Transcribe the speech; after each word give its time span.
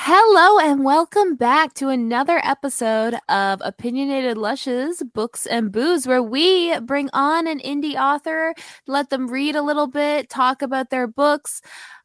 Hello, 0.00 0.60
and 0.60 0.84
welcome 0.84 1.34
back 1.34 1.74
to 1.74 1.88
another 1.88 2.40
episode 2.44 3.16
of 3.28 3.60
Opinionated 3.64 4.38
Lushes 4.38 5.02
Books 5.12 5.44
and 5.44 5.72
Booze, 5.72 6.06
where 6.06 6.22
we 6.22 6.78
bring 6.78 7.10
on 7.12 7.48
an 7.48 7.58
indie 7.58 7.96
author, 7.96 8.54
let 8.86 9.10
them 9.10 9.26
read 9.26 9.56
a 9.56 9.60
little 9.60 9.88
bit, 9.88 10.30
talk 10.30 10.62
about 10.62 10.90
their 10.90 11.08
books, 11.08 11.60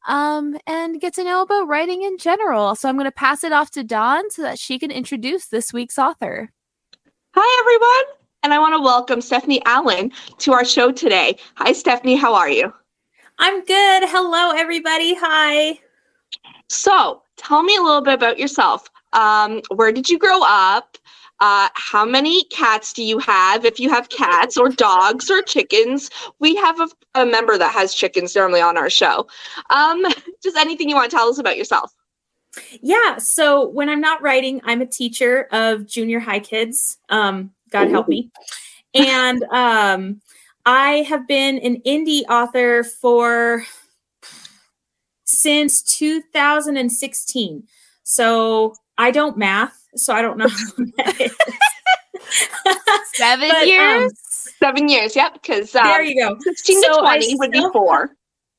um, 0.07 0.57
and 0.65 0.99
get 0.99 1.13
to 1.13 1.23
know 1.23 1.43
about 1.43 1.67
writing 1.67 2.01
in 2.01 2.17
general. 2.17 2.75
So 2.75 2.89
I'm 2.89 2.95
going 2.95 3.05
to 3.05 3.11
pass 3.11 3.43
it 3.43 3.53
off 3.53 3.69
to 3.71 3.83
Dawn 3.83 4.31
so 4.31 4.41
that 4.41 4.57
she 4.57 4.79
can 4.79 4.89
introduce 4.89 5.45
this 5.45 5.71
week's 5.71 5.99
author. 5.99 6.51
Hi, 7.35 7.61
everyone. 7.61 8.17
And 8.41 8.55
I 8.55 8.59
want 8.59 8.73
to 8.73 8.81
welcome 8.81 9.21
Stephanie 9.21 9.61
Allen 9.67 10.11
to 10.39 10.51
our 10.51 10.65
show 10.65 10.91
today. 10.91 11.37
Hi, 11.57 11.71
Stephanie. 11.73 12.15
How 12.15 12.33
are 12.33 12.49
you? 12.49 12.73
I'm 13.37 13.63
good. 13.63 14.09
Hello, 14.09 14.51
everybody. 14.57 15.13
Hi. 15.13 15.79
So, 16.69 17.22
tell 17.45 17.63
me 17.63 17.75
a 17.75 17.81
little 17.81 18.01
bit 18.01 18.13
about 18.15 18.39
yourself. 18.39 18.89
Um, 19.13 19.61
where 19.75 19.91
did 19.91 20.09
you 20.09 20.17
grow 20.17 20.41
up? 20.43 20.97
Uh, 21.39 21.67
how 21.73 22.05
many 22.05 22.43
cats 22.45 22.93
do 22.93 23.03
you 23.03 23.19
have? 23.19 23.65
If 23.65 23.79
you 23.79 23.89
have 23.89 24.09
cats 24.09 24.57
or 24.57 24.69
dogs 24.69 25.29
or 25.29 25.41
chickens, 25.41 26.09
we 26.39 26.55
have 26.55 26.79
a, 26.79 26.87
a 27.15 27.25
member 27.25 27.57
that 27.57 27.73
has 27.73 27.93
chickens 27.93 28.35
normally 28.35 28.61
on 28.61 28.77
our 28.77 28.89
show. 28.89 29.27
Um, 29.69 30.05
just 30.41 30.55
anything 30.57 30.89
you 30.89 30.95
want 30.95 31.11
to 31.11 31.17
tell 31.17 31.27
us 31.27 31.39
about 31.39 31.57
yourself. 31.57 31.91
Yeah. 32.81 33.17
So 33.17 33.67
when 33.67 33.89
I'm 33.89 33.99
not 33.99 34.21
writing, 34.21 34.61
I'm 34.63 34.81
a 34.81 34.85
teacher 34.85 35.47
of 35.51 35.85
junior 35.85 36.19
high 36.19 36.39
kids. 36.39 36.97
Um, 37.09 37.51
God 37.71 37.89
help 37.89 38.07
me. 38.07 38.29
And 38.93 39.43
um, 39.45 40.21
I 40.65 40.97
have 41.09 41.27
been 41.27 41.57
an 41.59 41.81
indie 41.85 42.23
author 42.29 42.83
for 42.83 43.65
since 45.39 45.81
2016. 45.81 47.63
So 48.03 48.75
I 48.97 49.11
don't 49.11 49.37
math, 49.37 49.87
so 49.95 50.13
I 50.13 50.21
don't 50.21 50.37
know. 50.37 50.47
Seven 53.13 53.49
But, 53.49 53.61
um, 53.61 53.67
years? 53.67 54.13
Seven 54.59 54.87
years, 54.87 55.15
yep. 55.15 55.33
Because 55.33 55.75
um, 55.75 55.83
there 55.83 56.03
you 56.03 56.27
go. 56.27 56.37
16 56.39 56.81
to 56.81 56.93
So 56.93 57.05
I 57.05 57.17
20 57.17 57.35
would 57.35 57.51
be 57.51 57.67
four. 57.71 58.15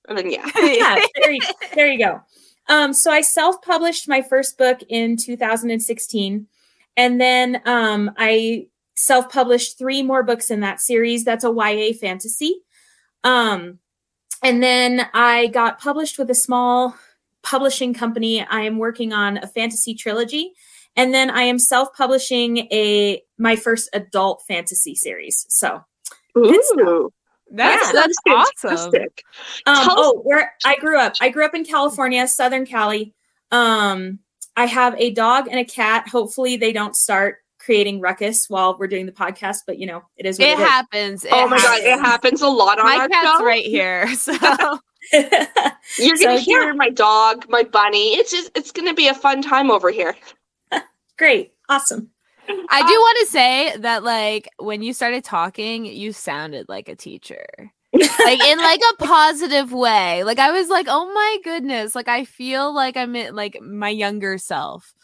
And 0.09 0.19
then, 0.19 0.31
yeah. 0.31 0.49
yeah, 0.57 1.01
there 1.21 1.33
you, 1.33 1.41
there 1.75 1.87
you 1.91 1.99
go. 1.99 2.21
Um, 2.69 2.93
so 2.93 3.11
I 3.11 3.21
self-published 3.21 4.09
my 4.09 4.23
first 4.23 4.57
book 4.57 4.81
in 4.89 5.17
2016, 5.17 6.47
and 6.97 7.21
then 7.21 7.61
um, 7.67 8.11
I 8.17 8.67
self-published 8.95 9.77
three 9.77 10.03
more 10.03 10.23
books 10.23 10.51
in 10.51 10.61
that 10.61 10.81
series. 10.81 11.25
That's 11.25 11.45
a 11.45 11.53
YA 11.53 11.93
fantasy. 12.01 12.55
Um, 13.23 13.79
and 14.43 14.63
then 14.63 15.07
I 15.15 15.49
got 15.49 15.81
published 15.81 16.19
with 16.19 16.31
a 16.31 16.35
small 16.35 16.97
publishing 17.43 17.95
company. 17.95 18.45
I 18.45 18.63
am 18.63 18.79
working 18.79 19.13
on 19.13 19.39
a 19.39 19.47
fantasy 19.47 19.95
trilogy, 19.95 20.53
and 20.97 21.13
then 21.13 21.31
I 21.31 21.43
am 21.43 21.59
self-publishing 21.59 22.59
a 22.73 23.23
my 23.39 23.57
first 23.57 23.91
adult 23.93 24.43
fantasy 24.47 24.95
series. 24.95 25.47
So 25.49 25.85
Ooh, 26.37 26.45
That's, 27.51 27.87
Yeah, 27.87 27.93
that's 27.93 28.17
awesome. 28.29 28.53
fantastic. 28.91 29.23
Um, 29.67 29.77
oh, 29.91 30.21
where 30.23 30.53
I 30.65 30.77
grew 30.77 30.99
up. 30.99 31.15
I 31.21 31.29
grew 31.29 31.45
up 31.45 31.55
in 31.55 31.65
California, 31.65 32.27
Southern 32.27 32.67
Cali. 32.67 33.15
Um, 33.51 34.19
I 34.57 34.67
have 34.67 34.95
a 34.99 35.11
dog 35.11 35.49
and 35.49 35.59
a 35.59 35.65
cat. 35.65 36.09
Hopefully, 36.09 36.57
they 36.57 36.73
don't 36.73 36.97
start 36.97 37.39
creating 37.65 38.01
ruckus 38.01 38.49
while 38.49 38.77
we're 38.79 38.87
doing 38.89 39.07
the 39.07 39.13
podcast. 39.13 39.59
But 39.67 39.79
you 39.79 39.87
know, 39.87 40.03
it 40.17 40.27
is 40.27 40.39
what 40.39 40.49
It 40.49 40.59
it 40.59 40.61
is. 40.63 40.69
happens. 40.69 41.25
It 41.25 41.31
Oh 41.33 41.49
my 41.49 41.57
god, 41.59 41.79
it 41.81 41.85
happens. 41.91 42.07
happens 42.07 42.43
a 42.43 42.49
lot 42.49 42.79
on 42.79 42.85
My 42.87 42.97
our 42.97 43.09
cat's 43.09 43.39
show. 43.39 43.45
right 43.45 43.65
here. 43.65 44.07
So 44.17 44.33
You're 45.99 46.17
gonna 46.17 46.39
hear 46.39 46.73
my 46.75 46.89
dog, 46.89 47.45
my 47.51 47.63
bunny. 47.63 48.15
It's 48.15 48.31
just 48.31 48.51
it's 48.55 48.73
gonna 48.73 48.95
be 48.95 49.09
a 49.09 49.15
fun 49.15 49.43
time 49.43 49.71
over 49.71 49.91
here. 49.91 50.17
Great, 51.19 51.53
awesome. 51.69 52.11
I 52.49 52.81
do 52.83 52.95
uh, 52.95 52.99
want 52.99 53.19
to 53.21 53.27
say 53.27 53.77
that, 53.79 54.03
like, 54.05 54.49
when 54.59 54.83
you 54.83 54.93
started 54.93 55.25
talking, 55.25 55.87
you 55.87 56.13
sounded 56.13 56.69
like 56.69 56.89
a 56.91 56.97
teacher. 56.97 57.45
like 57.95 58.41
in 58.43 58.59
like 58.59 58.81
a 58.93 59.05
positive 59.05 59.73
way. 59.73 60.25
Like 60.25 60.39
I 60.39 60.51
was 60.51 60.69
like, 60.69 60.87
oh 60.89 61.13
my 61.13 61.39
goodness. 61.45 61.95
Like 61.95 62.09
I 62.09 62.25
feel 62.25 62.75
like 62.75 62.97
I'm 62.97 63.15
in 63.15 63.35
like 63.37 63.59
my 63.63 63.89
younger 63.91 64.37
self. 64.39 64.95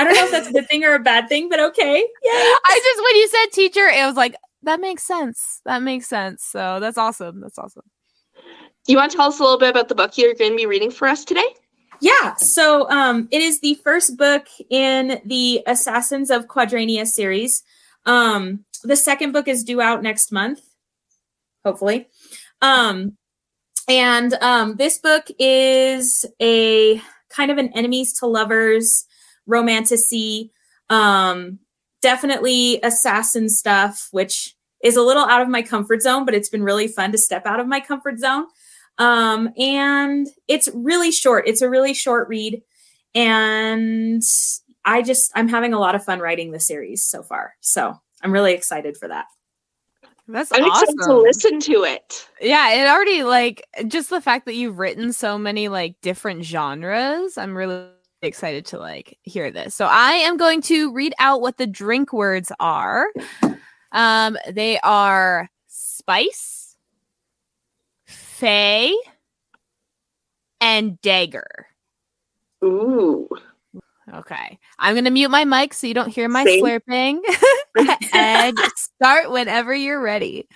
I 0.00 0.04
don't 0.04 0.14
know 0.14 0.24
if 0.24 0.30
that's 0.30 0.48
a 0.48 0.52
good 0.52 0.66
thing 0.66 0.82
or 0.82 0.94
a 0.94 0.98
bad 0.98 1.28
thing, 1.28 1.48
but 1.48 1.60
okay. 1.60 1.96
Yeah. 2.22 2.32
I 2.32 2.80
just 2.82 3.04
when 3.04 3.16
you 3.16 3.28
said 3.28 3.46
teacher, 3.52 3.86
it 3.86 4.06
was 4.06 4.16
like 4.16 4.34
that 4.62 4.80
makes 4.80 5.02
sense. 5.02 5.60
That 5.64 5.82
makes 5.82 6.06
sense. 6.06 6.42
So 6.44 6.78
that's 6.80 6.96
awesome. 6.96 7.40
That's 7.40 7.58
awesome. 7.58 7.84
You 8.86 8.96
want 8.96 9.10
to 9.12 9.16
tell 9.16 9.28
us 9.28 9.38
a 9.38 9.42
little 9.42 9.58
bit 9.58 9.70
about 9.70 9.88
the 9.88 9.94
book 9.94 10.16
you're 10.16 10.34
going 10.34 10.52
to 10.52 10.56
be 10.56 10.66
reading 10.66 10.90
for 10.90 11.06
us 11.06 11.24
today? 11.24 11.44
Yeah, 12.00 12.34
so 12.36 12.88
um, 12.88 13.28
it 13.30 13.42
is 13.42 13.60
the 13.60 13.74
first 13.84 14.16
book 14.16 14.46
in 14.70 15.20
the 15.26 15.62
Assassins 15.66 16.30
of 16.30 16.48
Quadrania 16.48 17.04
series. 17.04 17.62
Um, 18.06 18.64
the 18.82 18.96
second 18.96 19.32
book 19.32 19.48
is 19.48 19.64
due 19.64 19.82
out 19.82 20.02
next 20.02 20.32
month, 20.32 20.60
hopefully. 21.62 22.08
Um, 22.62 23.18
and 23.86 24.32
um, 24.34 24.76
this 24.76 24.96
book 24.96 25.26
is 25.38 26.24
a 26.40 27.02
kind 27.28 27.50
of 27.50 27.58
an 27.58 27.70
enemies 27.74 28.14
to 28.20 28.26
lovers 28.26 29.04
romantasy, 29.46 30.50
um, 30.88 31.58
definitely 32.02 32.80
assassin 32.82 33.48
stuff, 33.48 34.08
which 34.10 34.56
is 34.82 34.96
a 34.96 35.02
little 35.02 35.24
out 35.24 35.42
of 35.42 35.48
my 35.48 35.62
comfort 35.62 36.02
zone, 36.02 36.24
but 36.24 36.34
it's 36.34 36.48
been 36.48 36.62
really 36.62 36.88
fun 36.88 37.12
to 37.12 37.18
step 37.18 37.46
out 37.46 37.60
of 37.60 37.66
my 37.66 37.80
comfort 37.80 38.18
zone. 38.18 38.46
Um, 38.98 39.50
and 39.58 40.26
it's 40.48 40.68
really 40.74 41.10
short. 41.10 41.46
It's 41.46 41.62
a 41.62 41.70
really 41.70 41.94
short 41.94 42.28
read. 42.28 42.62
And 43.14 44.22
I 44.84 45.02
just, 45.02 45.30
I'm 45.34 45.48
having 45.48 45.74
a 45.74 45.78
lot 45.78 45.94
of 45.94 46.04
fun 46.04 46.20
writing 46.20 46.52
the 46.52 46.60
series 46.60 47.04
so 47.04 47.22
far. 47.22 47.54
So 47.60 47.98
I'm 48.22 48.32
really 48.32 48.52
excited 48.52 48.96
for 48.96 49.08
that. 49.08 49.26
That's 50.28 50.52
I'm 50.52 50.64
awesome. 50.64 50.94
excited 50.94 51.08
to 51.08 51.18
listen 51.18 51.60
to 51.60 51.84
it. 51.84 52.28
Yeah, 52.40 52.70
it 52.70 52.88
already 52.88 53.24
like 53.24 53.66
just 53.88 54.10
the 54.10 54.20
fact 54.20 54.46
that 54.46 54.54
you've 54.54 54.78
written 54.78 55.12
so 55.12 55.36
many 55.38 55.68
like 55.68 56.00
different 56.02 56.44
genres. 56.44 57.36
I'm 57.36 57.56
really 57.56 57.88
excited 58.22 58.66
to 58.66 58.78
like 58.78 59.18
hear 59.22 59.50
this. 59.50 59.74
So 59.74 59.86
I 59.86 60.12
am 60.12 60.36
going 60.36 60.62
to 60.62 60.92
read 60.92 61.14
out 61.18 61.40
what 61.40 61.56
the 61.56 61.66
drink 61.66 62.12
words 62.12 62.52
are. 62.60 63.06
Um, 63.92 64.36
they 64.48 64.78
are 64.80 65.50
spice, 65.66 66.76
fey, 68.06 68.96
and 70.60 71.00
dagger. 71.00 71.66
Ooh. 72.62 73.28
Okay. 74.12 74.58
I'm 74.78 74.94
going 74.94 75.04
to 75.04 75.10
mute 75.10 75.30
my 75.30 75.44
mic 75.44 75.72
so 75.72 75.86
you 75.86 75.94
don't 75.94 76.08
hear 76.08 76.28
my 76.28 76.44
Same. 76.44 76.64
slurping. 76.64 77.20
and 78.12 78.58
start 78.76 79.30
whenever 79.30 79.74
you're 79.74 80.00
ready. 80.00 80.48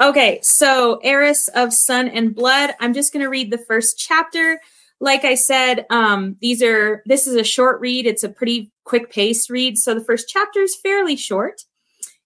Okay, 0.00 0.40
so 0.42 0.98
Heiress 1.04 1.48
of 1.48 1.72
Sun 1.72 2.08
and 2.08 2.34
Blood. 2.34 2.74
I'm 2.80 2.94
just 2.94 3.12
going 3.12 3.22
to 3.22 3.28
read 3.28 3.52
the 3.52 3.58
first 3.58 3.96
chapter. 3.98 4.60
Like 5.00 5.24
I 5.24 5.34
said, 5.34 5.86
um, 5.90 6.36
these 6.40 6.62
are 6.62 7.02
this 7.06 7.26
is 7.26 7.36
a 7.36 7.44
short 7.44 7.80
read. 7.80 8.06
It's 8.06 8.24
a 8.24 8.28
pretty 8.28 8.72
quick 8.84 9.10
paced 9.10 9.50
read, 9.50 9.76
so 9.76 9.94
the 9.94 10.04
first 10.04 10.28
chapter 10.28 10.60
is 10.60 10.76
fairly 10.76 11.16
short, 11.16 11.62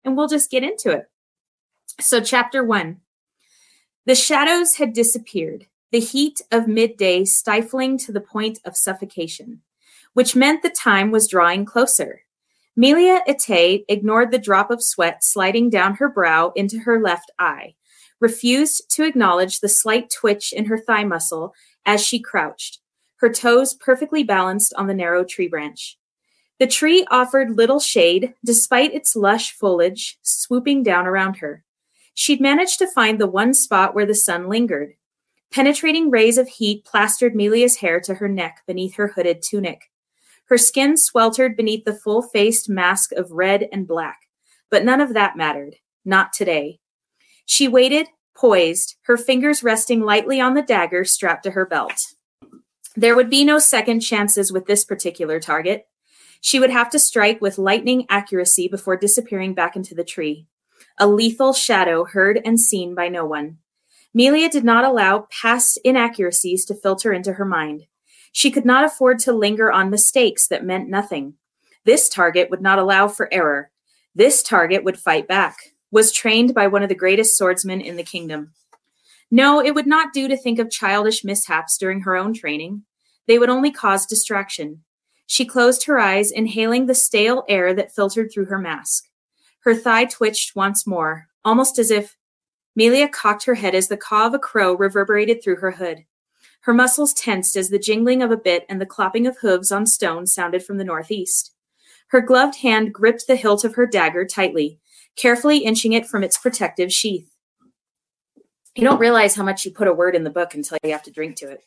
and 0.05 0.17
we'll 0.17 0.29
just 0.29 0.51
get 0.51 0.63
into 0.63 0.91
it. 0.91 1.09
So, 2.01 2.21
chapter 2.21 2.63
one: 2.63 3.01
the 4.07 4.15
shadows 4.15 4.77
had 4.77 4.93
disappeared, 4.93 5.67
the 5.91 6.01
heat 6.01 6.41
of 6.53 6.69
midday 6.69 7.25
stifling 7.25 7.99
to 7.99 8.13
the 8.13 8.21
point 8.21 8.61
of 8.65 8.77
suffocation, 8.77 9.63
which 10.13 10.37
meant 10.37 10.63
the 10.63 10.71
time 10.71 11.11
was 11.11 11.29
drawing 11.29 11.65
closer. 11.65 12.23
Melia 12.77 13.23
Ite 13.27 13.85
ignored 13.89 14.31
the 14.31 14.39
drop 14.39 14.71
of 14.71 14.83
sweat 14.83 15.25
sliding 15.25 15.69
down 15.69 15.95
her 15.97 16.09
brow 16.09 16.53
into 16.55 16.79
her 16.79 17.01
left 17.01 17.31
eye, 17.39 17.75
refused 18.21 18.89
to 18.91 19.05
acknowledge 19.05 19.59
the 19.59 19.69
slight 19.69 20.11
twitch 20.11 20.53
in 20.53 20.67
her 20.67 20.79
thigh 20.79 21.05
muscle 21.05 21.55
as 21.89 22.05
she 22.05 22.21
crouched, 22.21 22.81
her 23.17 23.33
toes 23.33 23.73
perfectly 23.73 24.23
balanced 24.23 24.75
on 24.75 24.87
the 24.87 24.95
narrow 24.95 25.25
tree 25.25 25.49
branch. 25.49 25.99
The 26.59 26.67
tree 26.67 27.07
offered 27.11 27.57
little 27.57 27.81
shade 27.81 28.35
despite 28.45 28.93
its 28.93 29.17
lush 29.17 29.53
foliage 29.53 30.19
swooping 30.21 30.83
down 30.83 31.07
around 31.07 31.39
her. 31.39 31.65
She'd 32.13 32.43
managed 32.43 32.79
to 32.81 32.91
find 32.91 33.19
the 33.19 33.27
one 33.27 33.55
spot 33.55 33.95
where 33.95 34.05
the 34.05 34.15
sun 34.15 34.51
lingered. 34.51 34.97
Penetrating 35.51 36.11
rays 36.11 36.37
of 36.37 36.47
heat 36.47 36.85
plastered 36.85 37.35
Melia's 37.35 37.77
hair 37.77 38.01
to 38.01 38.15
her 38.17 38.29
neck 38.29 38.63
beneath 38.67 38.97
her 38.97 39.09
hooded 39.09 39.41
tunic. 39.41 39.91
Her 40.45 40.59
skin 40.59 40.99
sweltered 40.99 41.57
beneath 41.57 41.87
the 41.87 41.95
full 41.95 42.21
faced 42.21 42.69
mask 42.69 43.13
of 43.13 43.33
red 43.33 43.67
and 43.73 43.89
black, 43.89 44.19
but 44.71 44.85
none 44.85 45.01
of 45.01 45.15
that 45.15 45.39
mattered. 45.39 45.77
Not 46.05 46.35
today. 46.35 46.81
She 47.47 47.67
waited, 47.67 48.09
poised, 48.39 48.97
her 49.03 49.17
fingers 49.17 49.65
resting 49.65 50.01
lightly 50.01 50.41
on 50.41 50.55
the 50.55 50.63
dagger 50.63 51.05
strapped 51.05 51.43
to 51.43 51.51
her 51.51 51.67
belt. 51.67 52.15
There 52.97 53.17
would 53.17 53.29
be 53.29 53.45
no 53.45 53.59
second 53.59 54.01
chances 54.01 54.53
with 54.53 54.67
this 54.67 54.85
particular 54.85 55.41
target. 55.41 55.87
She 56.41 56.61
would 56.61 56.71
have 56.71 56.89
to 56.91 56.99
strike 56.99 57.41
with 57.41 57.59
lightning 57.59 58.07
accuracy 58.09 58.69
before 58.69 58.97
disappearing 58.97 59.55
back 59.55 59.75
into 59.75 59.95
the 59.95 60.05
tree. 60.05 60.47
A 60.99 61.09
lethal 61.09 61.53
shadow 61.53 62.05
heard 62.05 62.41
and 62.45 62.61
seen 62.61 62.95
by 62.95 63.09
no 63.09 63.25
one. 63.25 63.59
Melia 64.15 64.49
did 64.49 64.65
not 64.65 64.85
allow 64.85 65.27
past 65.31 65.79
inaccuracies 65.85 66.65
to 66.67 66.75
filter 66.75 67.13
into 67.13 67.35
her 67.35 67.45
mind. 67.45 67.87
She 68.33 68.51
could 68.51 68.65
not 68.65 68.85
afford 68.85 69.19
to 69.21 69.33
linger 69.33 69.71
on 69.73 69.91
mistakes 69.91 70.47
that 70.49 70.65
meant 70.65 70.89
nothing. 70.89 71.35
This 71.85 72.09
target 72.09 72.51
would 72.51 72.63
not 72.63 72.79
allow 72.79 73.09
for 73.09 73.33
error. 73.33 73.71
This 74.15 74.43
target 74.43 74.85
would 74.85 74.99
fight 74.99 75.27
back, 75.27 75.57
was 75.91 76.13
trained 76.13 76.55
by 76.55 76.67
one 76.67 76.83
of 76.83 76.89
the 76.89 76.95
greatest 76.95 77.37
swordsmen 77.37 77.81
in 77.81 77.97
the 77.97 78.03
kingdom. 78.03 78.53
No, 79.31 79.61
it 79.61 79.75
would 79.75 79.87
not 79.87 80.13
do 80.13 80.29
to 80.29 80.37
think 80.37 80.59
of 80.59 80.71
childish 80.71 81.25
mishaps 81.25 81.77
during 81.77 82.01
her 82.03 82.17
own 82.17 82.33
training. 82.33 82.83
They 83.27 83.39
would 83.39 83.51
only 83.51 83.71
cause 83.71 84.07
distraction. 84.07 84.83
She 85.27 85.45
closed 85.45 85.85
her 85.85 85.99
eyes, 85.99 86.31
inhaling 86.31 86.87
the 86.87 86.95
stale 86.95 87.45
air 87.49 87.75
that 87.75 87.95
filtered 87.95 88.33
through 88.33 88.47
her 88.47 88.59
mask. 88.59 89.05
Her 89.61 89.75
thigh 89.75 90.07
twitched 90.07 90.57
once 90.57 90.87
more, 90.87 91.29
almost 91.45 91.79
as 91.79 91.91
if 91.91 92.17
Melia 92.75 93.09
cocked 93.09 93.45
her 93.45 93.57
head 93.57 93.75
as 93.75 93.89
the 93.89 93.97
caw 93.97 94.27
of 94.27 94.35
a 94.35 94.39
crow 94.39 94.75
reverberated 94.75 95.43
through 95.43 95.57
her 95.57 95.73
hood. 95.73 96.05
Her 96.61 96.73
muscles 96.73 97.13
tensed 97.13 97.57
as 97.57 97.69
the 97.69 97.79
jingling 97.79 98.23
of 98.23 98.31
a 98.31 98.37
bit 98.37 98.65
and 98.69 98.81
the 98.81 98.87
clopping 98.87 99.29
of 99.29 99.39
hooves 99.39 99.71
on 99.71 99.87
stone 99.87 100.27
sounded 100.27 100.65
from 100.65 100.79
the 100.79 100.85
northeast. 100.85 101.53
Her 102.09 102.21
gloved 102.21 102.57
hand 102.57 102.95
gripped 102.95 103.27
the 103.27 103.37
hilt 103.37 103.65
of 103.65 103.75
her 103.75 103.87
dagger 103.87 104.25
tightly, 104.25 104.79
carefully 105.19 105.59
inching 105.59 105.93
it 105.93 106.07
from 106.07 106.25
its 106.25 106.39
protective 106.39 106.93
sheath. 106.93 107.31
You 108.75 108.85
don't 108.85 109.01
realize 109.01 109.35
how 109.35 109.43
much 109.43 109.65
you 109.65 109.73
put 109.73 109.89
a 109.89 109.93
word 109.93 110.15
in 110.15 110.25
the 110.25 110.31
book 110.31 110.55
until 110.55 110.79
you 110.85 110.93
have 110.93 111.03
to 111.03 111.11
drink 111.11 111.37
to 111.37 111.51
it. 111.51 111.63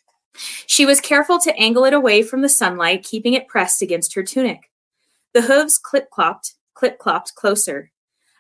She 0.66 0.86
was 0.86 1.02
careful 1.02 1.40
to 1.40 1.56
angle 1.58 1.84
it 1.84 1.94
away 1.94 2.24
from 2.24 2.42
the 2.42 2.50
sunlight, 2.50 3.04
keeping 3.04 3.34
it 3.34 3.50
pressed 3.50 3.82
against 3.82 4.14
her 4.16 4.24
tunic. 4.24 4.72
The 5.34 5.42
hooves 5.42 5.78
clip 5.78 6.10
clopped, 6.10 6.54
clip 6.74 7.00
clopped 7.00 7.36
closer. 7.36 7.92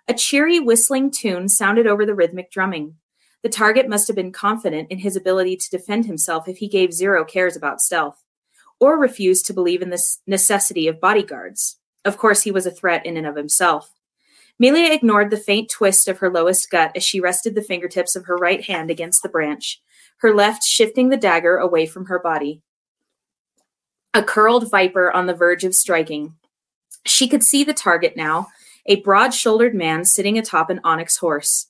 A 0.07 0.13
cheery 0.13 0.59
whistling 0.59 1.11
tune 1.11 1.49
sounded 1.49 1.85
over 1.85 2.05
the 2.05 2.15
rhythmic 2.15 2.49
drumming. 2.49 2.95
The 3.43 3.49
target 3.49 3.89
must 3.89 4.07
have 4.07 4.15
been 4.15 4.31
confident 4.31 4.89
in 4.89 4.99
his 4.99 5.15
ability 5.15 5.57
to 5.57 5.69
defend 5.69 6.05
himself 6.05 6.47
if 6.47 6.57
he 6.57 6.67
gave 6.67 6.93
zero 6.93 7.25
cares 7.25 7.55
about 7.55 7.81
stealth, 7.81 8.23
or 8.79 8.97
refused 8.97 9.45
to 9.47 9.53
believe 9.53 9.81
in 9.81 9.89
the 9.89 10.01
necessity 10.27 10.87
of 10.87 11.01
bodyguards. 11.01 11.77
Of 12.05 12.17
course, 12.17 12.41
he 12.43 12.51
was 12.51 12.65
a 12.65 12.71
threat 12.71 13.05
in 13.05 13.17
and 13.17 13.27
of 13.27 13.35
himself. 13.35 13.91
Melia 14.61 14.93
ignored 14.93 15.31
the 15.31 15.37
faint 15.37 15.71
twist 15.71 16.07
of 16.07 16.19
her 16.19 16.29
lowest 16.29 16.69
gut 16.69 16.91
as 16.95 17.03
she 17.03 17.19
rested 17.19 17.55
the 17.55 17.63
fingertips 17.63 18.15
of 18.15 18.25
her 18.25 18.35
right 18.35 18.63
hand 18.63 18.91
against 18.91 19.23
the 19.23 19.27
branch, 19.27 19.81
her 20.17 20.35
left 20.35 20.63
shifting 20.63 21.09
the 21.09 21.17
dagger 21.17 21.57
away 21.57 21.87
from 21.87 22.05
her 22.05 22.19
body. 22.19 22.61
A 24.13 24.21
curled 24.21 24.69
viper 24.69 25.11
on 25.11 25.25
the 25.25 25.33
verge 25.33 25.63
of 25.63 25.73
striking. 25.73 26.35
She 27.07 27.27
could 27.27 27.43
see 27.43 27.63
the 27.63 27.73
target 27.73 28.15
now, 28.15 28.49
a 28.85 28.97
broad 28.97 29.33
shouldered 29.33 29.73
man 29.73 30.05
sitting 30.05 30.37
atop 30.37 30.69
an 30.69 30.79
onyx 30.83 31.17
horse. 31.17 31.65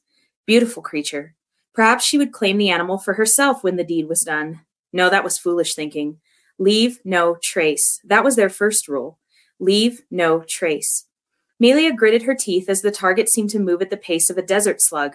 Beautiful 0.46 0.84
creature. 0.84 1.34
Perhaps 1.74 2.04
she 2.04 2.18
would 2.18 2.34
claim 2.34 2.58
the 2.58 2.72
animal 2.72 2.98
for 2.98 3.14
herself 3.14 3.64
when 3.64 3.78
the 3.78 3.86
deed 3.86 4.10
was 4.10 4.24
done. 4.24 4.60
No, 4.92 5.10
that 5.10 5.24
was 5.24 5.38
foolish 5.38 5.76
thinking. 5.76 6.20
Leave 6.60 7.00
no 7.06 7.38
trace. 7.42 8.02
That 8.04 8.26
was 8.26 8.36
their 8.36 8.50
first 8.50 8.90
rule. 8.90 9.18
Leave 9.62 10.02
no 10.12 10.42
trace. 10.42 11.06
Melia 11.62 11.94
gritted 11.94 12.24
her 12.24 12.34
teeth 12.34 12.68
as 12.70 12.82
the 12.82 12.90
target 12.90 13.30
seemed 13.30 13.52
to 13.52 13.60
move 13.60 13.84
at 13.84 13.92
the 13.92 13.96
pace 13.96 14.32
of 14.32 14.38
a 14.40 14.42
desert 14.42 14.82
slug. 14.82 15.14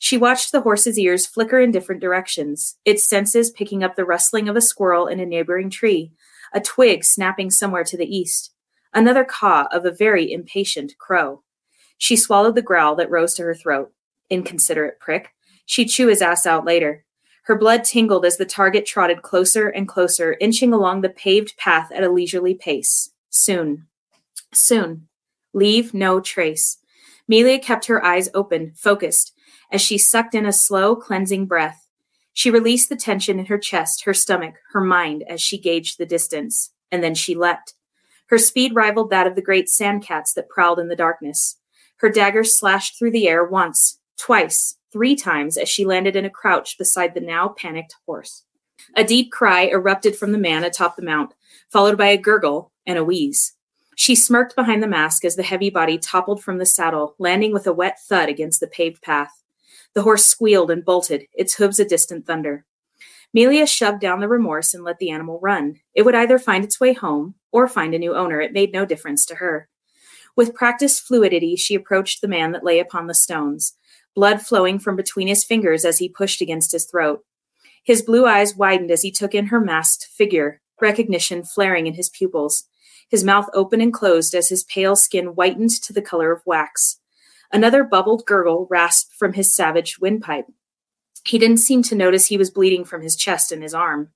She 0.00 0.18
watched 0.18 0.50
the 0.50 0.62
horse's 0.62 0.98
ears 0.98 1.26
flicker 1.26 1.60
in 1.60 1.70
different 1.70 2.00
directions, 2.00 2.76
its 2.84 3.08
senses 3.08 3.50
picking 3.50 3.84
up 3.84 3.94
the 3.94 4.04
rustling 4.04 4.48
of 4.48 4.56
a 4.56 4.60
squirrel 4.60 5.06
in 5.06 5.20
a 5.20 5.24
neighboring 5.24 5.70
tree, 5.70 6.10
a 6.52 6.60
twig 6.60 7.04
snapping 7.04 7.52
somewhere 7.52 7.84
to 7.84 7.96
the 7.96 8.04
east, 8.04 8.52
another 8.92 9.24
caw 9.24 9.68
of 9.70 9.84
a 9.84 9.92
very 9.92 10.32
impatient 10.32 10.98
crow. 10.98 11.44
She 11.98 12.16
swallowed 12.16 12.56
the 12.56 12.62
growl 12.62 12.96
that 12.96 13.08
rose 13.08 13.34
to 13.34 13.44
her 13.44 13.54
throat. 13.54 13.92
Inconsiderate 14.28 14.98
prick. 14.98 15.34
She'd 15.66 15.86
chew 15.86 16.08
his 16.08 16.20
ass 16.20 16.46
out 16.46 16.64
later. 16.64 17.04
Her 17.44 17.56
blood 17.56 17.84
tingled 17.84 18.24
as 18.24 18.38
the 18.38 18.44
target 18.44 18.86
trotted 18.86 19.22
closer 19.22 19.68
and 19.68 19.86
closer, 19.86 20.36
inching 20.40 20.72
along 20.72 21.02
the 21.02 21.10
paved 21.10 21.56
path 21.56 21.92
at 21.92 22.02
a 22.02 22.10
leisurely 22.10 22.54
pace. 22.54 23.12
Soon. 23.30 23.86
Soon. 24.52 25.06
Leave 25.56 25.94
no 25.94 26.20
trace. 26.20 26.76
Melia 27.26 27.58
kept 27.58 27.86
her 27.86 28.04
eyes 28.04 28.28
open, 28.34 28.74
focused, 28.76 29.32
as 29.72 29.80
she 29.80 29.96
sucked 29.96 30.34
in 30.34 30.44
a 30.44 30.52
slow, 30.52 30.94
cleansing 30.94 31.46
breath. 31.46 31.88
She 32.34 32.50
released 32.50 32.90
the 32.90 32.94
tension 32.94 33.38
in 33.38 33.46
her 33.46 33.56
chest, 33.56 34.04
her 34.04 34.12
stomach, 34.12 34.56
her 34.74 34.82
mind 34.82 35.24
as 35.26 35.40
she 35.40 35.56
gauged 35.56 35.96
the 35.96 36.04
distance, 36.04 36.72
and 36.92 37.02
then 37.02 37.14
she 37.14 37.34
leapt. 37.34 37.72
Her 38.26 38.36
speed 38.36 38.74
rivaled 38.74 39.08
that 39.08 39.26
of 39.26 39.34
the 39.34 39.40
great 39.40 39.70
sand 39.70 40.04
cats 40.04 40.34
that 40.34 40.50
prowled 40.50 40.78
in 40.78 40.88
the 40.88 40.94
darkness. 40.94 41.56
Her 42.00 42.10
dagger 42.10 42.44
slashed 42.44 42.98
through 42.98 43.12
the 43.12 43.26
air 43.26 43.42
once, 43.42 43.98
twice, 44.18 44.76
three 44.92 45.16
times 45.16 45.56
as 45.56 45.70
she 45.70 45.86
landed 45.86 46.16
in 46.16 46.26
a 46.26 46.30
crouch 46.30 46.76
beside 46.76 47.14
the 47.14 47.20
now 47.20 47.48
panicked 47.48 47.96
horse. 48.04 48.44
A 48.94 49.04
deep 49.04 49.32
cry 49.32 49.68
erupted 49.68 50.16
from 50.16 50.32
the 50.32 50.38
man 50.38 50.64
atop 50.64 50.96
the 50.96 51.02
mount, 51.02 51.32
followed 51.72 51.96
by 51.96 52.08
a 52.08 52.18
gurgle 52.18 52.72
and 52.86 52.98
a 52.98 53.04
wheeze. 53.04 53.55
She 53.98 54.14
smirked 54.14 54.54
behind 54.54 54.82
the 54.82 54.86
mask 54.86 55.24
as 55.24 55.36
the 55.36 55.42
heavy 55.42 55.70
body 55.70 55.96
toppled 55.96 56.44
from 56.44 56.58
the 56.58 56.66
saddle, 56.66 57.16
landing 57.18 57.52
with 57.52 57.66
a 57.66 57.72
wet 57.72 57.98
thud 58.08 58.28
against 58.28 58.60
the 58.60 58.66
paved 58.66 59.02
path. 59.02 59.42
The 59.94 60.02
horse 60.02 60.26
squealed 60.26 60.70
and 60.70 60.84
bolted, 60.84 61.26
its 61.32 61.54
hooves 61.54 61.80
a 61.80 61.84
distant 61.84 62.26
thunder. 62.26 62.66
Melia 63.32 63.66
shoved 63.66 64.00
down 64.00 64.20
the 64.20 64.28
remorse 64.28 64.74
and 64.74 64.84
let 64.84 64.98
the 64.98 65.08
animal 65.08 65.40
run. 65.42 65.80
It 65.94 66.02
would 66.02 66.14
either 66.14 66.38
find 66.38 66.62
its 66.62 66.78
way 66.78 66.92
home 66.92 67.36
or 67.52 67.66
find 67.66 67.94
a 67.94 67.98
new 67.98 68.14
owner. 68.14 68.38
It 68.38 68.52
made 68.52 68.70
no 68.70 68.84
difference 68.84 69.24
to 69.26 69.36
her. 69.36 69.68
With 70.36 70.54
practiced 70.54 71.02
fluidity, 71.02 71.56
she 71.56 71.74
approached 71.74 72.20
the 72.20 72.28
man 72.28 72.52
that 72.52 72.64
lay 72.64 72.78
upon 72.78 73.06
the 73.06 73.14
stones, 73.14 73.78
blood 74.14 74.42
flowing 74.42 74.78
from 74.78 74.94
between 74.94 75.26
his 75.26 75.42
fingers 75.42 75.86
as 75.86 75.98
he 75.98 76.08
pushed 76.10 76.42
against 76.42 76.72
his 76.72 76.84
throat. 76.84 77.24
His 77.82 78.02
blue 78.02 78.26
eyes 78.26 78.54
widened 78.54 78.90
as 78.90 79.00
he 79.00 79.10
took 79.10 79.34
in 79.34 79.46
her 79.46 79.60
masked 79.60 80.04
figure, 80.04 80.60
recognition 80.82 81.42
flaring 81.42 81.86
in 81.86 81.94
his 81.94 82.10
pupils. 82.10 82.64
His 83.08 83.24
mouth 83.24 83.48
open 83.54 83.80
and 83.80 83.92
closed 83.92 84.34
as 84.34 84.48
his 84.48 84.64
pale 84.64 84.96
skin 84.96 85.26
whitened 85.26 85.70
to 85.82 85.92
the 85.92 86.02
color 86.02 86.32
of 86.32 86.42
wax. 86.44 87.00
Another 87.52 87.84
bubbled 87.84 88.26
gurgle 88.26 88.66
rasped 88.70 89.14
from 89.14 89.34
his 89.34 89.54
savage 89.54 89.98
windpipe. 90.00 90.46
He 91.24 91.38
didn't 91.38 91.58
seem 91.58 91.82
to 91.84 91.94
notice 91.94 92.26
he 92.26 92.38
was 92.38 92.50
bleeding 92.50 92.84
from 92.84 93.02
his 93.02 93.16
chest 93.16 93.52
and 93.52 93.62
his 93.62 93.74
arm. 93.74 94.10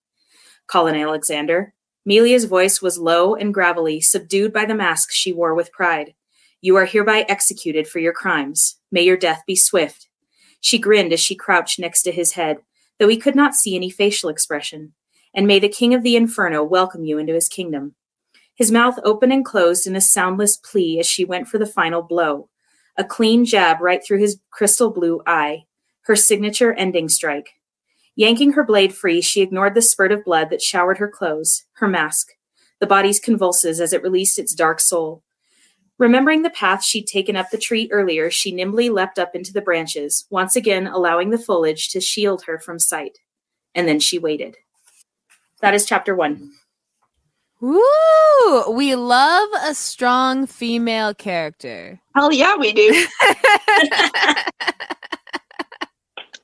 Colin 0.66 0.96
Alexander. 0.96 1.74
Melia's 2.04 2.44
voice 2.44 2.80
was 2.80 2.98
low 2.98 3.34
and 3.34 3.52
gravelly, 3.52 4.00
subdued 4.00 4.52
by 4.52 4.64
the 4.64 4.74
mask 4.74 5.10
she 5.12 5.32
wore 5.32 5.54
with 5.54 5.72
pride. 5.72 6.14
You 6.60 6.76
are 6.76 6.84
hereby 6.84 7.24
executed 7.28 7.88
for 7.88 7.98
your 7.98 8.12
crimes. 8.12 8.76
May 8.90 9.02
your 9.02 9.16
death 9.16 9.42
be 9.46 9.56
swift. 9.56 10.08
She 10.60 10.78
grinned 10.78 11.12
as 11.12 11.20
she 11.20 11.34
crouched 11.34 11.78
next 11.78 12.02
to 12.02 12.12
his 12.12 12.32
head, 12.32 12.58
though 12.98 13.08
he 13.08 13.16
could 13.16 13.34
not 13.34 13.54
see 13.54 13.74
any 13.74 13.90
facial 13.90 14.28
expression. 14.28 14.92
And 15.34 15.46
may 15.46 15.58
the 15.58 15.68
king 15.68 15.94
of 15.94 16.02
the 16.02 16.16
inferno 16.16 16.62
welcome 16.62 17.04
you 17.04 17.18
into 17.18 17.34
his 17.34 17.48
kingdom. 17.48 17.94
His 18.60 18.70
mouth 18.70 18.98
open 19.04 19.32
and 19.32 19.42
closed 19.42 19.86
in 19.86 19.96
a 19.96 20.02
soundless 20.02 20.58
plea 20.58 21.00
as 21.00 21.06
she 21.06 21.24
went 21.24 21.48
for 21.48 21.56
the 21.56 21.64
final 21.64 22.02
blow. 22.02 22.50
A 22.98 23.02
clean 23.02 23.46
jab 23.46 23.80
right 23.80 24.04
through 24.06 24.18
his 24.18 24.38
crystal 24.50 24.90
blue 24.90 25.22
eye, 25.26 25.64
her 26.02 26.14
signature 26.14 26.74
ending 26.74 27.08
strike. 27.08 27.48
Yanking 28.16 28.52
her 28.52 28.62
blade 28.62 28.94
free, 28.94 29.22
she 29.22 29.40
ignored 29.40 29.74
the 29.74 29.80
spurt 29.80 30.12
of 30.12 30.26
blood 30.26 30.50
that 30.50 30.60
showered 30.60 30.98
her 30.98 31.08
clothes, 31.08 31.64
her 31.76 31.88
mask, 31.88 32.32
the 32.80 32.86
body's 32.86 33.18
convulses 33.18 33.80
as 33.80 33.94
it 33.94 34.02
released 34.02 34.38
its 34.38 34.54
dark 34.54 34.78
soul. 34.78 35.22
Remembering 35.96 36.42
the 36.42 36.50
path 36.50 36.84
she'd 36.84 37.06
taken 37.06 37.36
up 37.36 37.48
the 37.48 37.56
tree 37.56 37.88
earlier, 37.90 38.30
she 38.30 38.52
nimbly 38.52 38.90
leapt 38.90 39.18
up 39.18 39.34
into 39.34 39.54
the 39.54 39.62
branches, 39.62 40.26
once 40.28 40.54
again 40.54 40.86
allowing 40.86 41.30
the 41.30 41.38
foliage 41.38 41.88
to 41.88 42.00
shield 42.02 42.42
her 42.44 42.58
from 42.58 42.78
sight. 42.78 43.20
And 43.74 43.88
then 43.88 44.00
she 44.00 44.18
waited. 44.18 44.58
That 45.62 45.72
is 45.72 45.86
chapter 45.86 46.14
one. 46.14 46.52
Woo! 47.60 48.70
We 48.72 48.94
love 48.94 49.48
a 49.62 49.74
strong 49.74 50.46
female 50.46 51.12
character. 51.14 52.00
Hell 52.14 52.32
yeah, 52.32 52.56
we 52.56 52.72
do. 52.72 53.06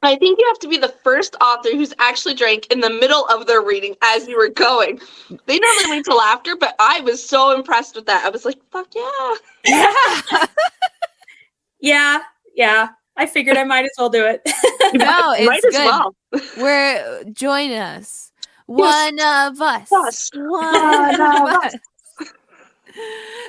I 0.03 0.15
think 0.17 0.39
you 0.39 0.47
have 0.47 0.59
to 0.61 0.69
be 0.69 0.77
the 0.77 0.95
first 1.03 1.35
author 1.41 1.71
who's 1.71 1.95
actually 1.99 2.35
drank 2.35 2.67
in 2.71 2.81
the 2.81 2.91
middle 2.91 3.25
of 3.27 3.47
their 3.47 3.63
reading 3.63 3.97
as 4.03 4.29
you 4.29 4.37
were 4.37 4.51
going. 4.51 5.01
They 5.47 5.59
normally 5.59 5.91
wait 5.91 6.05
till 6.05 6.21
after, 6.21 6.55
but 6.55 6.77
I 6.79 7.01
was 7.01 7.27
so 7.27 7.53
impressed 7.55 7.97
with 7.97 8.07
that. 8.07 8.25
I 8.25 8.29
was 8.29 8.45
like, 8.45 8.59
fuck 8.71 8.89
yeah. 8.95 9.35
Yeah. 9.65 9.93
yeah. 11.81 12.19
Yeah. 12.55 12.89
I 13.17 13.27
figured 13.27 13.57
I 13.57 13.65
might 13.65 13.85
as 13.85 13.93
well 13.99 14.11
do 14.11 14.25
it. 14.27 14.43
No, 14.95 15.33
it's 15.33 15.47
Might 15.47 15.65
as 15.65 15.75
good. 15.77 15.85
well. 15.85 16.15
We're 16.59 17.25
join 17.33 17.73
us. 17.73 18.26
One 18.67 19.19
of 19.21 19.61
us. 19.61 19.93
Us. 19.93 20.31
One 20.35 21.21
of 21.21 21.21
us. 21.21 21.75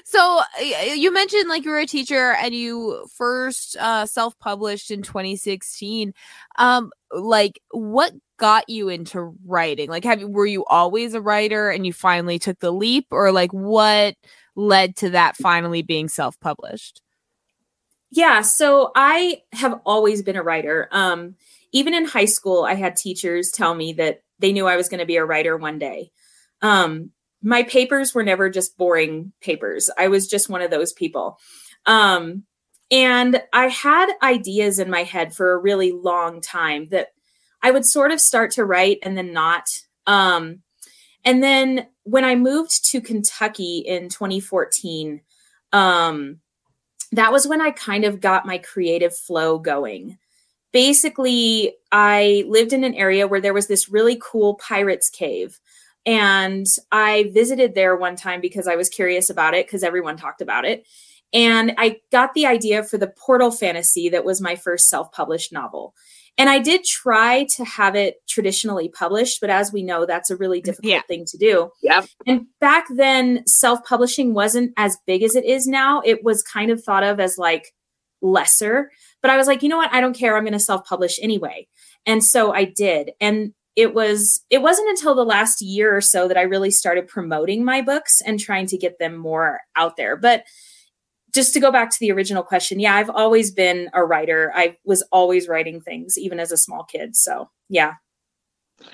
So 0.04 0.42
you 0.96 1.14
mentioned 1.14 1.48
like 1.48 1.64
you 1.64 1.72
were 1.72 1.80
a 1.80 1.86
teacher 1.86 2.34
and 2.34 2.54
you 2.54 3.08
first 3.16 3.78
uh, 3.78 4.06
self-published 4.06 4.92
in 4.92 5.02
2016. 5.02 6.14
Um, 6.58 6.92
like 7.12 7.62
what 7.72 8.14
got 8.38 8.70
you 8.70 8.90
into 8.90 9.36
writing? 9.46 9.90
Like, 9.90 10.04
have 10.04 10.22
you 10.22 10.28
were 10.28 10.46
you 10.46 10.66
always 10.66 11.14
a 11.14 11.22
writer 11.22 11.70
and 11.70 11.86
you 11.86 11.94
finally 11.94 12.40
took 12.40 12.60
the 12.60 12.72
leap, 12.72 13.08
or 13.12 13.32
like 13.32 13.52
what 13.52 14.16
led 14.56 14.96
to 14.98 15.10
that 15.12 15.36
finally 15.36 15.82
being 15.82 16.08
self-published? 16.08 17.02
Yeah, 18.12 18.42
so 18.42 18.92
I 18.96 19.44
have 19.54 19.80
always 19.86 20.24
been 20.24 20.38
a 20.38 20.44
writer. 20.44 20.88
Um, 20.92 21.36
even 21.74 21.94
in 21.94 22.06
high 22.06 22.26
school, 22.26 22.64
I 22.64 22.76
had 22.76 22.96
teachers 22.96 23.52
tell 23.52 23.76
me 23.76 23.94
that 23.94 24.22
they 24.40 24.52
knew 24.52 24.68
I 24.68 24.76
was 24.76 24.90
going 24.90 25.00
to 25.00 25.06
be 25.06 25.18
a 25.18 25.26
writer 25.26 25.58
one 25.58 25.80
day. 25.80 26.12
Um, 26.62 27.12
my 27.42 27.64
papers 27.64 28.14
were 28.14 28.24
never 28.24 28.50
just 28.50 28.78
boring 28.78 29.32
papers. 29.42 29.90
I 29.98 30.08
was 30.08 30.28
just 30.28 30.50
one 30.50 30.62
of 30.62 30.72
those 30.72 30.94
people. 30.94 31.40
Um, 31.86 32.44
and 32.90 33.42
I 33.54 33.68
had 33.68 34.14
ideas 34.24 34.80
in 34.80 34.90
my 34.90 35.04
head 35.04 35.34
for 35.34 35.52
a 35.52 35.60
really 35.60 35.92
long 35.92 36.42
time 36.42 36.88
that 36.90 37.10
I 37.62 37.72
would 37.72 37.86
sort 37.86 38.12
of 38.12 38.22
start 38.22 38.52
to 38.52 38.66
write 38.66 39.00
and 39.04 39.18
then 39.18 39.34
not. 39.34 39.68
Um, 40.06 40.62
and 41.26 41.44
then 41.44 41.88
when 42.04 42.24
I 42.24 42.36
moved 42.36 42.90
to 42.92 43.02
Kentucky 43.02 43.80
in 43.80 44.10
2014, 44.10 45.22
um, 45.74 46.40
that 47.12 47.32
was 47.32 47.48
when 47.48 47.62
I 47.62 47.72
kind 47.72 48.06
of 48.06 48.22
got 48.22 48.46
my 48.46 48.58
creative 48.60 49.18
flow 49.18 49.60
going. 49.60 50.18
Basically, 50.78 51.74
I 51.92 52.44
lived 52.48 52.72
in 52.72 52.84
an 52.84 52.94
area 52.94 53.28
where 53.28 53.42
there 53.42 53.56
was 53.56 53.66
this 53.66 53.90
really 53.90 54.22
cool 54.22 54.54
pirates 54.58 55.10
cave. 55.10 55.60
And 56.06 56.68
I 56.92 57.32
visited 57.34 57.74
there 57.74 57.96
one 57.96 58.16
time 58.16 58.42
because 58.42 58.68
I 58.68 58.76
was 58.76 58.88
curious 58.88 59.32
about 59.32 59.56
it 59.56 59.66
because 59.66 59.82
everyone 59.82 60.18
talked 60.18 60.40
about 60.40 60.66
it. 60.66 60.86
And 61.34 61.74
I 61.80 62.02
got 62.12 62.36
the 62.36 62.46
idea 62.46 62.84
for 62.84 63.00
the 63.00 63.08
Portal 63.08 63.50
Fantasy 63.50 64.08
that 64.10 64.24
was 64.24 64.40
my 64.40 64.56
first 64.56 64.88
self 64.88 65.12
published 65.12 65.52
novel. 65.52 65.96
And 66.38 66.48
I 66.48 66.60
did 66.60 66.84
try 66.84 67.48
to 67.56 67.66
have 67.66 67.96
it 67.96 68.18
traditionally 68.28 68.88
published, 68.88 69.42
but 69.42 69.50
as 69.50 69.74
we 69.74 69.82
know, 69.82 70.06
that's 70.06 70.30
a 70.30 70.38
really 70.38 70.60
mm-hmm. 70.60 70.66
difficult 70.66 70.94
Yeah. 70.94 71.02
thing 71.08 71.26
to 71.26 71.38
do. 71.40 71.72
Yeah. 71.82 72.06
And 72.28 72.46
back 72.62 72.86
then, 72.96 73.42
self 73.48 73.84
publishing 73.84 74.36
wasn't 74.36 74.74
as 74.78 74.96
big 75.08 75.24
as 75.24 75.36
it 75.36 75.44
is 75.44 75.66
now. 75.66 76.04
It 76.06 76.24
was 76.24 76.44
kind 76.44 76.70
of 76.70 76.84
thought 76.84 77.04
of 77.04 77.20
as 77.20 77.40
like 77.40 77.74
lesser. 78.22 78.92
But 79.22 79.32
I 79.32 79.38
was 79.38 79.48
like, 79.48 79.64
you 79.64 79.70
know 79.70 79.78
what? 79.78 79.94
I 79.94 80.02
don't 80.02 80.16
care. 80.16 80.36
I'm 80.36 80.44
going 80.44 80.54
to 80.54 80.60
self 80.60 80.86
publish 80.86 81.20
anyway. 81.22 81.68
And 82.06 82.24
so 82.24 82.54
I 82.54 82.66
did. 82.66 83.12
And 83.20 83.54
it 83.76 83.94
was 83.94 84.44
it 84.50 84.62
wasn't 84.62 84.90
until 84.90 85.14
the 85.14 85.24
last 85.24 85.62
year 85.62 85.96
or 85.96 86.02
so 86.02 86.28
that 86.28 86.38
I 86.38 86.42
really 86.42 86.72
started 86.72 87.08
promoting 87.08 87.64
my 87.64 87.82
books 87.82 88.22
and 88.22 88.40
trying 88.40 88.66
to 88.68 88.78
get 88.78 88.98
them 89.00 89.16
more 89.16 89.60
out 89.76 89.98
there. 89.98 90.16
But 90.18 90.46
just 91.34 91.54
to 91.54 91.60
go 91.60 91.72
back 91.72 91.92
to 91.92 92.00
the 92.00 92.12
original 92.12 92.42
question, 92.42 92.80
yeah, 92.80 92.96
I've 92.96 93.12
always 93.12 93.52
been 93.52 93.90
a 93.94 94.04
writer. 94.04 94.52
I 94.56 94.78
was 94.84 95.04
always 95.12 95.48
writing 95.48 95.80
things 95.80 96.18
even 96.18 96.40
as 96.40 96.52
a 96.52 96.58
small 96.58 96.84
kid. 96.84 97.16
So, 97.16 97.50
yeah. 97.70 97.94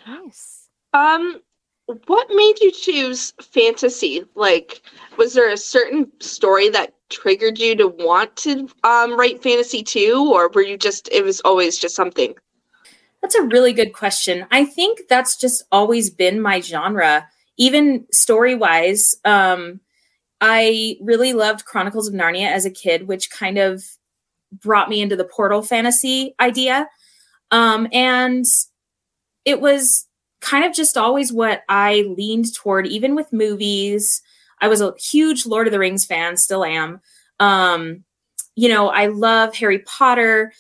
Nice. 0.06 0.68
Um, 0.94 1.42
what 1.86 2.28
made 2.34 2.60
you 2.62 2.72
choose 2.72 3.34
fantasy? 3.42 4.24
Like, 4.36 4.82
was 5.18 5.34
there 5.34 5.52
a 5.52 5.58
certain 5.58 6.12
story 6.20 6.70
that 6.70 6.94
triggered 7.10 7.60
you 7.60 7.76
to 7.76 7.88
want 7.88 8.36
to 8.38 8.68
um, 8.84 9.18
write 9.18 9.44
fantasy 9.44 9.84
too, 9.84 10.32
or 10.34 10.50
were 10.54 10.62
you 10.62 10.78
just 10.78 11.10
it 11.12 11.24
was 11.24 11.42
always 11.42 11.78
just 11.78 11.96
something? 11.96 12.34
That's 13.22 13.36
a 13.36 13.44
really 13.44 13.74
good 13.74 13.94
question. 13.94 14.46
I 14.52 14.66
think 14.66 15.02
that's 15.10 15.38
just 15.38 15.64
always 15.72 16.10
been 16.10 16.42
my 16.42 16.60
genre, 16.60 17.28
even 17.58 18.06
story 18.12 18.56
wise. 18.56 19.16
Um, 19.24 19.80
I 20.42 20.98
really 21.02 21.32
loved 21.32 21.66
Chronicles 21.66 22.08
of 22.08 22.14
Narnia 22.14 22.52
as 22.52 22.66
a 22.66 22.72
kid, 22.72 23.08
which 23.08 23.32
kind 23.32 23.58
of 23.58 23.84
brought 24.52 24.90
me 24.90 25.02
into 25.02 25.16
the 25.16 25.24
portal 25.24 25.62
fantasy 25.62 26.36
idea. 26.40 26.88
Um, 27.52 27.88
and 27.94 28.46
it 29.46 29.62
was 29.62 30.08
kind 30.44 30.66
of 30.66 30.74
just 30.74 30.98
always 30.98 31.34
what 31.34 31.64
I 31.70 32.06
leaned 32.16 32.54
toward, 32.54 32.86
even 32.88 33.16
with 33.16 33.34
movies. 33.34 34.22
I 34.62 34.68
was 34.68 34.82
a 34.82 34.94
huge 35.00 35.46
Lord 35.46 35.68
of 35.68 35.74
the 35.74 35.80
Rings 35.80 36.06
fan, 36.06 36.38
still 36.38 36.64
am. 36.64 37.02
Um, 37.40 38.04
you 38.56 38.70
know, 38.70 38.90
I 38.90 39.08
love 39.08 39.56
Harry 39.56 39.80
Potter 39.80 40.54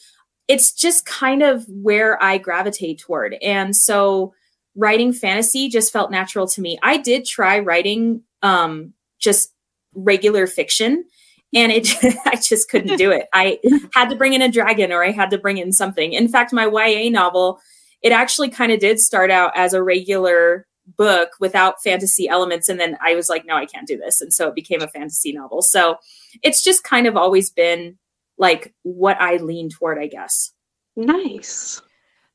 it's 0.47 0.73
just 0.73 1.05
kind 1.05 1.41
of 1.41 1.65
where 1.67 2.21
I 2.21 2.37
gravitate 2.37 2.99
toward. 2.99 3.35
And 3.41 3.75
so 3.75 4.33
writing 4.75 5.13
fantasy 5.13 5.69
just 5.69 5.93
felt 5.93 6.11
natural 6.11 6.47
to 6.47 6.61
me. 6.61 6.77
I 6.81 6.97
did 6.97 7.25
try 7.25 7.59
writing 7.59 8.23
um 8.41 8.93
just 9.19 9.53
regular 9.93 10.47
fiction 10.47 11.05
and 11.53 11.71
it 11.71 11.87
I 12.25 12.35
just 12.35 12.69
couldn't 12.69 12.97
do 12.97 13.11
it. 13.11 13.27
I 13.33 13.59
had 13.93 14.09
to 14.09 14.15
bring 14.15 14.33
in 14.33 14.41
a 14.41 14.51
dragon 14.51 14.91
or 14.91 15.03
I 15.03 15.11
had 15.11 15.29
to 15.31 15.37
bring 15.37 15.57
in 15.57 15.71
something. 15.71 16.13
In 16.13 16.27
fact, 16.27 16.51
my 16.51 16.65
YA 16.65 17.09
novel, 17.09 17.59
it 18.03 18.11
actually 18.11 18.49
kind 18.49 18.71
of 18.71 18.79
did 18.79 18.99
start 18.99 19.31
out 19.31 19.51
as 19.55 19.73
a 19.73 19.81
regular 19.81 20.67
book 20.97 21.31
without 21.39 21.81
fantasy 21.81 22.27
elements 22.27 22.67
and 22.67 22.79
then 22.79 22.97
I 23.01 23.15
was 23.15 23.29
like 23.29 23.45
no, 23.45 23.55
I 23.55 23.65
can't 23.65 23.87
do 23.87 23.97
this. 23.97 24.21
And 24.21 24.33
so 24.33 24.47
it 24.49 24.55
became 24.55 24.81
a 24.81 24.87
fantasy 24.87 25.31
novel. 25.31 25.61
So 25.61 25.97
it's 26.43 26.61
just 26.63 26.83
kind 26.83 27.07
of 27.07 27.17
always 27.17 27.49
been 27.49 27.97
like 28.37 28.73
what 28.83 29.19
I 29.21 29.37
lean 29.37 29.69
toward, 29.69 29.97
I 29.97 30.07
guess. 30.07 30.51
Nice. 30.95 31.81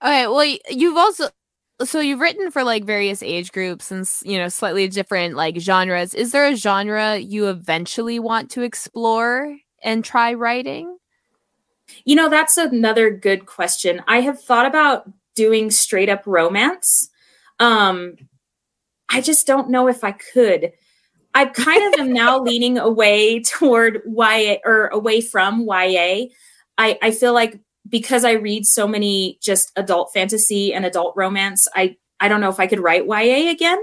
Okay, 0.02 0.26
well, 0.26 0.56
you've 0.70 0.96
also 0.96 1.28
so 1.84 2.00
you've 2.00 2.20
written 2.20 2.50
for 2.50 2.64
like 2.64 2.84
various 2.84 3.22
age 3.22 3.52
groups 3.52 3.92
and 3.92 4.08
you 4.24 4.38
know 4.38 4.48
slightly 4.48 4.88
different 4.88 5.36
like 5.36 5.58
genres. 5.58 6.14
Is 6.14 6.32
there 6.32 6.46
a 6.46 6.56
genre 6.56 7.16
you 7.16 7.48
eventually 7.48 8.18
want 8.18 8.50
to 8.52 8.62
explore 8.62 9.56
and 9.82 10.04
try 10.04 10.34
writing? 10.34 10.96
You 12.04 12.16
know, 12.16 12.28
that's 12.28 12.56
another 12.56 13.10
good 13.10 13.46
question. 13.46 14.02
I 14.06 14.20
have 14.20 14.42
thought 14.42 14.66
about 14.66 15.10
doing 15.38 15.70
straight 15.70 16.08
up 16.08 16.24
romance. 16.26 17.08
Um, 17.60 18.16
I 19.08 19.20
just 19.20 19.46
don't 19.46 19.70
know 19.70 19.86
if 19.86 20.02
I 20.02 20.10
could. 20.10 20.72
I 21.32 21.46
kind 21.46 21.94
of 21.94 22.00
am 22.00 22.12
now 22.12 22.40
leaning 22.42 22.76
away 22.76 23.40
toward 23.44 24.02
YA 24.04 24.56
or 24.64 24.88
away 24.88 25.20
from 25.20 25.60
YA. 25.60 26.26
I, 26.76 26.98
I 27.00 27.12
feel 27.12 27.32
like 27.32 27.60
because 27.88 28.24
I 28.24 28.32
read 28.32 28.66
so 28.66 28.88
many 28.88 29.38
just 29.40 29.70
adult 29.76 30.10
fantasy 30.12 30.74
and 30.74 30.84
adult 30.84 31.14
romance, 31.16 31.68
I, 31.72 31.96
I 32.18 32.26
don't 32.26 32.40
know 32.40 32.50
if 32.50 32.58
I 32.58 32.66
could 32.66 32.80
write 32.80 33.06
YA 33.06 33.50
again. 33.50 33.78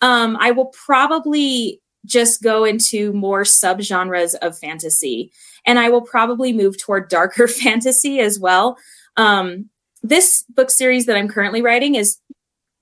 Um, 0.00 0.36
I 0.40 0.50
will 0.50 0.72
probably 0.86 1.80
just 2.04 2.42
go 2.42 2.64
into 2.64 3.12
more 3.12 3.42
subgenres 3.42 4.34
of 4.42 4.58
fantasy 4.58 5.30
and 5.64 5.78
I 5.78 5.88
will 5.90 6.02
probably 6.02 6.52
move 6.52 6.82
toward 6.82 7.08
darker 7.08 7.46
fantasy 7.62 8.18
as 8.18 8.40
well. 8.40 8.76
Um, 9.16 9.70
this 10.02 10.44
book 10.48 10.70
series 10.70 11.06
that 11.06 11.16
I'm 11.16 11.28
currently 11.28 11.62
writing 11.62 11.94
is 11.94 12.18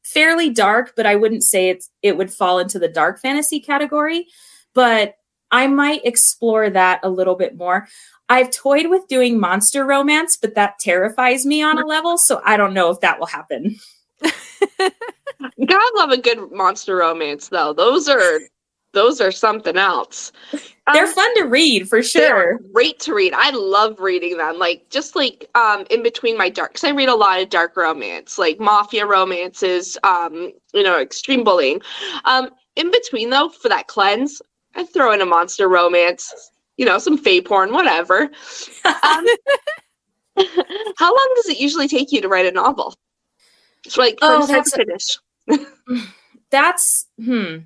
fairly 0.03 0.51
dark, 0.51 0.95
but 0.97 1.07
I 1.07 1.17
wouldn't 1.17 1.43
say 1.43 1.69
it's 1.69 1.91
it 2.03 2.17
would 2.17 2.33
fall 2.33 2.59
into 2.59 2.79
the 2.79 2.89
dark 2.89 3.21
fantasy 3.21 3.61
category. 3.61 4.27
But 4.75 5.17
I 5.51 5.67
might 5.67 6.05
explore 6.05 6.71
that 6.71 7.01
a 7.03 7.11
little 7.11 7.35
bit 7.35 7.57
more. 7.57 7.89
I've 8.29 8.51
toyed 8.51 8.89
with 8.89 9.09
doing 9.09 9.41
monster 9.41 9.85
romance, 9.85 10.37
but 10.37 10.55
that 10.55 10.79
terrifies 10.79 11.47
me 11.47 11.63
on 11.63 11.79
a 11.79 11.87
level, 11.87 12.19
so 12.19 12.43
I 12.45 12.57
don't 12.59 12.75
know 12.75 12.91
if 12.91 13.01
that 13.01 13.19
will 13.19 13.27
happen. 13.27 13.77
God 14.21 15.93
love 15.97 16.11
a 16.11 16.19
good 16.19 16.53
monster 16.53 16.97
romance, 16.97 17.49
though. 17.49 17.73
Those 17.73 18.09
are 18.09 18.41
those 18.99 19.21
are 19.21 19.31
something 19.31 19.77
else. 19.77 20.33
They're 20.93 21.07
Um, 21.07 21.13
fun 21.13 21.33
to 21.37 21.45
read 21.45 21.89
for 21.89 22.03
sure. 22.03 22.59
great 22.73 22.99
to 23.01 23.15
read. 23.15 23.33
I 23.35 23.51
love 23.51 24.01
reading 24.01 24.37
them. 24.39 24.59
Like 24.59 24.89
just 24.91 25.15
like 25.15 25.49
um 25.55 25.87
in 25.91 26.03
between 26.03 26.37
my 26.37 26.49
dark 26.49 26.75
cuz 26.75 26.85
I 26.85 26.91
read 26.91 27.09
a 27.09 27.15
lot 27.15 27.41
of 27.41 27.49
dark 27.49 27.77
romance, 27.77 28.39
like 28.39 28.59
mafia 28.59 29.07
romances, 29.07 29.97
um 30.03 30.53
you 30.75 30.83
know, 30.83 30.99
extreme 31.01 31.45
bullying. 31.45 31.81
Um 32.25 32.51
in 32.77 32.91
between 32.91 33.31
though 33.31 33.49
for 33.51 33.69
that 33.69 33.87
cleanse, 33.87 34.43
I 34.75 34.85
throw 34.85 35.13
in 35.13 35.21
a 35.21 35.27
monster 35.27 35.69
romance, 35.69 36.25
you 36.77 36.87
know, 36.89 36.99
some 36.99 37.17
fey 37.19 37.41
porn, 37.41 37.73
whatever. 37.73 38.19
Um, 38.85 39.25
how 41.03 41.11
long 41.19 41.31
does 41.37 41.49
it 41.49 41.59
usually 41.61 41.89
take 41.89 42.11
you 42.13 42.21
to 42.23 42.29
write 42.29 42.47
a 42.47 42.53
novel? 42.53 42.95
It's 43.85 43.97
like 43.97 44.19
Oh, 44.23 44.47
that's- 44.47 44.75
finish. 44.75 45.09
That's 46.51 47.07
hmm. 47.23 47.57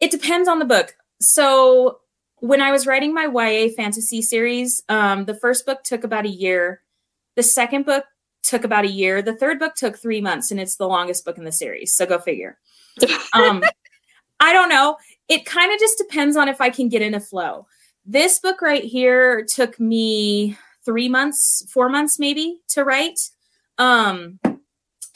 It 0.00 0.10
depends 0.10 0.48
on 0.48 0.58
the 0.58 0.64
book. 0.64 0.96
So 1.20 2.00
when 2.40 2.60
I 2.60 2.72
was 2.72 2.86
writing 2.86 3.12
my 3.12 3.26
YA 3.26 3.68
fantasy 3.76 4.22
series, 4.22 4.82
um, 4.88 5.26
the 5.26 5.34
first 5.34 5.66
book 5.66 5.82
took 5.84 6.04
about 6.04 6.24
a 6.24 6.30
year. 6.30 6.82
The 7.36 7.42
second 7.42 7.84
book 7.84 8.04
took 8.42 8.64
about 8.64 8.84
a 8.84 8.90
year. 8.90 9.22
The 9.22 9.36
third 9.36 9.58
book 9.58 9.74
took 9.74 9.98
three 9.98 10.20
months, 10.20 10.50
and 10.50 10.58
it's 10.58 10.76
the 10.76 10.88
longest 10.88 11.24
book 11.24 11.38
in 11.38 11.44
the 11.44 11.52
series. 11.52 11.94
So 11.94 12.06
go 12.06 12.18
figure. 12.18 12.58
Um, 13.32 13.62
I 14.40 14.52
don't 14.52 14.68
know. 14.68 14.96
It 15.28 15.46
kind 15.46 15.72
of 15.72 15.78
just 15.78 15.96
depends 15.98 16.36
on 16.36 16.48
if 16.48 16.60
I 16.60 16.70
can 16.70 16.88
get 16.88 17.02
in 17.02 17.14
a 17.14 17.20
flow. 17.20 17.66
This 18.04 18.40
book 18.40 18.60
right 18.60 18.82
here 18.82 19.44
took 19.44 19.78
me 19.78 20.58
three 20.84 21.08
months, 21.08 21.64
four 21.70 21.88
months 21.88 22.18
maybe 22.18 22.60
to 22.68 22.82
write. 22.82 23.20
Um, 23.78 24.40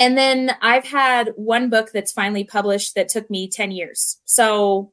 and 0.00 0.16
then 0.18 0.52
I've 0.62 0.84
had 0.84 1.32
one 1.36 1.70
book 1.70 1.90
that's 1.92 2.12
finally 2.12 2.44
published 2.44 2.94
that 2.94 3.08
took 3.08 3.28
me 3.30 3.48
10 3.48 3.70
years. 3.70 4.18
So 4.24 4.92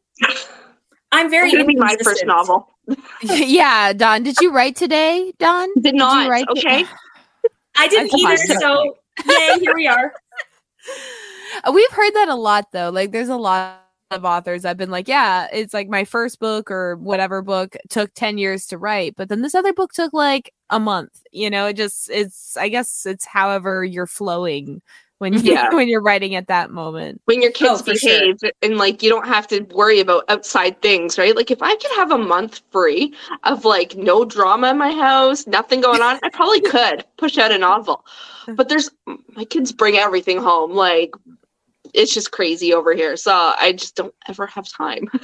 I'm 1.12 1.30
very 1.30 1.48
It's 1.50 1.56
gonna 1.56 1.66
be 1.66 1.76
my 1.76 1.96
first 2.04 2.26
novel. 2.26 2.68
yeah, 3.22 3.94
Dawn, 3.94 4.24
did 4.24 4.38
you 4.42 4.52
write 4.52 4.76
today, 4.76 5.32
Dawn? 5.40 5.70
Did 5.76 5.94
you 5.94 6.00
not. 6.00 6.30
write 6.30 6.46
it? 6.50 6.58
okay. 6.60 6.86
I 7.78 7.88
didn't 7.88 8.12
I 8.14 8.34
either. 8.34 8.54
thought- 8.54 8.62
So 8.62 8.96
yay, 9.28 9.60
here 9.60 9.74
we 9.76 9.88
are. 9.88 10.14
We've 11.74 11.92
heard 11.92 12.12
that 12.16 12.30
a 12.30 12.36
lot 12.36 12.72
though. 12.72 12.90
Like 12.90 13.12
there's 13.12 13.30
a 13.30 13.36
lot 13.38 13.78
of 14.10 14.26
authors 14.26 14.66
I've 14.66 14.78
been 14.78 14.92
like, 14.92 15.08
yeah, 15.08 15.48
it's 15.54 15.74
like 15.74 15.88
my 15.88 16.04
first 16.04 16.40
book 16.40 16.70
or 16.70 16.98
whatever 16.98 17.42
book 17.42 17.76
took 17.90 18.14
10 18.14 18.38
years 18.38 18.66
to 18.68 18.78
write, 18.78 19.16
but 19.16 19.30
then 19.30 19.42
this 19.42 19.56
other 19.56 19.74
book 19.74 19.94
took 19.94 20.12
like 20.14 20.54
a 20.72 20.80
month. 20.80 21.22
You 21.32 21.50
know, 21.50 21.68
it 21.68 21.74
just 21.74 22.10
it's 22.10 22.58
I 22.58 22.70
guess 22.70 23.06
it's 23.06 23.26
however 23.26 23.84
you're 23.86 24.08
flowing 24.08 24.82
when 25.20 25.34
you 25.34 25.54
Yeah. 25.54 25.70
when 25.76 25.88
you're 25.88 26.02
writing 26.02 26.34
at 26.36 26.48
that 26.48 26.72
moment. 26.72 27.22
when 27.26 27.42
your 27.42 27.52
kids 27.52 27.82
Oh, 27.82 27.84
for 27.84 27.96
sure. 27.96 28.20
behave 28.20 28.38
and 28.64 28.78
like 28.78 29.04
you 29.04 29.10
don't 29.10 29.28
have 29.28 29.48
to 29.50 29.60
worry 29.76 30.00
about 30.00 30.24
outside 30.30 30.82
things, 30.82 31.18
right? 31.20 31.36
Like 31.36 31.52
if 31.52 31.62
I 31.62 31.76
could 31.76 31.92
have 31.98 32.10
a 32.12 32.18
month 32.18 32.62
free 32.72 33.14
of 33.44 33.64
like 33.66 33.96
no 33.96 34.26
drama 34.26 34.72
in 34.72 34.78
my 34.80 34.92
house, 34.92 35.46
nothing 35.46 35.82
going 35.82 36.02
on, 36.02 36.20
I 36.24 36.30
probably 36.30 36.62
could 36.76 37.06
push 37.18 37.38
out 37.38 37.52
a 37.52 37.58
novel. 37.60 38.04
But 38.56 38.70
there's 38.70 38.90
my 39.36 39.46
kids 39.46 39.72
bring 39.72 39.98
everything 39.98 40.40
home. 40.40 40.72
Like 40.72 41.12
it's 41.94 42.14
just 42.14 42.32
crazy 42.32 42.74
over 42.74 42.94
here. 42.96 43.16
So 43.18 43.32
I 43.34 43.74
just 43.74 43.96
don't 43.96 44.16
ever 44.28 44.48
have 44.48 44.68
time. 44.68 45.08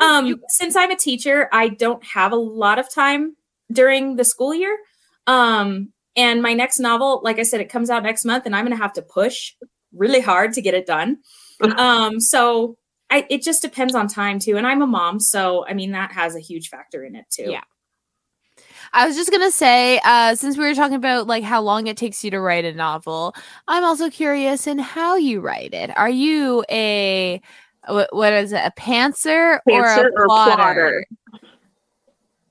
Um, 0.00 0.40
since 0.48 0.74
I'm 0.74 0.90
a 0.90 0.96
teacher, 0.96 1.48
I 1.52 1.68
don't 1.68 2.02
have 2.02 2.32
a 2.32 2.36
lot 2.36 2.80
of 2.80 2.92
time 2.92 3.36
during 3.72 4.16
the 4.16 4.24
school 4.24 4.54
year. 4.54 4.76
Um, 5.26 5.92
and 6.16 6.42
my 6.42 6.52
next 6.52 6.78
novel, 6.78 7.20
like 7.24 7.38
I 7.38 7.42
said, 7.42 7.60
it 7.60 7.70
comes 7.70 7.90
out 7.90 8.02
next 8.02 8.24
month, 8.24 8.46
and 8.46 8.54
I'm 8.54 8.64
going 8.64 8.76
to 8.76 8.82
have 8.82 8.92
to 8.94 9.02
push 9.02 9.54
really 9.92 10.20
hard 10.20 10.52
to 10.54 10.62
get 10.62 10.74
it 10.74 10.86
done. 10.86 11.18
Um, 11.78 12.18
so 12.18 12.76
I, 13.08 13.24
it 13.30 13.42
just 13.42 13.62
depends 13.62 13.94
on 13.94 14.08
time 14.08 14.40
too. 14.40 14.56
And 14.56 14.66
I'm 14.66 14.82
a 14.82 14.86
mom, 14.86 15.20
so 15.20 15.64
I 15.64 15.74
mean 15.74 15.92
that 15.92 16.10
has 16.10 16.34
a 16.34 16.40
huge 16.40 16.70
factor 16.70 17.04
in 17.04 17.14
it 17.14 17.26
too. 17.30 17.52
Yeah. 17.52 17.62
I 18.92 19.06
was 19.06 19.14
just 19.14 19.30
gonna 19.30 19.52
say, 19.52 20.00
uh, 20.04 20.34
since 20.34 20.56
we 20.56 20.66
were 20.66 20.74
talking 20.74 20.96
about 20.96 21.28
like 21.28 21.44
how 21.44 21.60
long 21.60 21.86
it 21.86 21.96
takes 21.96 22.24
you 22.24 22.32
to 22.32 22.40
write 22.40 22.64
a 22.64 22.72
novel, 22.72 23.34
I'm 23.68 23.84
also 23.84 24.10
curious 24.10 24.66
in 24.66 24.78
how 24.78 25.14
you 25.14 25.40
write 25.40 25.72
it. 25.72 25.96
Are 25.96 26.10
you 26.10 26.64
a 26.68 27.40
wh- 27.86 28.10
what 28.10 28.32
is 28.32 28.52
it, 28.52 28.62
a 28.64 28.72
pantser, 28.76 29.60
or 29.66 29.84
Pantser 29.84 30.06
a 30.06 30.10
or 30.16 30.26
plotter? 30.26 31.06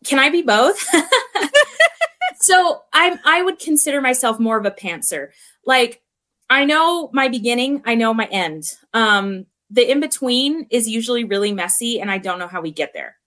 Can 0.06 0.20
I 0.20 0.30
be 0.30 0.42
both? 0.42 0.80
so 2.40 2.82
I 2.94 3.18
I 3.24 3.42
would 3.44 3.60
consider 3.60 4.02
myself 4.02 4.40
more 4.40 4.58
of 4.58 4.66
a 4.66 4.72
pantser. 4.72 5.30
Like 5.66 6.02
I 6.50 6.66
know 6.66 7.10
my 7.14 7.28
beginning, 7.28 7.82
I 7.86 7.96
know 7.96 8.14
my 8.14 8.26
end. 8.26 8.64
Um, 8.94 9.46
the 9.70 9.90
in 9.90 10.00
between 10.00 10.68
is 10.70 10.88
usually 10.88 11.24
really 11.24 11.54
messy, 11.54 12.02
and 12.02 12.12
I 12.12 12.18
don't 12.18 12.40
know 12.40 12.48
how 12.48 12.62
we 12.62 12.72
get 12.72 12.94
there. 12.94 13.18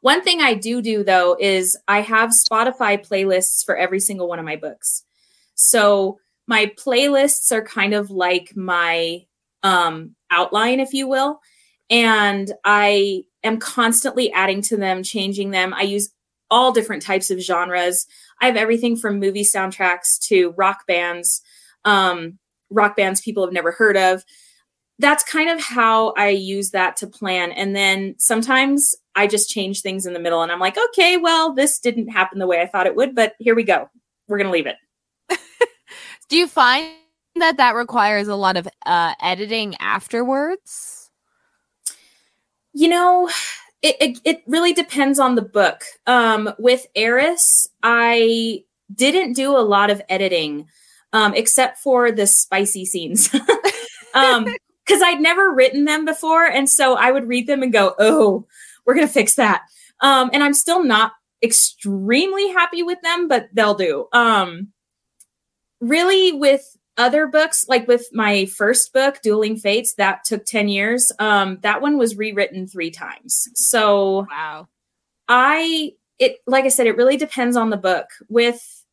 One 0.00 0.22
thing 0.22 0.40
I 0.40 0.54
do 0.54 0.82
do 0.82 1.02
though 1.02 1.36
is 1.38 1.78
I 1.88 2.02
have 2.02 2.30
Spotify 2.30 3.06
playlists 3.06 3.64
for 3.64 3.76
every 3.76 4.00
single 4.00 4.28
one 4.28 4.38
of 4.38 4.44
my 4.44 4.56
books. 4.56 5.02
So 5.54 6.18
my 6.46 6.66
playlists 6.76 7.52
are 7.52 7.64
kind 7.64 7.94
of 7.94 8.10
like 8.10 8.54
my 8.54 9.24
um, 9.62 10.14
outline, 10.30 10.80
if 10.80 10.92
you 10.92 11.08
will. 11.08 11.40
And 11.90 12.52
I 12.64 13.24
am 13.44 13.58
constantly 13.58 14.32
adding 14.32 14.62
to 14.62 14.76
them, 14.76 15.02
changing 15.02 15.50
them. 15.50 15.72
I 15.74 15.82
use 15.82 16.10
all 16.50 16.72
different 16.72 17.02
types 17.02 17.30
of 17.30 17.40
genres. 17.40 18.06
I 18.40 18.46
have 18.46 18.56
everything 18.56 18.96
from 18.96 19.20
movie 19.20 19.44
soundtracks 19.44 20.18
to 20.28 20.54
rock 20.56 20.86
bands, 20.86 21.42
um, 21.84 22.38
rock 22.70 22.96
bands 22.96 23.20
people 23.20 23.44
have 23.44 23.52
never 23.52 23.72
heard 23.72 23.96
of. 23.96 24.24
That's 24.98 25.24
kind 25.24 25.50
of 25.50 25.60
how 25.60 26.12
I 26.16 26.28
use 26.28 26.70
that 26.70 26.96
to 26.98 27.06
plan. 27.06 27.50
And 27.52 27.74
then 27.74 28.14
sometimes 28.18 28.94
I 29.16 29.26
just 29.26 29.48
change 29.48 29.80
things 29.80 30.06
in 30.06 30.12
the 30.12 30.20
middle 30.20 30.42
and 30.42 30.52
I'm 30.52 30.60
like, 30.60 30.76
okay, 30.90 31.16
well, 31.16 31.52
this 31.52 31.80
didn't 31.80 32.08
happen 32.08 32.38
the 32.38 32.46
way 32.46 32.60
I 32.60 32.66
thought 32.66 32.86
it 32.86 32.94
would, 32.94 33.14
but 33.14 33.34
here 33.38 33.54
we 33.54 33.64
go. 33.64 33.88
We're 34.28 34.38
going 34.38 34.46
to 34.46 34.52
leave 34.52 34.66
it. 34.66 34.76
Do 36.28 36.36
you 36.36 36.46
find 36.46 36.88
that 37.36 37.56
that 37.56 37.74
requires 37.74 38.28
a 38.28 38.36
lot 38.36 38.56
of 38.56 38.68
uh, 38.86 39.14
editing 39.20 39.74
afterwards? 39.80 40.93
You 42.74 42.88
know, 42.88 43.30
it, 43.82 43.96
it, 44.00 44.18
it 44.24 44.42
really 44.46 44.72
depends 44.72 45.18
on 45.18 45.34
the 45.34 45.42
book. 45.42 45.84
Um, 46.06 46.52
with 46.58 46.86
Heiress, 46.94 47.68
I 47.82 48.64
didn't 48.92 49.34
do 49.34 49.56
a 49.56 49.62
lot 49.62 49.90
of 49.90 50.02
editing, 50.08 50.68
um, 51.12 51.34
except 51.34 51.78
for 51.78 52.10
the 52.10 52.26
spicy 52.26 52.84
scenes. 52.84 53.32
um, 54.14 54.46
because 54.86 55.00
I'd 55.02 55.20
never 55.20 55.52
written 55.52 55.84
them 55.84 56.04
before, 56.04 56.44
and 56.44 56.68
so 56.68 56.94
I 56.94 57.10
would 57.10 57.26
read 57.26 57.46
them 57.46 57.62
and 57.62 57.72
go, 57.72 57.94
"Oh, 57.98 58.46
we're 58.84 58.94
gonna 58.94 59.08
fix 59.08 59.34
that." 59.34 59.62
Um, 60.00 60.30
and 60.32 60.42
I'm 60.42 60.54
still 60.54 60.84
not 60.84 61.12
extremely 61.42 62.48
happy 62.48 62.82
with 62.82 63.00
them, 63.02 63.28
but 63.28 63.48
they'll 63.52 63.74
do. 63.74 64.08
Um, 64.12 64.72
really, 65.80 66.32
with 66.32 66.76
other 66.96 67.26
books, 67.26 67.66
like 67.68 67.88
with 67.88 68.06
my 68.12 68.46
first 68.46 68.92
book, 68.92 69.20
Dueling 69.22 69.56
Fates, 69.56 69.94
that 69.94 70.24
took 70.24 70.44
10 70.44 70.68
years. 70.68 71.10
Um, 71.18 71.58
that 71.62 71.80
one 71.82 71.98
was 71.98 72.16
rewritten 72.16 72.66
three 72.66 72.90
times. 72.90 73.48
So 73.54 74.26
Wow. 74.30 74.68
I, 75.28 75.92
it, 76.18 76.36
like 76.46 76.64
I 76.64 76.68
said, 76.68 76.86
it 76.86 76.96
really 76.96 77.16
depends 77.16 77.56
on 77.56 77.70
the 77.70 77.76
book. 77.76 78.06
With 78.28 78.84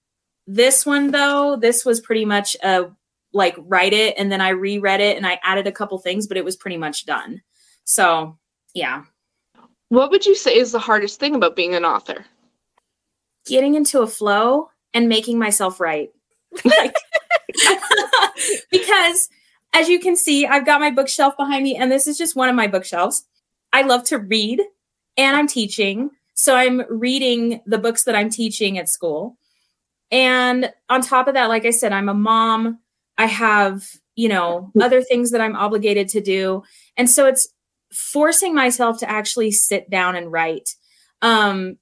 this 0.47 0.85
one, 0.85 1.11
though, 1.11 1.55
this 1.55 1.85
was 1.85 2.01
pretty 2.01 2.25
much 2.25 2.55
a 2.63 2.85
like 3.33 3.55
write 3.59 3.93
it 3.93 4.15
and 4.17 4.29
then 4.31 4.41
I 4.41 4.49
reread 4.49 4.99
it 4.99 5.15
and 5.15 5.25
I 5.25 5.39
added 5.43 5.67
a 5.67 5.71
couple 5.71 5.97
things, 5.99 6.27
but 6.27 6.35
it 6.37 6.43
was 6.43 6.57
pretty 6.57 6.77
much 6.77 7.05
done. 7.05 7.41
So, 7.85 8.37
yeah, 8.73 9.03
What 9.89 10.11
would 10.11 10.25
you 10.25 10.35
say 10.35 10.55
is 10.57 10.71
the 10.71 10.79
hardest 10.79 11.19
thing 11.19 11.35
about 11.35 11.55
being 11.55 11.75
an 11.75 11.85
author? 11.85 12.25
getting 13.47 13.73
into 13.75 14.01
a 14.01 14.07
flow 14.07 14.69
and 14.93 15.09
making 15.09 15.39
myself 15.39 15.79
write. 15.79 16.11
Like- 16.65 16.95
because 18.71 19.29
as 19.73 19.87
you 19.89 19.99
can 19.99 20.15
see, 20.15 20.45
I've 20.45 20.65
got 20.65 20.81
my 20.81 20.91
bookshelf 20.91 21.37
behind 21.37 21.63
me, 21.63 21.75
and 21.75 21.91
this 21.91 22.07
is 22.07 22.17
just 22.17 22.35
one 22.35 22.49
of 22.49 22.55
my 22.55 22.67
bookshelves. 22.67 23.25
I 23.73 23.83
love 23.83 24.03
to 24.05 24.17
read 24.17 24.61
and 25.17 25.35
I'm 25.35 25.47
teaching. 25.47 26.11
So 26.33 26.55
I'm 26.55 26.83
reading 26.89 27.61
the 27.65 27.77
books 27.77 28.03
that 28.03 28.15
I'm 28.15 28.29
teaching 28.29 28.77
at 28.77 28.89
school. 28.89 29.37
And 30.11 30.71
on 30.89 31.01
top 31.01 31.27
of 31.27 31.35
that, 31.35 31.49
like 31.49 31.65
I 31.65 31.69
said, 31.69 31.93
I'm 31.93 32.09
a 32.09 32.13
mom. 32.13 32.79
I 33.17 33.27
have, 33.27 33.87
you 34.15 34.27
know, 34.27 34.71
other 34.81 35.01
things 35.01 35.31
that 35.31 35.41
I'm 35.41 35.55
obligated 35.55 36.09
to 36.09 36.21
do. 36.21 36.63
And 36.97 37.09
so 37.09 37.27
it's 37.27 37.47
forcing 37.93 38.55
myself 38.55 38.99
to 38.99 39.09
actually 39.09 39.51
sit 39.51 39.89
down 39.89 40.15
and 40.15 40.31
write. 40.31 40.75
Um, 41.21 41.77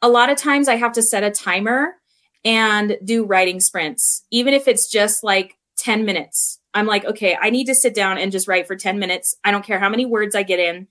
a 0.00 0.08
lot 0.08 0.30
of 0.30 0.36
times 0.36 0.68
I 0.68 0.76
have 0.76 0.92
to 0.92 1.02
set 1.02 1.24
a 1.24 1.30
timer 1.30 1.96
and 2.44 2.98
do 3.04 3.24
writing 3.24 3.60
sprints, 3.60 4.22
even 4.30 4.54
if 4.54 4.68
it's 4.68 4.86
just 4.90 5.24
like 5.24 5.56
10 5.76 6.04
minutes. 6.04 6.58
I'm 6.74 6.86
like, 6.86 7.04
okay, 7.04 7.36
I 7.40 7.50
need 7.50 7.66
to 7.66 7.74
sit 7.74 7.94
down 7.94 8.18
and 8.18 8.32
just 8.32 8.48
write 8.48 8.66
for 8.66 8.76
10 8.76 8.98
minutes. 8.98 9.36
I 9.44 9.50
don't 9.50 9.64
care 9.64 9.78
how 9.78 9.88
many 9.88 10.06
words 10.06 10.34
I 10.34 10.42
get 10.42 10.58
in, 10.60 10.88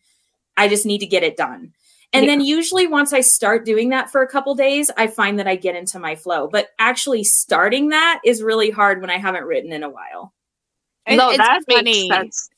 I 0.58 0.68
just 0.68 0.86
need 0.86 1.00
to 1.00 1.06
get 1.08 1.24
it 1.24 1.38
done. 1.38 1.74
And 2.14 2.26
Yeah. 2.26 2.32
then 2.32 2.42
usually 2.42 2.86
once 2.88 3.12
I 3.12 3.22
start 3.22 3.66
doing 3.66 3.90
that 3.90 4.12
for 4.12 4.22
a 4.22 4.28
couple 4.28 4.54
days, 4.56 4.92
I 4.96 5.08
find 5.08 5.40
that 5.40 5.48
I 5.48 5.56
get 5.56 5.76
into 5.76 5.98
my 6.00 6.16
flow. 6.16 6.48
But 6.48 6.70
actually 6.78 7.24
starting 7.24 7.90
that 7.90 8.22
is 8.24 8.44
really 8.44 8.70
hard 8.70 9.02
when 9.02 9.10
I 9.10 9.18
haven't 9.18 9.46
written 9.46 9.74
in 9.74 9.82
a 9.84 9.90
while. 9.90 10.32
It- 11.08 11.16
no, 11.18 11.30
it's 11.30 11.40
that 11.40 11.62
funny. 11.70 12.08
makes 12.08 12.16
sense. 12.16 12.50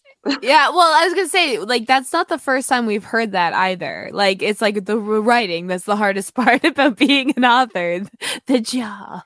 Yeah, 0.41 0.69
well, 0.69 0.91
I 0.93 1.05
was 1.05 1.13
gonna 1.13 1.29
say, 1.29 1.59
like, 1.59 1.85
that's 1.88 2.11
not 2.13 2.29
the 2.29 2.38
first 2.39 2.67
time 2.69 2.85
we've 2.85 3.03
heard 3.03 3.31
that 3.33 3.53
either. 3.53 4.09
Like, 4.11 4.41
it's 4.41 4.61
like 4.61 4.85
the 4.85 4.97
writing 4.97 5.67
that's 5.67 5.85
the 5.85 5.95
hardest 5.95 6.33
part 6.35 6.63
about 6.63 6.97
being 6.97 7.33
an 7.38 7.45
author, 7.45 8.01
the 8.47 8.59
job. 8.59 9.21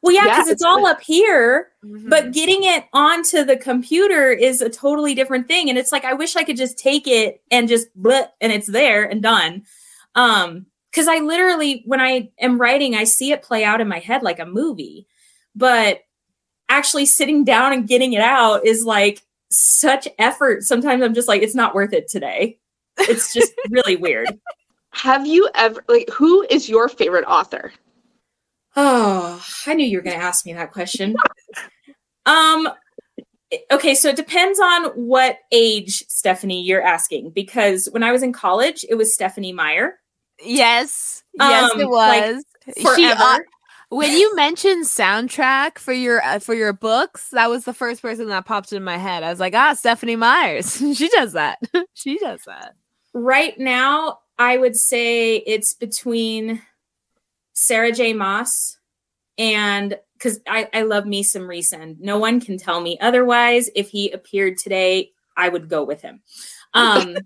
Well, 0.00 0.14
yeah, 0.14 0.26
Yeah, 0.26 0.32
because 0.32 0.48
it's, 0.48 0.52
it's 0.60 0.64
all 0.64 0.86
up 0.86 1.00
here, 1.00 1.68
Mm-hmm. 1.84 2.08
but 2.08 2.32
getting 2.32 2.64
it 2.64 2.84
onto 2.92 3.44
the 3.44 3.56
computer 3.56 4.30
is 4.32 4.60
a 4.60 4.68
totally 4.68 5.14
different 5.14 5.46
thing. 5.46 5.68
And 5.68 5.78
it's 5.78 5.92
like 5.92 6.04
I 6.04 6.12
wish 6.14 6.34
I 6.34 6.42
could 6.42 6.56
just 6.56 6.76
take 6.78 7.06
it 7.06 7.40
and 7.52 7.68
just 7.68 7.86
bleh, 8.00 8.28
and 8.40 8.52
it's 8.52 8.66
there 8.66 9.04
and 9.04 9.22
done. 9.22 9.62
Um, 10.16 10.66
because 10.90 11.06
I 11.06 11.18
literally, 11.18 11.82
when 11.86 12.00
I 12.00 12.30
am 12.40 12.60
writing, 12.60 12.94
I 12.96 13.04
see 13.04 13.30
it 13.30 13.42
play 13.42 13.62
out 13.64 13.80
in 13.80 13.88
my 13.88 13.98
head 14.00 14.22
like 14.22 14.38
a 14.40 14.46
movie, 14.46 15.06
but 15.54 16.00
actually 16.68 17.06
sitting 17.06 17.44
down 17.44 17.72
and 17.72 17.86
getting 17.86 18.12
it 18.14 18.20
out 18.20 18.66
is 18.66 18.84
like 18.84 19.22
such 19.50 20.08
effort. 20.18 20.62
Sometimes 20.62 21.02
I'm 21.02 21.14
just 21.14 21.28
like, 21.28 21.42
it's 21.42 21.54
not 21.54 21.74
worth 21.74 21.92
it 21.92 22.08
today. 22.08 22.58
It's 22.98 23.32
just 23.32 23.52
really 23.70 23.96
weird. 23.96 24.28
Have 24.92 25.26
you 25.26 25.48
ever 25.54 25.84
like 25.88 26.08
who 26.10 26.46
is 26.50 26.68
your 26.68 26.88
favorite 26.88 27.24
author? 27.26 27.72
Oh, 28.76 29.44
I 29.66 29.74
knew 29.74 29.86
you 29.86 29.98
were 29.98 30.02
going 30.02 30.18
to 30.18 30.22
ask 30.24 30.46
me 30.46 30.52
that 30.54 30.72
question. 30.72 31.16
um 32.26 32.68
okay, 33.72 33.94
so 33.94 34.08
it 34.10 34.16
depends 34.16 34.60
on 34.60 34.84
what 34.90 35.38
age 35.52 36.04
Stephanie 36.08 36.62
you're 36.62 36.82
asking 36.82 37.30
because 37.30 37.88
when 37.92 38.02
I 38.02 38.12
was 38.12 38.22
in 38.22 38.32
college, 38.32 38.84
it 38.88 38.94
was 38.94 39.14
Stephanie 39.14 39.52
Meyer. 39.52 39.98
yes, 40.44 41.22
yes, 41.34 41.72
Um, 41.72 41.80
it 41.80 41.88
like, 41.88 42.22
was. 42.34 42.44
Forever. 42.82 42.96
She, 42.96 43.06
uh, 43.06 43.38
when 43.90 44.12
you 44.12 44.36
mentioned 44.36 44.84
soundtrack 44.84 45.78
for 45.78 45.92
your 45.92 46.22
uh, 46.22 46.38
for 46.38 46.54
your 46.54 46.72
books, 46.72 47.30
that 47.30 47.48
was 47.48 47.64
the 47.64 47.72
first 47.72 48.02
person 48.02 48.28
that 48.28 48.44
popped 48.44 48.72
in 48.72 48.84
my 48.84 48.98
head. 48.98 49.22
I 49.22 49.30
was 49.30 49.40
like, 49.40 49.54
ah, 49.54 49.74
Stephanie 49.74 50.16
Myers. 50.16 50.76
she 50.94 51.08
does 51.08 51.32
that. 51.32 51.58
she 51.94 52.18
does 52.18 52.42
that. 52.46 52.74
right 53.14 53.58
now, 53.58 54.18
I 54.38 54.58
would 54.58 54.76
say 54.76 55.36
it's 55.36 55.74
between 55.74 56.62
Sarah 57.54 57.92
J. 57.92 58.12
Maas 58.12 58.78
and 59.38 59.98
because 60.14 60.40
I, 60.46 60.68
I 60.74 60.82
love 60.82 61.06
me 61.06 61.22
some 61.22 61.42
Rhysand. 61.42 62.00
No 62.00 62.18
one 62.18 62.40
can 62.40 62.58
tell 62.58 62.80
me 62.80 62.98
otherwise. 63.00 63.70
If 63.74 63.88
he 63.90 64.10
appeared 64.10 64.58
today, 64.58 65.12
I 65.36 65.48
would 65.48 65.68
go 65.68 65.84
with 65.84 66.02
him. 66.02 66.20
Um, 66.74 67.16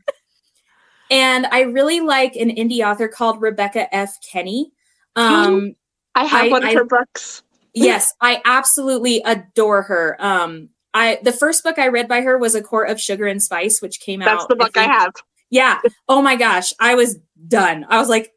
and 1.10 1.46
I 1.46 1.62
really 1.62 2.00
like 2.00 2.36
an 2.36 2.50
indie 2.50 2.86
author 2.86 3.08
called 3.08 3.40
Rebecca 3.40 3.92
F. 3.94 4.18
Kenney. 4.30 4.72
Um, 5.16 5.74
I 6.14 6.24
have 6.24 6.46
I- 6.46 6.48
one 6.48 6.62
of 6.62 6.70
I- 6.70 6.74
her 6.74 6.84
books. 6.84 7.42
yes, 7.74 8.12
I 8.20 8.40
absolutely 8.44 9.22
adore 9.24 9.82
her. 9.82 10.16
Um, 10.18 10.68
I 10.94 11.18
the 11.22 11.32
first 11.32 11.64
book 11.64 11.78
I 11.78 11.88
read 11.88 12.06
by 12.08 12.20
her 12.20 12.36
was 12.38 12.54
A 12.54 12.62
Court 12.62 12.90
of 12.90 13.00
Sugar 13.00 13.26
and 13.26 13.42
Spice, 13.42 13.80
which 13.80 14.00
came 14.00 14.20
out. 14.22 14.26
That's 14.26 14.46
the 14.46 14.56
book 14.56 14.76
I, 14.76 14.82
think- 14.82 14.92
have. 14.92 15.12
yeah. 15.50 15.80
Oh 16.08 16.20
my 16.20 16.36
gosh. 16.36 16.72
I 16.80 16.94
was 16.94 17.18
done. 17.48 17.86
I 17.88 17.98
was 17.98 18.08
like, 18.10 18.32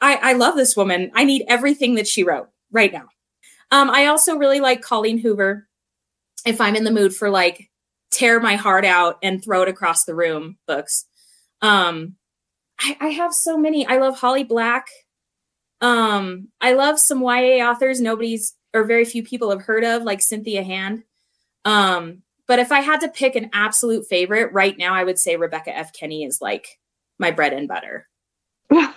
I, 0.00 0.16
I 0.16 0.32
love 0.34 0.54
this 0.56 0.76
woman. 0.76 1.10
I 1.14 1.24
need 1.24 1.44
everything 1.48 1.96
that 1.96 2.06
she 2.06 2.22
wrote 2.22 2.48
right 2.70 2.92
now. 2.92 3.08
Um, 3.72 3.90
I 3.90 4.06
also 4.06 4.36
really 4.36 4.60
like 4.60 4.82
Colleen 4.82 5.18
Hoover. 5.18 5.66
If 6.46 6.60
I'm 6.60 6.74
in 6.76 6.84
the 6.84 6.90
mood 6.90 7.14
for 7.14 7.28
like 7.28 7.70
tear 8.10 8.40
my 8.40 8.56
heart 8.56 8.84
out 8.84 9.18
and 9.22 9.42
throw 9.44 9.62
it 9.62 9.68
across 9.68 10.04
the 10.04 10.14
room 10.14 10.56
books. 10.66 11.06
Um, 11.60 12.14
I, 12.80 12.96
I 13.00 13.08
have 13.08 13.34
so 13.34 13.58
many. 13.58 13.86
I 13.86 13.98
love 13.98 14.18
Holly 14.18 14.42
Black. 14.44 14.86
Um, 15.80 16.48
I 16.60 16.74
love 16.74 16.98
some 16.98 17.22
YA 17.22 17.64
authors 17.68 18.00
nobody's 18.00 18.54
or 18.72 18.84
very 18.84 19.04
few 19.04 19.22
people 19.22 19.50
have 19.50 19.62
heard 19.62 19.84
of, 19.84 20.02
like 20.02 20.20
Cynthia 20.20 20.62
Hand. 20.62 21.02
Um, 21.64 22.22
but 22.46 22.58
if 22.58 22.72
I 22.72 22.80
had 22.80 23.00
to 23.00 23.08
pick 23.08 23.36
an 23.36 23.50
absolute 23.52 24.06
favorite 24.06 24.52
right 24.52 24.76
now, 24.76 24.94
I 24.94 25.04
would 25.04 25.18
say 25.18 25.36
Rebecca 25.36 25.76
F. 25.76 25.92
Kenney 25.92 26.24
is 26.24 26.40
like 26.40 26.78
my 27.18 27.30
bread 27.30 27.52
and 27.52 27.68
butter. 27.68 28.08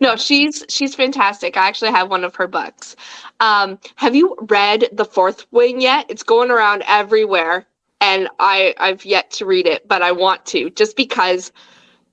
No, 0.00 0.16
she's 0.16 0.64
she's 0.68 0.94
fantastic. 0.94 1.56
I 1.56 1.66
actually 1.66 1.90
have 1.90 2.10
one 2.10 2.24
of 2.24 2.34
her 2.36 2.46
books. 2.46 2.96
Um, 3.40 3.78
have 3.96 4.14
you 4.14 4.36
read 4.42 4.88
The 4.92 5.04
Fourth 5.04 5.46
Wing 5.50 5.80
yet? 5.80 6.06
It's 6.08 6.22
going 6.22 6.50
around 6.50 6.84
everywhere, 6.86 7.66
and 8.00 8.28
I 8.38 8.74
I've 8.78 9.04
yet 9.04 9.30
to 9.32 9.46
read 9.46 9.66
it, 9.66 9.88
but 9.88 10.02
I 10.02 10.12
want 10.12 10.44
to 10.46 10.70
just 10.70 10.96
because 10.96 11.52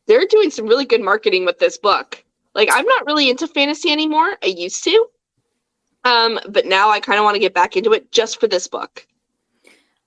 they're 0.08 0.26
doing 0.26 0.50
some 0.50 0.68
really 0.68 0.86
good 0.86 1.02
marketing 1.02 1.46
with 1.46 1.60
this 1.60 1.78
book. 1.78 2.24
Like 2.56 2.70
I'm 2.72 2.86
not 2.86 3.06
really 3.06 3.30
into 3.30 3.48
fantasy 3.48 3.92
anymore. 3.92 4.38
I 4.44 4.48
used 4.48 4.84
to, 4.86 5.06
um, 6.04 6.40
but 6.50 6.66
now 6.66 6.90
I 6.90 7.00
kind 7.00 7.20
of 7.20 7.24
want 7.24 7.36
to 7.36 7.40
get 7.40 7.54
back 7.54 7.76
into 7.78 7.94
it 7.94 8.12
just 8.12 8.40
for 8.40 8.48
this 8.48 8.68
book. 8.68 9.06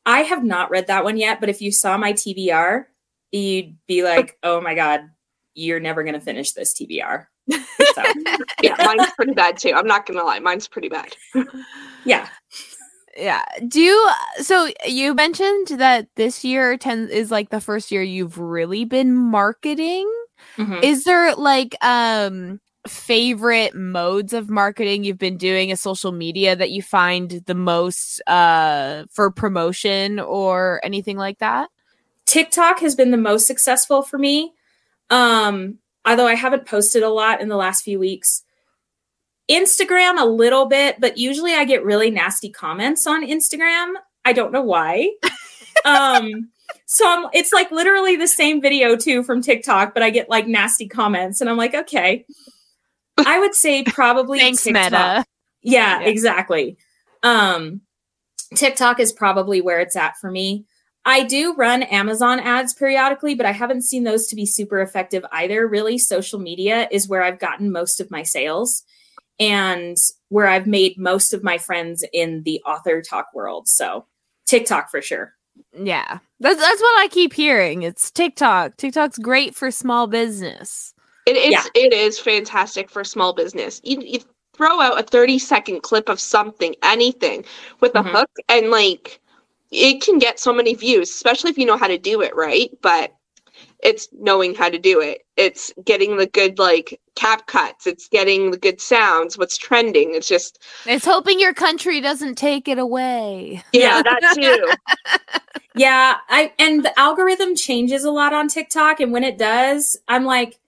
I 0.05 0.21
have 0.23 0.43
not 0.43 0.71
read 0.71 0.89
that 0.89 1.05
one 1.05 1.17
yet, 1.17 1.41
but 1.41 1.49
if 1.49 1.63
you 1.63 1.71
saw 1.71 1.97
my 1.97 2.13
TBR, 2.13 2.87
you'd 3.31 3.77
be 3.87 4.03
like, 4.03 4.39
oh 4.43 4.61
my 4.61 4.75
God, 4.75 5.03
you're 5.55 5.81
never 5.81 6.03
going 6.03 6.15
to 6.15 6.21
finish 6.21 6.53
this 6.53 6.75
TBR. 6.75 7.27
So, 7.95 8.03
Yeah, 8.63 8.77
mine's 8.79 9.13
pretty 9.17 9.35
bad 9.35 9.59
too. 9.59 9.73
I'm 9.75 9.87
not 9.87 10.07
gonna 10.07 10.23
lie, 10.25 10.39
mine's 10.39 10.67
pretty 10.67 10.89
bad. 10.89 11.15
yeah. 12.07 12.27
Yeah. 13.15 13.45
Do 13.69 13.83
you, 13.83 14.11
so 14.39 14.71
you 14.87 15.13
mentioned 15.13 15.69
that 15.79 16.09
this 16.17 16.43
year 16.43 16.79
10 16.79 17.11
is 17.11 17.31
like 17.31 17.51
the 17.51 17.61
first 17.61 17.91
year 17.91 18.03
you've 18.03 18.39
really 18.39 18.87
been 18.87 19.15
marketing. 19.15 20.11
Mhm. 20.57 20.83
Is 20.83 21.05
there 21.05 21.35
like 21.35 21.77
um 21.85 22.61
favorite 22.87 23.75
modes 23.75 24.33
of 24.33 24.51
marketing 24.51 25.05
you've 25.05 25.19
been 25.19 25.37
doing 25.37 25.71
a 25.71 25.77
social 25.77 26.11
media 26.11 26.57
that 26.57 26.71
you 26.71 26.83
find 26.83 27.43
the 27.47 27.55
most 27.55 28.21
uh 28.27 29.05
for 29.11 29.31
promotion 29.31 30.19
or 30.19 30.81
anything 30.83 31.17
like 31.17 31.39
that? 31.39 31.71
TikTok 32.27 32.81
has 32.81 32.95
been 32.95 33.11
the 33.11 33.17
most 33.17 33.47
successful 33.47 34.03
for 34.03 34.19
me. 34.19 34.53
Um, 35.11 35.79
although 36.05 36.27
I 36.27 36.35
haven't 36.35 36.67
posted 36.67 37.03
a 37.03 37.09
lot 37.09 37.41
in 37.41 37.49
the 37.49 37.57
last 37.57 37.83
few 37.83 37.99
weeks. 37.99 38.43
Instagram 39.51 40.21
a 40.21 40.25
little 40.25 40.67
bit, 40.67 41.01
but 41.01 41.19
usually 41.19 41.53
I 41.53 41.65
get 41.65 41.85
really 41.85 42.11
nasty 42.11 42.49
comments 42.49 43.07
on 43.07 43.27
Instagram. 43.27 43.95
I 44.25 44.33
don't 44.33 44.53
know 44.53 44.63
why. 44.63 45.11
um, 45.85 46.51
so 46.87 47.09
I'm, 47.09 47.29
it's 47.33 47.53
like 47.53 47.71
literally 47.71 48.17
the 48.17 48.29
same 48.29 48.61
video 48.61 48.97
too 48.97 49.23
from 49.23 49.43
TikTok, 49.43 49.95
but 49.95 50.03
I 50.03 50.11
get 50.11 50.29
like 50.29 50.47
nasty 50.47 50.89
comments, 50.89 51.41
and 51.41 51.49
I'm 51.49 51.57
like, 51.57 51.75
okay. 51.75 52.25
I 53.19 53.39
would 53.39 53.55
say 53.55 53.83
probably 53.87 54.39
Thanks, 54.39 54.63
TikTok. 54.63 54.85
Meta. 54.85 55.25
Yeah, 55.63 56.01
Yeah. 56.01 56.07
exactly. 56.07 56.77
Um, 57.23 57.83
TikTok 58.55 59.01
is 59.01 59.13
probably 59.13 59.61
where 59.61 59.81
it's 59.81 59.97
at 59.97 60.17
for 60.19 60.31
me. 60.31 60.65
I 61.05 61.25
do 61.25 61.55
run 61.55 61.83
Amazon 61.83 62.39
ads 62.41 62.75
periodically, 62.75 63.35
but 63.35 63.47
I 63.47 63.51
haven't 63.53 63.83
seen 63.83 64.05
those 64.05 64.29
to 64.29 64.37
be 64.37 64.47
super 64.47 64.81
effective 64.81 65.25
either. 65.33 65.67
Really, 65.67 65.99
social 65.99 66.39
media 66.39 66.89
is 66.93 67.09
where 67.09 67.23
I've 67.23 67.39
gotten 67.41 67.73
most 67.73 68.01
of 68.01 68.11
my 68.11 68.23
sales 68.23 68.85
and 69.41 69.97
where 70.29 70.47
I've 70.47 70.67
made 70.67 70.99
most 70.99 71.33
of 71.33 71.43
my 71.43 71.59
friends 71.59 72.05
in 72.13 72.43
the 72.45 72.63
AuthorTok 72.67 73.25
world. 73.35 73.67
So, 73.69 74.07
TikTok 74.47 74.91
for 74.91 75.03
sure. 75.03 75.35
Yeah. 75.77 76.19
That's 76.41 76.61
that's 76.61 76.81
what 76.81 77.01
I 77.01 77.09
keep 77.09 77.33
hearing. 77.33 77.83
It's 77.83 78.11
TikTok. 78.11 78.77
TikTok's 78.77 79.19
great 79.19 79.55
for 79.55 79.71
small 79.71 80.07
business. 80.07 80.95
It 81.27 81.37
is 81.37 81.53
Yeah. 81.53 81.65
it 81.75 81.93
is 81.93 82.19
fantastic 82.19 82.91
for 82.91 83.05
small 83.05 83.33
business. 83.33 83.81
You, 83.85 83.99
you 84.01 84.21
throw 84.55 84.81
out 84.81 84.99
a 84.99 85.03
30 85.03 85.39
second 85.39 85.83
clip 85.83 86.09
of 86.09 86.21
something, 86.21 86.75
anything 86.83 87.45
with 87.81 87.95
a 87.95 88.03
Mhm. 88.03 88.11
hook 88.11 88.31
and 88.49 88.71
like 88.71 89.21
it 89.71 90.03
can 90.03 90.19
get 90.19 90.39
so 90.39 90.53
many 90.53 90.75
views, 90.75 91.09
especially 91.11 91.51
if 91.51 91.57
you 91.59 91.65
know 91.65 91.79
how 91.79 91.87
to 91.89 91.97
do 91.97 92.21
it 92.21 92.37
right, 92.37 92.71
but 92.83 93.15
it's 93.83 94.09
knowing 94.13 94.55
how 94.55 94.69
to 94.69 94.79
do 94.79 95.01
it. 95.01 95.23
It's 95.37 95.73
getting 95.85 96.17
the 96.17 96.27
good 96.27 96.59
like 96.59 97.01
cap 97.17 97.47
cuts, 97.47 97.87
it's 97.87 98.09
getting 98.09 98.51
the 98.53 98.59
good 98.59 98.81
sounds, 98.81 99.37
what's 99.37 99.59
trending. 99.59 100.15
It's 100.15 100.29
just 100.29 100.63
It's 100.87 101.05
hoping 101.05 101.41
your 101.41 101.55
country 101.55 102.01
doesn't 102.01 102.37
take 102.37 102.69
it 102.69 102.79
away. 102.79 103.63
yeah, 103.73 104.03
that 104.03 104.33
too. 104.35 104.71
Yeah, 105.75 106.17
I 106.29 106.53
and 106.59 106.85
the 106.85 106.99
algorithm 107.01 107.55
changes 107.57 108.05
a 108.05 108.11
lot 108.11 108.35
on 108.35 108.49
TikTok, 108.49 109.01
and 109.01 109.11
when 109.11 109.25
it 109.25 109.39
does, 109.39 109.99
I'm 110.07 110.25
like, 110.27 110.59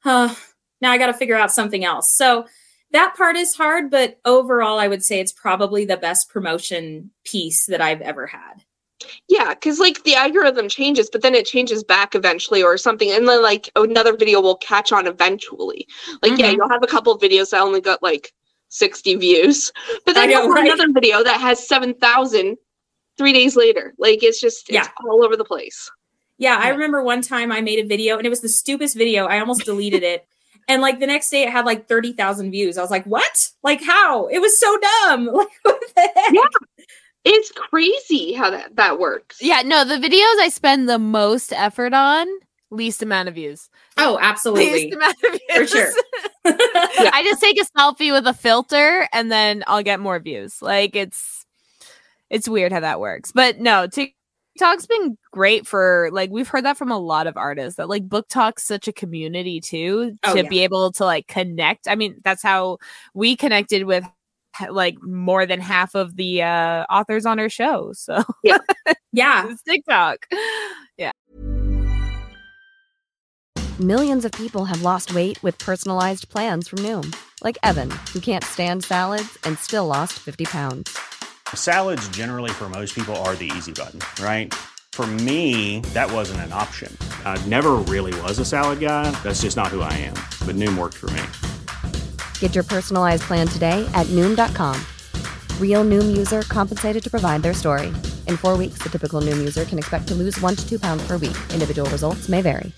huh, 0.00 0.34
now 0.80 0.90
I 0.90 0.98
got 0.98 1.06
to 1.06 1.12
figure 1.12 1.36
out 1.36 1.52
something 1.52 1.84
else. 1.84 2.12
So 2.16 2.46
that 2.90 3.14
part 3.16 3.36
is 3.36 3.54
hard, 3.54 3.88
but 3.88 4.18
overall, 4.24 4.80
I 4.80 4.88
would 4.88 5.04
say 5.04 5.20
it's 5.20 5.30
probably 5.30 5.84
the 5.84 5.96
best 5.96 6.28
promotion 6.28 7.12
piece 7.24 7.66
that 7.66 7.80
I've 7.80 8.00
ever 8.00 8.26
had. 8.26 8.64
Yeah, 9.28 9.54
because 9.54 9.78
like 9.78 10.02
the 10.04 10.14
algorithm 10.14 10.68
changes, 10.68 11.08
but 11.10 11.22
then 11.22 11.34
it 11.34 11.46
changes 11.46 11.84
back 11.84 12.14
eventually 12.14 12.62
or 12.62 12.76
something. 12.76 13.10
And 13.10 13.28
then 13.28 13.42
like 13.42 13.70
another 13.76 14.16
video 14.16 14.40
will 14.40 14.56
catch 14.56 14.90
on 14.92 15.06
eventually. 15.06 15.86
Like, 16.22 16.38
yeah, 16.38 16.50
Mhm. 16.50 16.56
you'll 16.56 16.68
have 16.68 16.82
a 16.82 16.86
couple 16.86 17.12
of 17.12 17.20
videos 17.20 17.50
that 17.50 17.60
only 17.60 17.80
got 17.80 18.02
like 18.02 18.32
60 18.68 19.14
views, 19.16 19.72
but 20.04 20.14
then 20.14 20.30
you'll 20.30 20.40
know, 20.42 20.46
have 20.48 20.54
right? 20.64 20.72
another 20.72 20.92
video 20.92 21.22
that 21.22 21.40
has 21.40 21.66
7,000 21.66 22.56
three 23.16 23.32
days 23.32 23.56
later. 23.56 23.94
Like, 23.98 24.22
it's 24.22 24.40
just, 24.40 24.68
it's 24.68 24.74
Yeah. 24.74 24.88
all 25.08 25.24
over 25.24 25.36
the 25.36 25.44
place. 25.44 25.90
Yeah, 26.38 26.56
I 26.56 26.68
remember 26.68 27.02
one 27.02 27.20
time 27.22 27.50
I 27.50 27.60
made 27.60 27.84
a 27.84 27.86
video, 27.88 28.16
and 28.16 28.24
it 28.26 28.30
was 28.30 28.40
the 28.40 28.48
stupidest 28.48 28.96
video. 28.96 29.26
I 29.26 29.40
almost 29.40 29.64
deleted 29.64 30.04
it. 30.04 30.24
And 30.68 30.80
like 30.82 31.00
the 31.00 31.06
next 31.06 31.30
day, 31.30 31.42
it 31.42 31.48
had 31.50 31.64
like 31.64 31.88
thirty 31.88 32.12
thousand 32.12 32.50
views. 32.52 32.78
I 32.78 32.82
was 32.82 32.90
like, 32.92 33.04
"What? 33.06 33.48
Like 33.64 33.82
how? 33.82 34.26
It 34.28 34.38
was 34.38 34.60
so 34.60 34.76
dumb. 34.78 35.26
Like 35.32 35.48
what 35.62 35.80
the 35.96 36.00
heck?" 36.14 36.32
Yeah. 36.32 36.42
It's 37.24 37.50
crazy 37.52 38.32
how 38.32 38.50
that, 38.50 38.76
that 38.76 38.98
works. 38.98 39.38
Yeah, 39.40 39.62
no, 39.62 39.84
the 39.84 39.96
videos 39.96 40.40
I 40.40 40.48
spend 40.50 40.88
the 40.88 40.98
most 40.98 41.52
effort 41.52 41.92
on, 41.92 42.26
least 42.70 43.02
amount 43.02 43.28
of 43.28 43.34
views. 43.34 43.68
Oh, 43.96 44.18
absolutely. 44.20 44.72
Least 44.72 44.94
amount 44.94 45.16
of 45.24 45.32
views. 45.32 45.40
For 45.54 45.66
sure. 45.66 45.92
I 46.44 47.22
just 47.24 47.40
take 47.42 47.60
a 47.60 47.64
selfie 47.78 48.12
with 48.12 48.26
a 48.26 48.32
filter 48.34 49.08
and 49.12 49.30
then 49.30 49.64
I'll 49.66 49.82
get 49.82 50.00
more 50.00 50.18
views. 50.18 50.62
Like 50.62 50.96
it's 50.96 51.44
it's 52.30 52.48
weird 52.48 52.72
how 52.72 52.80
that 52.80 53.00
works. 53.00 53.32
But 53.32 53.58
no, 53.58 53.86
TikTok's 53.86 54.86
been 54.86 55.18
great 55.32 55.66
for 55.66 56.08
like 56.12 56.30
we've 56.30 56.48
heard 56.48 56.64
that 56.64 56.78
from 56.78 56.90
a 56.90 56.98
lot 56.98 57.26
of 57.26 57.36
artists 57.36 57.76
that 57.76 57.88
like 57.88 58.08
BookTok's 58.08 58.64
such 58.64 58.88
a 58.88 58.92
community 58.92 59.60
too 59.60 60.16
Oh, 60.24 60.34
to 60.34 60.42
yeah. 60.42 60.48
be 60.48 60.60
able 60.60 60.92
to 60.92 61.04
like 61.04 61.26
connect. 61.26 61.88
I 61.88 61.94
mean, 61.94 62.16
that's 62.24 62.42
how 62.42 62.78
we 63.14 63.36
connected 63.36 63.84
with 63.84 64.04
ha- 64.04 64.12
like 64.70 64.96
more 65.02 65.46
than 65.46 65.60
half 65.60 65.94
of 65.94 66.16
the 66.16 66.42
uh 66.42 66.84
authors 66.90 67.26
on 67.26 67.38
our 67.38 67.48
show. 67.48 67.92
So 67.92 68.22
yeah. 68.42 68.58
Yeah. 69.12 69.50
It's 69.50 69.62
Yeah. 70.96 71.12
Millions 73.80 74.24
of 74.24 74.32
people 74.32 74.64
have 74.64 74.82
lost 74.82 75.14
weight 75.14 75.42
with 75.42 75.56
personalized 75.58 76.28
plans 76.28 76.68
from 76.68 76.80
Noom, 76.80 77.14
like 77.42 77.56
Evan, 77.62 77.90
who 78.12 78.20
can't 78.20 78.44
stand 78.44 78.84
salads 78.84 79.38
and 79.44 79.56
still 79.58 79.86
lost 79.86 80.14
50 80.14 80.44
pounds. 80.46 80.98
Salads, 81.54 82.08
generally, 82.08 82.50
for 82.50 82.68
most 82.68 82.94
people, 82.94 83.14
are 83.16 83.34
the 83.36 83.50
easy 83.56 83.72
button, 83.72 84.00
right? 84.22 84.52
For 84.92 85.06
me, 85.06 85.80
that 85.94 86.10
wasn't 86.10 86.40
an 86.40 86.52
option. 86.52 86.94
I 87.24 87.40
never 87.46 87.76
really 87.76 88.20
was 88.22 88.40
a 88.40 88.44
salad 88.44 88.80
guy. 88.80 89.10
That's 89.22 89.42
just 89.42 89.56
not 89.56 89.68
who 89.68 89.80
I 89.80 89.92
am. 89.94 90.14
But 90.44 90.56
Noom 90.56 90.76
worked 90.76 90.96
for 90.96 91.10
me. 91.10 91.22
Get 92.40 92.56
your 92.56 92.64
personalized 92.64 93.22
plan 93.22 93.46
today 93.46 93.88
at 93.94 94.08
Noom.com. 94.08 94.76
Real 95.60 95.84
Noom 95.84 96.16
user 96.16 96.42
compensated 96.42 97.04
to 97.04 97.10
provide 97.10 97.42
their 97.42 97.54
story. 97.54 97.92
In 98.26 98.36
four 98.36 98.56
weeks, 98.56 98.78
the 98.82 98.88
typical 98.88 99.20
Noom 99.20 99.36
user 99.36 99.64
can 99.64 99.78
expect 99.78 100.08
to 100.08 100.14
lose 100.14 100.40
one 100.40 100.56
to 100.56 100.68
two 100.68 100.80
pounds 100.80 101.06
per 101.06 101.16
week. 101.16 101.36
Individual 101.52 101.88
results 101.90 102.28
may 102.28 102.42
vary. 102.42 102.72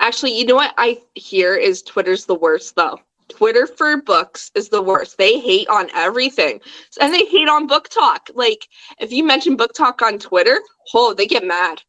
Actually, 0.00 0.38
you 0.38 0.46
know 0.46 0.54
what 0.54 0.74
I 0.78 0.98
hear 1.14 1.54
is 1.56 1.82
Twitter's 1.82 2.26
the 2.26 2.34
worst 2.34 2.76
though. 2.76 2.98
Twitter 3.28 3.66
for 3.66 4.00
books 4.00 4.50
is 4.54 4.68
the 4.70 4.82
worst. 4.82 5.18
They 5.18 5.38
hate 5.38 5.68
on 5.68 5.90
everything. 5.94 6.60
And 7.00 7.12
they 7.12 7.26
hate 7.26 7.48
on 7.48 7.68
BookTok. 7.68 8.30
Like 8.34 8.68
if 8.98 9.12
you 9.12 9.24
mention 9.24 9.56
BookTok 9.56 10.00
on 10.00 10.18
Twitter, 10.18 10.60
oh, 10.94 11.14
they 11.14 11.26
get 11.26 11.44
mad. 11.44 11.82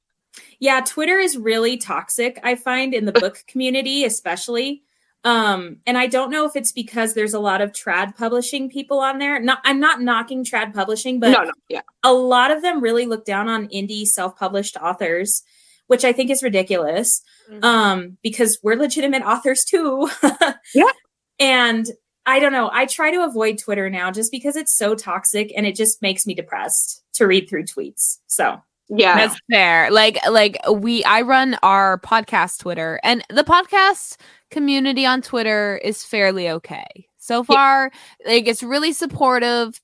Yeah, 0.60 0.82
Twitter 0.82 1.18
is 1.18 1.38
really 1.38 1.78
toxic, 1.78 2.40
I 2.44 2.56
find, 2.56 2.94
in 2.94 3.06
the 3.06 3.14
book 3.14 3.44
community, 3.48 4.04
especially. 4.04 4.84
Um, 5.24 5.78
and 5.86 5.98
I 5.98 6.08
don't 6.08 6.32
know 6.32 6.46
if 6.46 6.56
it's 6.56 6.72
because 6.72 7.14
there's 7.14 7.34
a 7.34 7.40
lot 7.40 7.62
of 7.62 7.72
trad 7.72 8.16
publishing 8.16 8.70
people 8.70 9.00
on 9.00 9.20
there. 9.20 9.40
Not 9.40 9.60
I'm 9.66 9.80
not 9.80 10.02
knocking 10.02 10.46
trad 10.46 10.74
publishing, 10.74 11.20
but 11.20 11.32
no, 11.32 11.44
no, 11.44 11.52
yeah. 11.68 11.82
a 12.04 12.14
lot 12.14 12.52
of 12.52 12.62
them 12.62 12.82
really 12.82 13.06
look 13.06 13.26
down 13.26 13.50
on 13.50 13.68
indie 13.68 14.06
self-published 14.06 14.78
authors, 14.78 15.44
which 15.88 16.06
I 16.06 16.14
think 16.14 16.30
is 16.30 16.42
ridiculous. 16.42 17.22
Um, 17.64 18.18
because 18.22 18.60
we're 18.62 18.76
legitimate 18.76 19.24
authors 19.24 19.66
too. 19.66 20.10
Yeah. 20.76 20.92
And 21.40 21.88
I 22.26 22.40
don't 22.40 22.52
know. 22.52 22.70
I 22.72 22.86
try 22.86 23.12
to 23.12 23.24
avoid 23.24 23.58
Twitter 23.58 23.90
now 23.90 24.12
just 24.12 24.32
because 24.32 24.56
it's 24.56 24.76
so 24.76 24.94
toxic 24.94 25.52
and 25.56 25.66
it 25.66 25.76
just 25.76 26.02
makes 26.02 26.28
me 26.28 26.36
depressed 26.36 27.02
to 27.14 27.26
read 27.26 27.50
through 27.50 27.64
tweets. 27.64 28.20
So 28.28 28.62
Yeah. 28.90 29.16
That's 29.16 29.40
fair. 29.52 29.92
Like 29.92 30.18
like 30.30 30.58
we 30.72 31.04
I 31.04 31.22
run 31.22 31.58
our 31.62 32.00
podcast 32.00 32.60
Twitter 32.60 33.00
and 33.04 33.24
the 33.30 33.44
podcast 33.44 34.18
community 34.50 35.06
on 35.06 35.22
Twitter 35.22 35.78
is 35.78 36.04
fairly 36.04 36.50
okay. 36.50 37.08
So 37.18 37.44
far, 37.44 37.92
like 38.26 38.48
it's 38.48 38.64
really 38.64 38.92
supportive 38.92 39.80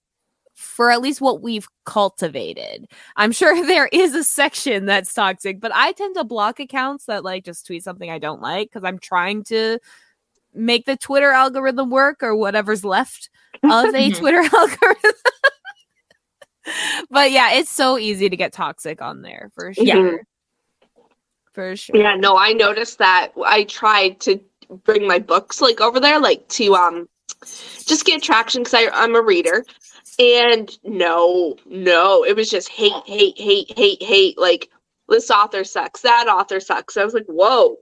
for 0.56 0.90
at 0.90 1.02
least 1.02 1.22
what 1.22 1.42
we've 1.42 1.68
cultivated. 1.86 2.88
I'm 3.16 3.32
sure 3.32 3.66
there 3.68 3.90
is 3.92 4.16
a 4.16 4.24
section 4.24 4.86
that's 4.86 5.14
toxic, 5.14 5.60
but 5.60 5.72
I 5.76 5.92
tend 5.92 6.16
to 6.16 6.24
block 6.24 6.60
accounts 6.60 7.06
that 7.06 7.24
like 7.24 7.46
just 7.46 7.68
tweet 7.68 7.84
something 7.84 8.10
I 8.10 8.18
don't 8.18 8.42
like 8.42 8.70
because 8.70 8.84
I'm 8.84 8.98
trying 8.98 9.44
to 9.46 9.80
make 10.54 10.86
the 10.86 10.98
Twitter 10.98 11.32
algorithm 11.32 11.90
work 11.90 12.24
or 12.24 12.36
whatever's 12.36 12.84
left 12.84 13.30
of 13.64 13.94
a. 13.94 14.10
Twitter 14.12 14.40
algorithm. 14.54 15.12
but 17.10 17.32
yeah, 17.32 17.54
it's 17.54 17.70
so 17.70 17.98
easy 17.98 18.30
to 18.30 18.38
get 18.38 18.54
toxic 18.54 19.02
on 19.02 19.22
there 19.22 19.52
for 19.54 19.74
sure. 19.74 19.86
Mhm. 19.86 20.20
For 21.54 21.76
sure. 21.76 21.96
Yeah, 21.96 22.16
no, 22.16 22.38
I 22.38 22.52
noticed 22.54 22.98
that. 23.00 23.32
I 23.46 23.64
tried 23.64 24.20
to 24.22 24.40
bring 24.84 25.08
my 25.08 25.20
books 25.20 25.62
like 25.62 25.80
over 25.80 26.00
there, 26.00 26.20
like 26.20 26.48
to 26.50 26.76
um 26.76 27.08
just 27.86 28.06
get 28.06 28.22
traction 28.22 28.64
because 28.64 28.90
I'm 28.94 29.16
a 29.16 29.22
reader. 29.22 29.64
And 30.18 30.78
no, 30.84 31.56
no, 31.66 32.24
it 32.24 32.36
was 32.36 32.50
just 32.50 32.70
hate, 32.70 32.94
hate, 33.06 33.38
hate, 33.38 33.72
hate, 33.76 34.02
hate. 34.02 34.38
Like 34.38 34.70
this 35.10 35.30
author 35.30 35.64
sucks, 35.64 36.02
that 36.02 36.28
author 36.28 36.60
sucks. 36.60 36.98
I 36.98 37.04
was 37.04 37.14
like, 37.14 37.26
whoa. 37.28 37.78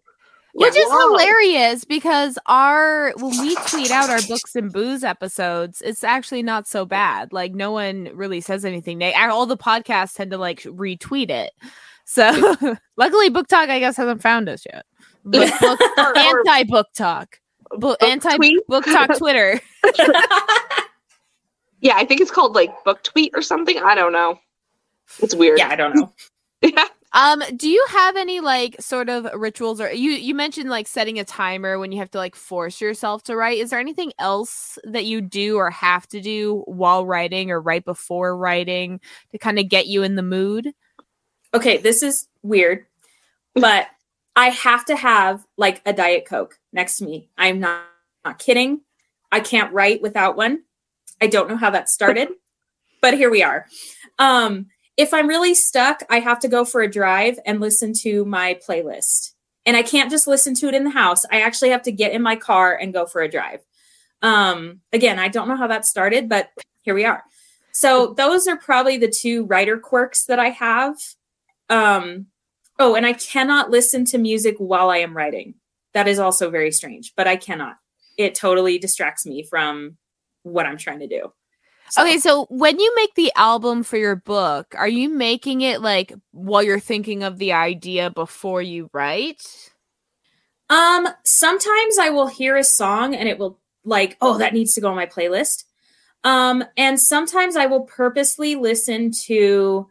Which 0.55 0.75
Yeah, 0.75 0.81
is 0.81 0.87
whoa. 0.89 0.99
hilarious 1.17 1.83
because 1.83 2.37
our 2.45 3.11
when 3.17 3.37
we 3.39 3.55
tweet 3.67 3.89
out 3.89 4.09
our 4.11 4.21
books 4.27 4.55
and 4.55 4.71
booze 4.71 5.03
episodes, 5.03 5.81
it's 5.83 6.03
actually 6.03 6.43
not 6.43 6.67
so 6.67 6.85
bad. 6.85 7.33
Like 7.33 7.53
no 7.53 7.71
one 7.71 8.09
really 8.13 8.39
says 8.39 8.63
anything. 8.63 8.99
They 8.99 9.13
all 9.15 9.45
the 9.47 9.57
podcasts 9.57 10.13
tend 10.15 10.29
to 10.31 10.37
like 10.37 10.61
retweet 10.61 11.31
it. 11.31 11.51
So 12.05 12.29
luckily, 12.97 13.29
BookTok 13.31 13.69
I 13.69 13.79
guess 13.79 13.97
hasn't 13.97 14.21
found 14.21 14.47
us 14.47 14.63
yet. 14.71 14.85
Book, 15.25 15.51
book, 15.59 15.79
Or- 15.97 16.11
or 16.11 16.17
anti 16.17 16.63
BookTok, 16.65 17.27
Bo- 17.71 17.77
book 17.79 18.03
anti 18.03 18.37
BookTok 18.69 19.17
Twitter. 19.17 19.59
Yeah, 21.81 21.95
I 21.97 22.05
think 22.05 22.21
it's 22.21 22.31
called 22.31 22.55
like 22.55 22.71
book 22.85 23.03
tweet 23.03 23.31
or 23.35 23.41
something. 23.41 23.77
I 23.77 23.93
don't 23.93 24.13
know. 24.13 24.39
It's 25.19 25.35
weird. 25.35 25.59
yeah, 25.59 25.67
I 25.67 25.75
don't 25.75 25.93
know. 25.95 26.13
Yeah. 26.61 26.85
Um, 27.13 27.43
do 27.55 27.69
you 27.69 27.85
have 27.89 28.15
any 28.15 28.39
like 28.39 28.81
sort 28.81 29.07
of 29.07 29.27
rituals 29.39 29.79
or 29.79 29.91
you 29.91 30.11
you 30.11 30.33
mentioned 30.33 30.69
like 30.69 30.87
setting 30.87 31.19
a 31.19 31.23
timer 31.23 31.77
when 31.77 31.91
you 31.91 31.99
have 31.99 32.09
to 32.11 32.17
like 32.17 32.35
force 32.35 32.81
yourself 32.81 33.23
to 33.23 33.35
write? 33.35 33.59
Is 33.59 33.69
there 33.69 33.79
anything 33.79 34.11
else 34.17 34.79
that 34.83 35.05
you 35.05 35.21
do 35.21 35.57
or 35.57 35.69
have 35.69 36.07
to 36.07 36.21
do 36.21 36.63
while 36.65 37.05
writing 37.05 37.51
or 37.51 37.61
right 37.61 37.85
before 37.85 38.35
writing 38.35 38.99
to 39.31 39.37
kind 39.37 39.59
of 39.59 39.69
get 39.69 39.85
you 39.85 40.01
in 40.01 40.15
the 40.15 40.23
mood? 40.23 40.73
Okay, 41.53 41.77
this 41.77 42.01
is 42.01 42.27
weird, 42.41 42.85
but 43.53 43.87
I 44.35 44.49
have 44.49 44.85
to 44.85 44.95
have 44.95 45.45
like 45.55 45.83
a 45.85 45.93
Diet 45.93 46.25
Coke 46.25 46.59
next 46.71 46.97
to 46.97 47.05
me. 47.05 47.29
I'm 47.37 47.59
not, 47.59 47.83
not 48.25 48.39
kidding. 48.39 48.81
I 49.31 49.39
can't 49.39 49.71
write 49.71 50.01
without 50.01 50.35
one. 50.35 50.63
I 51.21 51.27
don't 51.27 51.47
know 51.47 51.57
how 51.57 51.69
that 51.69 51.89
started, 51.89 52.29
but 53.01 53.13
here 53.13 53.29
we 53.29 53.43
are. 53.43 53.67
Um, 54.17 54.67
if 54.97 55.13
I'm 55.13 55.27
really 55.27 55.55
stuck, 55.55 56.03
I 56.09 56.19
have 56.19 56.39
to 56.41 56.47
go 56.47 56.65
for 56.65 56.81
a 56.81 56.91
drive 56.91 57.39
and 57.45 57.59
listen 57.59 57.93
to 58.01 58.25
my 58.25 58.59
playlist. 58.67 59.31
And 59.65 59.77
I 59.77 59.81
can't 59.81 60.11
just 60.11 60.27
listen 60.27 60.53
to 60.55 60.67
it 60.67 60.75
in 60.75 60.83
the 60.83 60.89
house. 60.89 61.25
I 61.31 61.41
actually 61.41 61.69
have 61.69 61.83
to 61.83 61.91
get 61.91 62.11
in 62.11 62.21
my 62.21 62.35
car 62.35 62.75
and 62.75 62.93
go 62.93 63.05
for 63.05 63.21
a 63.21 63.29
drive. 63.29 63.61
Um, 64.21 64.81
again, 64.91 65.19
I 65.19 65.29
don't 65.29 65.47
know 65.47 65.55
how 65.55 65.67
that 65.67 65.85
started, 65.85 66.29
but 66.29 66.49
here 66.81 66.93
we 66.93 67.05
are. 67.05 67.23
So 67.71 68.13
those 68.13 68.47
are 68.47 68.57
probably 68.57 68.97
the 68.97 69.09
two 69.09 69.45
writer 69.45 69.79
quirks 69.79 70.25
that 70.25 70.39
I 70.39 70.49
have. 70.49 70.95
Um, 71.69 72.27
oh, 72.77 72.95
and 72.95 73.05
I 73.05 73.13
cannot 73.13 73.71
listen 73.71 74.05
to 74.05 74.17
music 74.17 74.55
while 74.59 74.89
I 74.89 74.97
am 74.97 75.15
writing. 75.15 75.55
That 75.93 76.07
is 76.07 76.19
also 76.19 76.49
very 76.49 76.71
strange, 76.71 77.13
but 77.15 77.27
I 77.27 77.35
cannot. 77.35 77.77
It 78.17 78.35
totally 78.35 78.77
distracts 78.77 79.25
me 79.25 79.43
from 79.43 79.97
what 80.43 80.65
I'm 80.65 80.77
trying 80.77 80.99
to 80.99 81.07
do. 81.07 81.33
So- 81.93 82.01
Okay, 82.01 82.17
so 82.17 82.45
when 82.49 82.79
you 82.79 82.91
make 82.95 83.13
the 83.13 83.31
album 83.35 83.83
for 83.83 83.97
your 83.97 84.15
book, 84.15 84.73
are 84.75 84.87
you 84.87 85.09
making 85.09 85.61
it 85.61 85.79
like 85.79 86.11
while 86.31 86.63
you're 86.63 86.79
thinking 86.79 87.21
of 87.21 87.37
the 87.37 87.53
idea 87.53 88.09
before 88.09 88.63
you 88.63 88.89
write? 88.93 89.71
Um, 90.71 91.07
sometimes 91.23 91.99
I 91.99 92.09
will 92.09 92.25
hear 92.25 92.57
a 92.57 92.63
song 92.63 93.13
and 93.13 93.29
it 93.29 93.37
will 93.37 93.59
like, 93.85 94.17
oh, 94.21 94.39
that 94.39 94.53
needs 94.53 94.73
to 94.73 94.81
go 94.81 94.89
on 94.89 94.95
my 94.95 95.05
playlist. 95.05 95.65
Um, 96.23 96.63
and 96.77 96.99
sometimes 96.99 97.55
I 97.55 97.67
will 97.67 97.81
purposely 97.81 98.55
listen 98.55 99.11
to 99.25 99.87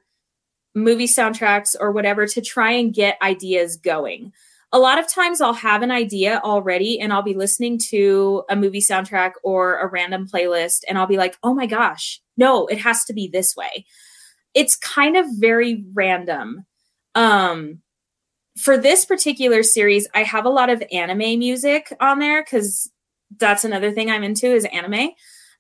movie 0.75 1.07
soundtracks 1.07 1.77
or 1.79 1.93
whatever 1.93 2.27
to 2.27 2.41
try 2.41 2.73
and 2.73 2.93
get 2.93 3.17
ideas 3.23 3.77
going. 3.77 4.33
A 4.73 4.79
lot 4.79 4.99
of 4.99 5.07
times 5.07 5.41
I'll 5.41 5.53
have 5.53 5.83
an 5.83 5.91
idea 5.91 6.41
already 6.43 6.99
and 6.99 7.13
I'll 7.13 7.23
be 7.23 7.35
listening 7.35 7.79
to 7.91 8.43
a 8.49 8.57
movie 8.57 8.81
soundtrack 8.81 9.33
or 9.45 9.79
a 9.79 9.87
random 9.87 10.27
playlist 10.27 10.81
and 10.89 10.97
I'll 10.97 11.07
be 11.07 11.19
like, 11.19 11.37
oh 11.43 11.53
my 11.55 11.67
gosh, 11.67 12.23
no, 12.37 12.67
it 12.67 12.79
has 12.79 13.05
to 13.05 13.13
be 13.13 13.29
this 13.29 13.55
way. 13.55 13.85
It's 14.55 14.77
kind 14.77 15.17
of 15.17 15.27
very 15.39 15.85
random. 15.93 16.65
Um, 17.15 17.83
for 18.59 18.77
this 18.79 19.05
particular 19.05 19.63
series, 19.63 20.09
I 20.15 20.23
have 20.23 20.45
a 20.45 20.51
lot 20.51 20.71
of 20.71 20.83
anime 20.93 21.39
music 21.39 21.95
on 22.01 22.19
there 22.19 22.43
because 22.43 22.91
that's 23.39 23.65
another 23.65 23.93
thing 23.93 24.11
I'm 24.11 24.23
into 24.23 24.47
is 24.47 24.65
anime. 24.67 25.11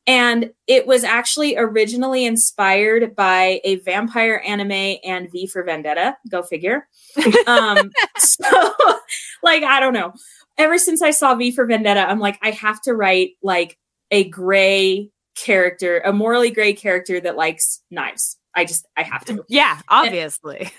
And 0.07 0.51
it 0.67 0.87
was 0.87 1.05
actually 1.05 1.57
originally 1.57 2.25
inspired 2.25 3.15
by 3.15 3.61
a 3.63 3.77
vampire 3.77 4.43
anime 4.45 4.99
and 5.05 5.31
V 5.31 5.47
for 5.47 5.63
Vendetta. 5.63 6.17
Go 6.29 6.43
figure. 6.43 6.89
um, 7.47 7.93
so, 8.19 8.75
like, 9.43 9.63
I 9.63 9.79
don't 9.79 9.93
know. 9.93 10.13
Ever 10.59 10.77
since 10.77 11.03
I 11.03 11.13
saw 11.13 11.35
V 11.35 11.53
for 11.53 11.67
Vendetta, 11.67 12.01
I'm 12.01 12.19
like, 12.19 12.39
I 12.43 12.51
have 12.51 12.81
to 12.83 12.95
write 12.95 13.33
like 13.43 13.79
a 14.11 14.29
gray 14.29 15.11
character, 15.37 16.01
a 16.05 16.13
morally 16.13 16.51
gray 16.51 16.75
character 16.75 17.21
that 17.21 17.37
likes 17.37 17.81
knives. 17.91 18.37
I 18.55 18.65
just 18.65 18.87
I 18.97 19.03
have 19.03 19.25
to. 19.27 19.45
Yeah, 19.49 19.81
obviously. 19.89 20.71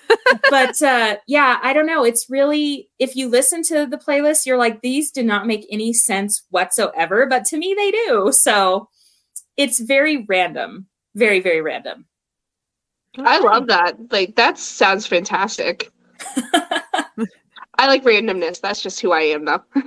but 0.50 0.82
uh 0.82 1.18
yeah, 1.28 1.60
I 1.64 1.74
don't 1.74 1.88
know. 1.88 2.04
It's 2.04 2.30
really 2.30 2.90
if 3.00 3.16
you 3.16 3.30
listen 3.30 3.64
to 3.64 3.88
the 3.88 3.98
playlist, 3.98 4.46
you're 4.46 4.58
like, 4.58 4.82
these 4.82 5.12
do 5.12 5.24
not 5.24 5.48
make 5.48 5.66
any 5.72 5.94
sense 5.94 6.44
whatsoever. 6.50 7.26
But 7.26 7.46
to 7.46 7.58
me 7.58 7.74
they 7.76 7.92
do. 7.92 8.32
So 8.32 8.90
it's 9.58 9.80
very 9.80 10.26
random. 10.28 10.88
Very, 11.16 11.40
very 11.40 11.62
random. 11.62 12.06
I 13.20 13.40
love 13.40 13.68
that. 13.68 13.96
Like 14.12 14.36
that 14.36 14.58
sounds 14.58 15.06
fantastic. 15.06 15.92
I 17.78 17.88
like 17.88 18.04
randomness. 18.04 18.62
That's 18.62 18.82
just 18.82 19.00
who 19.00 19.12
I 19.12 19.22
am 19.22 19.46
though. 19.46 19.64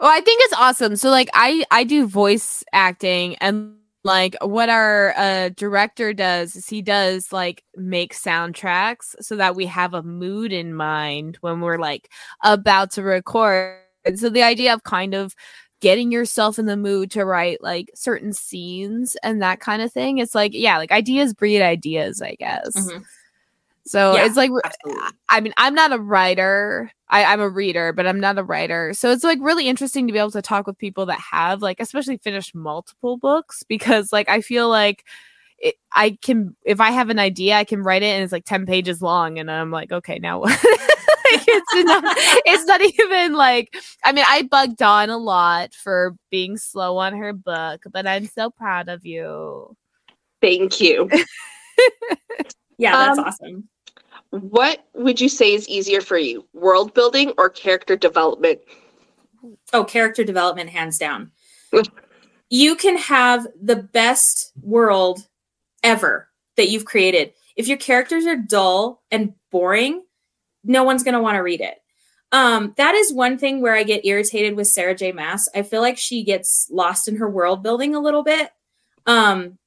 Well, 0.00 0.10
I 0.10 0.20
think 0.20 0.40
it's 0.44 0.54
awesome. 0.56 0.94
So 0.94 1.10
like 1.10 1.28
I 1.34 1.64
I 1.72 1.82
do 1.82 2.06
voice 2.06 2.62
acting 2.72 3.34
and 3.36 3.74
like 4.04 4.36
what 4.42 4.68
our 4.68 5.12
uh 5.16 5.48
director 5.56 6.12
does 6.12 6.54
is 6.54 6.68
he 6.68 6.82
does 6.82 7.32
like 7.32 7.64
make 7.76 8.14
soundtracks 8.14 9.16
so 9.20 9.34
that 9.34 9.56
we 9.56 9.66
have 9.66 9.94
a 9.94 10.02
mood 10.04 10.52
in 10.52 10.72
mind 10.72 11.38
when 11.40 11.60
we're 11.60 11.78
like 11.78 12.12
about 12.44 12.92
to 12.92 13.02
record. 13.02 13.80
And 14.04 14.20
so 14.20 14.28
the 14.28 14.44
idea 14.44 14.72
of 14.72 14.84
kind 14.84 15.14
of 15.14 15.34
getting 15.80 16.10
yourself 16.10 16.58
in 16.58 16.66
the 16.66 16.76
mood 16.76 17.10
to 17.12 17.24
write 17.24 17.62
like 17.62 17.90
certain 17.94 18.32
scenes 18.32 19.16
and 19.22 19.40
that 19.42 19.60
kind 19.60 19.82
of 19.82 19.92
thing. 19.92 20.18
It's 20.18 20.34
like, 20.34 20.52
yeah, 20.54 20.76
like 20.78 20.90
ideas 20.92 21.34
breed 21.34 21.62
ideas, 21.62 22.20
I 22.20 22.34
guess. 22.34 22.74
Mhm. 22.74 23.04
So 23.84 24.14
Yeah, 24.14 24.26
it's 24.26 24.36
like, 24.36 24.50
absolutely. 24.64 25.02
I 25.30 25.40
mean, 25.40 25.54
I'm 25.56 25.74
not 25.74 25.92
a 25.92 25.98
writer. 25.98 26.90
I, 27.08 27.24
I'm 27.24 27.40
a 27.40 27.48
reader, 27.48 27.92
but 27.92 28.06
I'm 28.06 28.20
not 28.20 28.36
a 28.36 28.42
writer. 28.42 28.92
So 28.92 29.10
it's 29.12 29.24
like 29.24 29.38
really 29.40 29.66
interesting 29.66 30.06
to 30.06 30.12
be 30.12 30.18
able 30.18 30.30
to 30.32 30.42
talk 30.42 30.66
with 30.66 30.76
people 30.76 31.06
that 31.06 31.20
have 31.20 31.62
like, 31.62 31.80
especially 31.80 32.18
finished 32.18 32.54
multiple 32.54 33.16
books, 33.16 33.62
because 33.62 34.12
like 34.12 34.28
I 34.28 34.42
feel 34.42 34.68
like 34.68 35.04
it, 35.58 35.76
I 35.94 36.18
can, 36.20 36.54
if 36.64 36.80
I 36.80 36.90
have 36.90 37.08
an 37.08 37.18
idea, 37.18 37.54
I 37.56 37.64
can 37.64 37.82
write 37.82 38.02
it 38.02 38.14
and 38.14 38.22
it's 38.22 38.32
like 38.32 38.44
10 38.44 38.66
pages 38.66 39.00
long, 39.00 39.38
and 39.38 39.50
I'm 39.50 39.70
like, 39.70 39.90
okay, 39.90 40.18
now 40.18 40.40
what? 40.40 40.64
like, 41.32 41.44
it's 41.48 41.84
not, 41.84 42.04
it's 42.46 42.64
not 42.66 42.80
even 42.82 43.34
like, 43.34 43.74
I 44.04 44.12
mean, 44.12 44.24
I 44.28 44.42
bugged 44.42 44.76
Dawn 44.76 45.10
a 45.10 45.18
lot 45.18 45.74
for 45.74 46.16
being 46.30 46.56
slow 46.56 46.98
on 46.98 47.16
her 47.16 47.32
book, 47.32 47.82
but 47.92 48.06
I'm 48.06 48.26
so 48.26 48.50
proud 48.50 48.88
of 48.88 49.04
you. 49.06 49.76
Thank 50.40 50.80
you. 50.80 51.08
Yeah, 52.80 52.92
that's 52.96 53.18
Um, 53.18 53.24
awesome. 53.24 53.68
What 54.30 54.84
would 54.94 55.20
you 55.20 55.28
say 55.28 55.52
is 55.54 55.68
easier 55.68 56.00
for 56.00 56.16
you, 56.16 56.46
world 56.52 56.94
building 56.94 57.32
or 57.38 57.50
character 57.50 57.96
development? 57.96 58.60
Oh, 59.72 59.84
character 59.84 60.22
development, 60.24 60.70
hands 60.70 60.96
down. 60.98 61.32
you 62.50 62.76
can 62.76 62.96
have 62.96 63.46
the 63.60 63.76
best 63.76 64.52
world 64.62 65.26
ever 65.82 66.28
that 66.56 66.68
you've 66.68 66.84
created. 66.84 67.32
If 67.56 67.66
your 67.68 67.78
characters 67.78 68.26
are 68.26 68.36
dull 68.36 69.02
and 69.10 69.34
boring, 69.50 70.04
no 70.64 70.84
one's 70.84 71.02
going 71.02 71.14
to 71.14 71.22
want 71.22 71.36
to 71.36 71.42
read 71.42 71.60
it. 71.60 71.76
Um, 72.30 72.74
that 72.76 72.94
is 72.94 73.12
one 73.12 73.38
thing 73.38 73.62
where 73.62 73.74
I 73.74 73.84
get 73.84 74.04
irritated 74.04 74.54
with 74.54 74.66
Sarah 74.66 74.94
J. 74.94 75.12
Maas. 75.12 75.48
I 75.54 75.62
feel 75.62 75.80
like 75.80 75.96
she 75.96 76.22
gets 76.24 76.68
lost 76.70 77.08
in 77.08 77.16
her 77.16 77.28
world 77.30 77.62
building 77.62 77.94
a 77.94 78.00
little 78.00 78.22
bit. 78.22 78.50
Um, 79.06 79.58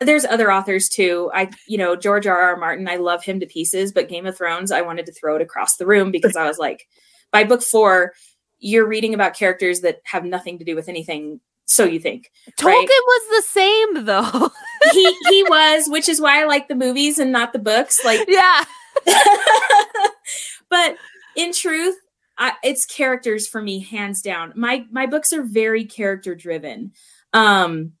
there's 0.00 0.24
other 0.24 0.52
authors 0.52 0.88
too. 0.88 1.30
I, 1.32 1.50
you 1.66 1.78
know, 1.78 1.96
George 1.96 2.26
R. 2.26 2.36
R. 2.38 2.56
Martin, 2.56 2.88
I 2.88 2.96
love 2.96 3.24
him 3.24 3.40
to 3.40 3.46
pieces, 3.46 3.92
but 3.92 4.08
Game 4.08 4.26
of 4.26 4.36
Thrones, 4.36 4.70
I 4.70 4.82
wanted 4.82 5.06
to 5.06 5.12
throw 5.12 5.36
it 5.36 5.42
across 5.42 5.76
the 5.76 5.86
room 5.86 6.10
because 6.10 6.36
I 6.36 6.46
was 6.46 6.58
like, 6.58 6.86
by 7.30 7.44
book 7.44 7.62
four, 7.62 8.12
you're 8.58 8.86
reading 8.86 9.14
about 9.14 9.34
characters 9.34 9.80
that 9.80 10.00
have 10.04 10.24
nothing 10.24 10.58
to 10.58 10.64
do 10.64 10.74
with 10.74 10.88
anything. 10.88 11.40
So 11.64 11.84
you 11.84 11.98
think 11.98 12.30
Tolkien 12.58 12.64
Right. 12.66 12.88
was 12.88 13.22
the 13.36 13.48
same 13.48 14.04
though. 14.04 14.50
he 14.92 15.16
he 15.28 15.42
was, 15.44 15.88
which 15.88 16.08
is 16.08 16.20
why 16.20 16.42
I 16.42 16.46
like 16.46 16.68
the 16.68 16.74
movies 16.74 17.18
and 17.18 17.32
not 17.32 17.52
the 17.52 17.58
books. 17.58 18.04
Like, 18.04 18.24
yeah. 18.28 18.64
but 20.68 20.96
in 21.36 21.52
truth, 21.52 21.96
I, 22.38 22.52
it's 22.62 22.84
characters 22.84 23.46
for 23.46 23.62
me, 23.62 23.80
hands 23.80 24.22
down. 24.22 24.52
My 24.56 24.84
my 24.90 25.06
books 25.06 25.32
are 25.32 25.42
very 25.42 25.84
character 25.84 26.34
driven. 26.34 26.92
Um, 27.32 27.92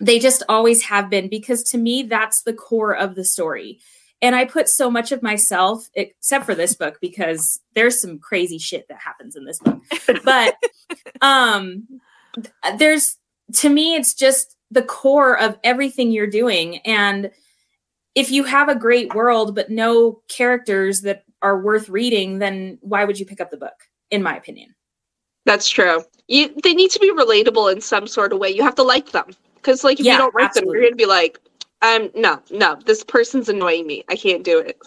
they 0.00 0.18
just 0.18 0.42
always 0.48 0.82
have 0.84 1.10
been 1.10 1.28
because 1.28 1.62
to 1.64 1.78
me 1.78 2.02
that's 2.02 2.42
the 2.42 2.54
core 2.54 2.96
of 2.96 3.14
the 3.14 3.24
story. 3.24 3.78
And 4.20 4.36
I 4.36 4.44
put 4.44 4.68
so 4.68 4.88
much 4.88 5.10
of 5.10 5.20
myself, 5.20 5.88
except 5.94 6.46
for 6.46 6.54
this 6.54 6.76
book, 6.76 6.98
because 7.00 7.60
there's 7.74 8.00
some 8.00 8.20
crazy 8.20 8.58
shit 8.58 8.86
that 8.88 8.98
happens 8.98 9.34
in 9.34 9.44
this 9.44 9.58
book. 9.58 9.80
But 10.24 10.56
um, 11.20 11.88
there's 12.78 13.16
to 13.54 13.68
me, 13.68 13.94
it's 13.94 14.14
just 14.14 14.56
the 14.70 14.82
core 14.82 15.38
of 15.38 15.58
everything 15.64 16.10
you're 16.10 16.26
doing. 16.26 16.78
And 16.78 17.30
if 18.14 18.30
you 18.30 18.44
have 18.44 18.68
a 18.68 18.74
great 18.74 19.14
world 19.14 19.54
but 19.54 19.70
no 19.70 20.22
characters 20.28 21.00
that 21.02 21.24
are 21.40 21.60
worth 21.60 21.88
reading, 21.88 22.38
then 22.38 22.78
why 22.82 23.04
would 23.04 23.18
you 23.18 23.26
pick 23.26 23.40
up 23.40 23.50
the 23.50 23.56
book? 23.56 23.74
In 24.10 24.22
my 24.22 24.36
opinion. 24.36 24.74
That's 25.44 25.68
true. 25.68 26.04
You 26.28 26.54
they 26.62 26.74
need 26.74 26.90
to 26.92 27.00
be 27.00 27.12
relatable 27.12 27.72
in 27.72 27.80
some 27.80 28.06
sort 28.06 28.32
of 28.32 28.38
way. 28.38 28.50
You 28.50 28.62
have 28.62 28.76
to 28.76 28.82
like 28.82 29.10
them 29.10 29.30
because, 29.56 29.82
like, 29.84 29.98
if 29.98 30.06
Yeah, 30.06 30.12
you 30.12 30.18
don't 30.18 30.34
like 30.34 30.52
them, 30.52 30.64
you're 30.66 30.82
gonna 30.82 30.94
be 30.94 31.06
like, 31.06 31.38
um, 31.82 32.10
no, 32.14 32.40
no, 32.50 32.76
this 32.86 33.02
person's 33.02 33.48
annoying 33.48 33.86
me. 33.86 34.04
I 34.08 34.16
can't 34.16 34.44
do 34.44 34.58
it. 34.58 34.78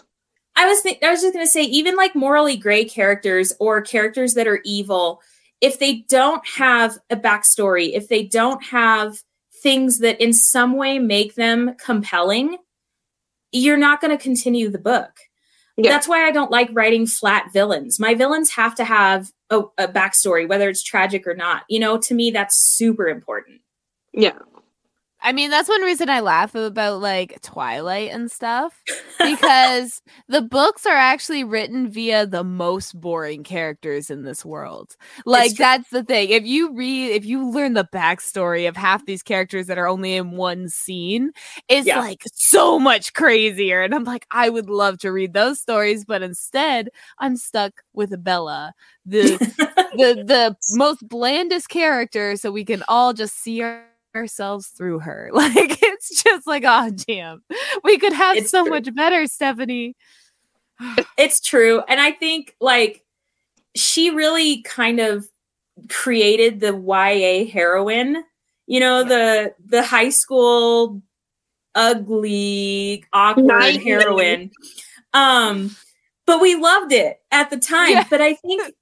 I 0.54 0.66
was 0.66 0.80
th- 0.80 0.98
I 1.02 1.10
was 1.10 1.20
just 1.20 1.34
gonna 1.34 1.46
say, 1.46 1.62
even 1.64 1.96
like 1.96 2.14
morally 2.14 2.56
gray 2.56 2.84
characters 2.84 3.52
or 3.60 3.82
characters 3.82 4.34
that 4.34 4.46
are 4.46 4.62
evil, 4.64 5.20
if 5.60 5.78
they 5.78 6.04
don't 6.08 6.42
have 6.56 6.96
a 7.10 7.16
backstory, 7.16 7.92
if 7.94 8.08
they 8.08 8.22
don't 8.22 8.62
have 8.64 9.22
things 9.62 9.98
that 9.98 10.20
in 10.20 10.32
some 10.32 10.76
way 10.76 10.98
make 10.98 11.34
them 11.34 11.74
compelling, 11.84 12.56
you're 13.52 13.76
not 13.76 14.00
going 14.00 14.16
to 14.16 14.22
continue 14.22 14.70
the 14.70 14.78
book. 14.78 15.10
Yeah. 15.76 15.90
That's 15.90 16.08
why 16.08 16.26
I 16.26 16.30
don't 16.30 16.50
like 16.50 16.70
writing 16.72 17.06
flat 17.06 17.52
villains. 17.52 18.00
My 18.00 18.14
villains 18.14 18.50
have 18.50 18.74
to 18.76 18.84
have 18.84 19.30
a, 19.50 19.60
a 19.76 19.88
backstory, 19.88 20.48
whether 20.48 20.68
it's 20.68 20.82
tragic 20.82 21.26
or 21.26 21.34
not. 21.34 21.64
You 21.68 21.80
know, 21.80 21.98
to 21.98 22.14
me, 22.14 22.30
that's 22.30 22.56
super 22.56 23.08
important. 23.08 23.60
Yeah. 24.14 24.38
I 25.26 25.32
mean, 25.32 25.50
that's 25.50 25.68
one 25.68 25.82
reason 25.82 26.08
I 26.08 26.20
laugh 26.20 26.54
about 26.54 27.00
like 27.00 27.42
Twilight 27.42 28.12
and 28.12 28.30
stuff 28.30 28.80
because 29.18 30.00
the 30.28 30.40
books 30.40 30.86
are 30.86 30.94
actually 30.94 31.42
written 31.42 31.90
via 31.90 32.26
the 32.26 32.44
most 32.44 32.98
boring 33.00 33.42
characters 33.42 34.08
in 34.08 34.22
this 34.22 34.44
world. 34.44 34.94
Like, 35.24 35.56
that's 35.56 35.90
the 35.90 36.04
thing. 36.04 36.30
If 36.30 36.46
you 36.46 36.72
read, 36.72 37.10
if 37.10 37.24
you 37.24 37.50
learn 37.50 37.74
the 37.74 37.88
backstory 37.92 38.68
of 38.68 38.76
half 38.76 39.04
these 39.04 39.24
characters 39.24 39.66
that 39.66 39.78
are 39.78 39.88
only 39.88 40.14
in 40.14 40.30
one 40.30 40.68
scene, 40.68 41.32
it's 41.68 41.88
Yeah. 41.88 41.98
like 41.98 42.22
so 42.32 42.78
much 42.78 43.12
crazier. 43.12 43.82
And 43.82 43.96
I'm 43.96 44.04
like, 44.04 44.26
I 44.30 44.48
would 44.48 44.70
love 44.70 44.98
to 44.98 45.10
read 45.10 45.32
those 45.34 45.58
stories, 45.58 46.04
but 46.04 46.22
instead, 46.22 46.88
I'm 47.18 47.36
stuck 47.36 47.82
with 47.94 48.22
Bella, 48.22 48.74
the 49.04 49.22
the 49.96 50.22
the 50.24 50.56
most 50.76 51.08
blandest 51.08 51.68
character 51.68 52.36
so 52.36 52.52
we 52.52 52.64
can 52.64 52.84
all 52.86 53.12
just 53.12 53.36
see 53.42 53.60
our- 53.62 53.82
ourselves 54.16 54.68
through 54.68 55.00
her. 55.00 55.30
Like 55.34 55.78
it's 55.82 56.22
just 56.22 56.46
like 56.46 56.64
oh 56.66 56.90
damn. 56.90 57.42
We 57.84 57.98
could 57.98 58.12
have 58.12 58.36
It's 58.36 58.50
so 58.50 58.62
true. 58.64 58.70
much 58.70 58.94
better 58.94 59.26
stephanie. 59.26 59.94
It's 61.18 61.40
true 61.40 61.82
and 61.88 61.98
i 62.00 62.10
think 62.12 62.54
like 62.60 63.02
she 63.74 64.10
really 64.10 64.62
kind 64.62 65.00
of 65.00 65.26
created 65.88 66.60
the 66.60 66.72
ya 66.74 67.50
heroine 67.50 68.24
you 68.66 68.80
know 68.80 69.04
the 69.04 69.54
the 69.64 69.82
high 69.82 70.10
school 70.10 71.00
ugly 71.74 73.04
awkward 73.12 73.76
heroine. 73.76 74.50
Um 75.14 75.74
but 76.26 76.40
we 76.42 76.56
loved 76.56 76.92
it 76.92 77.20
at 77.30 77.50
the 77.50 77.58
time 77.58 77.90
Yeah. 77.90 78.04
but 78.10 78.20
i 78.20 78.34
think 78.34 78.72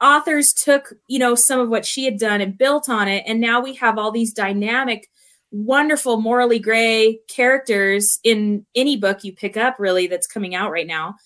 authors 0.00 0.52
took 0.52 0.94
you 1.08 1.18
know 1.18 1.34
some 1.34 1.60
of 1.60 1.68
what 1.68 1.86
she 1.86 2.04
had 2.04 2.18
done 2.18 2.40
and 2.40 2.56
built 2.58 2.88
on 2.88 3.08
it. 3.08 3.24
And 3.26 3.40
now 3.40 3.60
we 3.60 3.74
have 3.74 3.98
all 3.98 4.10
these 4.10 4.32
dynamic 4.32 5.08
wonderful 5.50 6.20
morally 6.20 6.58
gray 6.58 7.18
characters 7.28 8.18
in 8.24 8.64
any 8.74 8.96
book 8.96 9.22
you 9.22 9.32
pick 9.34 9.56
up 9.56 9.76
really 9.78 10.06
that's 10.06 10.26
coming 10.26 10.54
out 10.54 10.70
right 10.70 10.86
now. 10.86 11.16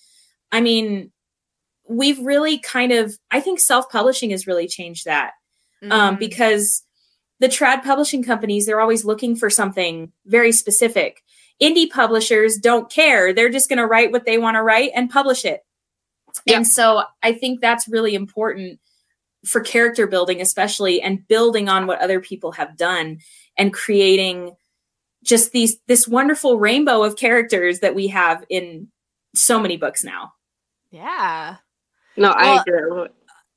I 0.53 0.61
mean 0.61 1.13
we've 1.89 2.19
really 2.19 2.59
kind 2.59 2.91
of 2.91 3.17
i 3.31 3.39
think 3.41 3.61
self-publishing 3.61 4.31
has 4.31 4.45
really 4.49 4.67
changed 4.67 5.05
that 5.05 5.35
um, 5.93 6.17
Mhm. 6.17 6.19
because 6.19 6.83
the 7.39 7.47
trad 7.47 7.85
publishing 7.85 8.25
companies 8.25 8.67
they're 8.67 8.81
always 8.81 9.05
looking 9.05 9.37
for 9.37 9.51
something 9.51 10.11
very 10.25 10.51
specific. 10.53 11.23
Indie 11.63 11.89
publishers 11.89 12.59
don't 12.59 12.91
care. 12.91 13.33
They're 13.33 13.49
just 13.51 13.69
going 13.69 13.79
to 13.79 13.87
write 13.87 14.11
what 14.13 14.27
they 14.27 14.37
want 14.37 14.57
to 14.57 14.63
write 14.63 14.91
and 14.95 15.09
publish 15.09 15.45
it 15.45 15.61
Yeah. 16.45 16.57
and 16.57 16.67
so 16.67 17.03
i 17.23 17.33
think 17.33 17.61
that's 17.61 17.89
really 17.89 18.15
important 18.15 18.79
for 19.45 19.61
character 19.61 20.07
building 20.07 20.41
especially 20.41 21.01
and 21.01 21.27
building 21.29 21.69
on 21.69 21.87
what 21.87 22.01
other 22.01 22.21
people 22.21 22.53
have 22.53 22.77
done 22.77 23.19
and 23.57 23.73
creating 23.73 24.55
just 25.25 25.53
these 25.53 25.79
this 25.87 26.07
wonderful 26.09 26.59
rainbow 26.59 27.03
of 27.03 27.17
characters 27.17 27.81
that 27.81 27.95
we 27.95 28.09
have 28.09 28.45
in 28.51 28.89
so 29.35 29.59
many 29.61 29.77
books 29.77 30.03
now 30.05 30.33
yeah 30.91 31.57
No, 32.17 32.31
I 32.31 32.55
Well, 32.55 32.65
agree. 32.67 33.09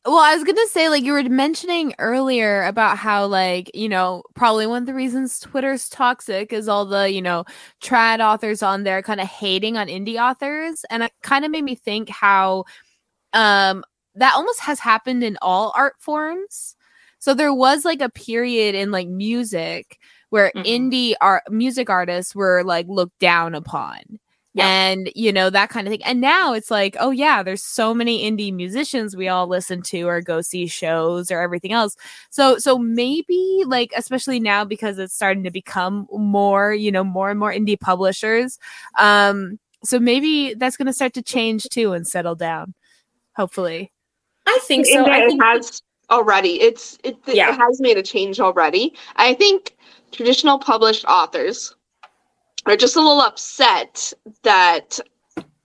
Well, 0.06 0.18
I 0.18 0.34
was 0.34 0.44
gonna 0.46 0.66
say, 0.68 0.88
like 0.90 1.04
you 1.04 1.12
were 1.12 1.24
mentioning 1.24 1.94
earlier 2.00 2.64
about 2.64 2.98
how, 2.98 3.26
like, 3.26 3.70
you 3.76 3.90
know, 3.90 4.24
probably 4.34 4.66
one 4.66 4.82
of 4.84 4.86
the 4.86 4.94
reasons 4.94 5.40
Twitter's 5.40 5.90
toxic 5.90 6.54
is 6.54 6.68
all 6.70 6.86
the, 6.86 7.12
you 7.12 7.22
know, 7.22 7.44
trad 7.84 8.20
authors 8.26 8.64
on 8.64 8.84
there 8.84 9.02
kind 9.02 9.20
of 9.20 9.28
hating 9.28 9.78
on 9.78 9.88
indie 9.88 10.18
authors. 10.20 10.86
And 10.90 11.04
it 11.04 11.12
kind 11.22 11.44
of 11.44 11.52
made 11.52 11.64
me 11.66 11.76
think 11.76 12.10
how 12.10 12.64
um 13.34 13.84
that 14.16 14.36
almost 14.36 14.62
has 14.62 14.80
happened 14.80 15.24
in 15.24 15.38
all 15.42 15.74
art 15.76 15.96
forms. 16.00 16.76
So 17.20 17.34
there 17.34 17.54
was 17.54 17.86
like 17.86 18.02
a 18.02 18.10
period 18.10 18.76
in 18.76 18.92
like 18.92 19.08
music 19.10 20.00
where 20.32 20.54
Mhm. 20.56 20.66
indie 20.66 21.16
art 21.22 21.44
music 21.52 21.90
artists 21.90 22.36
were 22.36 22.64
like 22.66 22.88
looked 22.90 23.20
down 23.20 23.56
upon. 23.56 24.20
Yeah. 24.56 24.66
And 24.68 25.12
you 25.16 25.32
know 25.32 25.50
that 25.52 25.70
kind 25.70 25.88
of 25.88 25.92
thing. 25.92 26.04
And 26.04 26.20
now 26.22 26.54
it's 26.54 26.72
like, 26.72 26.98
oh 27.00 27.12
yeah, 27.12 27.44
there's 27.44 27.64
so 27.64 27.94
many 27.94 28.30
indie 28.30 28.52
musicians 28.54 29.16
we 29.16 29.28
all 29.28 29.48
listen 29.48 29.82
to 29.84 30.02
or 30.04 30.22
go 30.22 30.42
see 30.42 30.66
shows 30.66 31.30
or 31.30 31.40
everything 31.40 31.72
else. 31.72 31.96
So 32.32 32.58
so 32.58 32.78
maybe 32.80 33.64
like 33.68 33.92
especially 33.96 34.40
now 34.40 34.66
because 34.66 34.98
it's 34.98 35.14
starting 35.14 35.44
to 35.44 35.52
become 35.52 36.08
more, 36.12 36.74
you 36.74 36.92
know, 36.92 37.04
more 37.04 37.30
and 37.30 37.40
more 37.40 37.54
indie 37.54 37.80
publishers. 37.80 38.58
Um 38.98 39.60
so 39.84 40.00
maybe 40.00 40.56
that's 40.56 40.76
going 40.76 40.88
to 40.88 40.94
start 40.94 41.14
to 41.14 41.22
change 41.22 41.64
too 41.70 41.94
and 41.94 42.06
settle 42.06 42.36
down. 42.36 42.74
Hopefully. 43.36 43.92
I 44.46 44.60
think 44.64 44.86
so. 44.88 45.04
that 45.04 45.10
I 45.12 45.24
it 45.24 45.28
think 45.30 45.44
has 45.44 45.82
already. 46.10 46.60
It's 46.60 46.98
it, 47.04 47.18
it 47.28 47.36
Yeah. 47.36 47.56
has 47.56 47.80
made 47.80 47.98
a 47.98 48.04
change 48.04 48.40
already. 48.40 48.94
I 49.16 49.36
think 49.36 49.78
traditional 50.12 50.58
published 50.60 51.06
authors 51.06 51.76
are 52.66 52.76
just 52.78 52.96
a 52.96 53.00
little 53.00 53.22
upset 53.22 54.14
that 54.44 55.00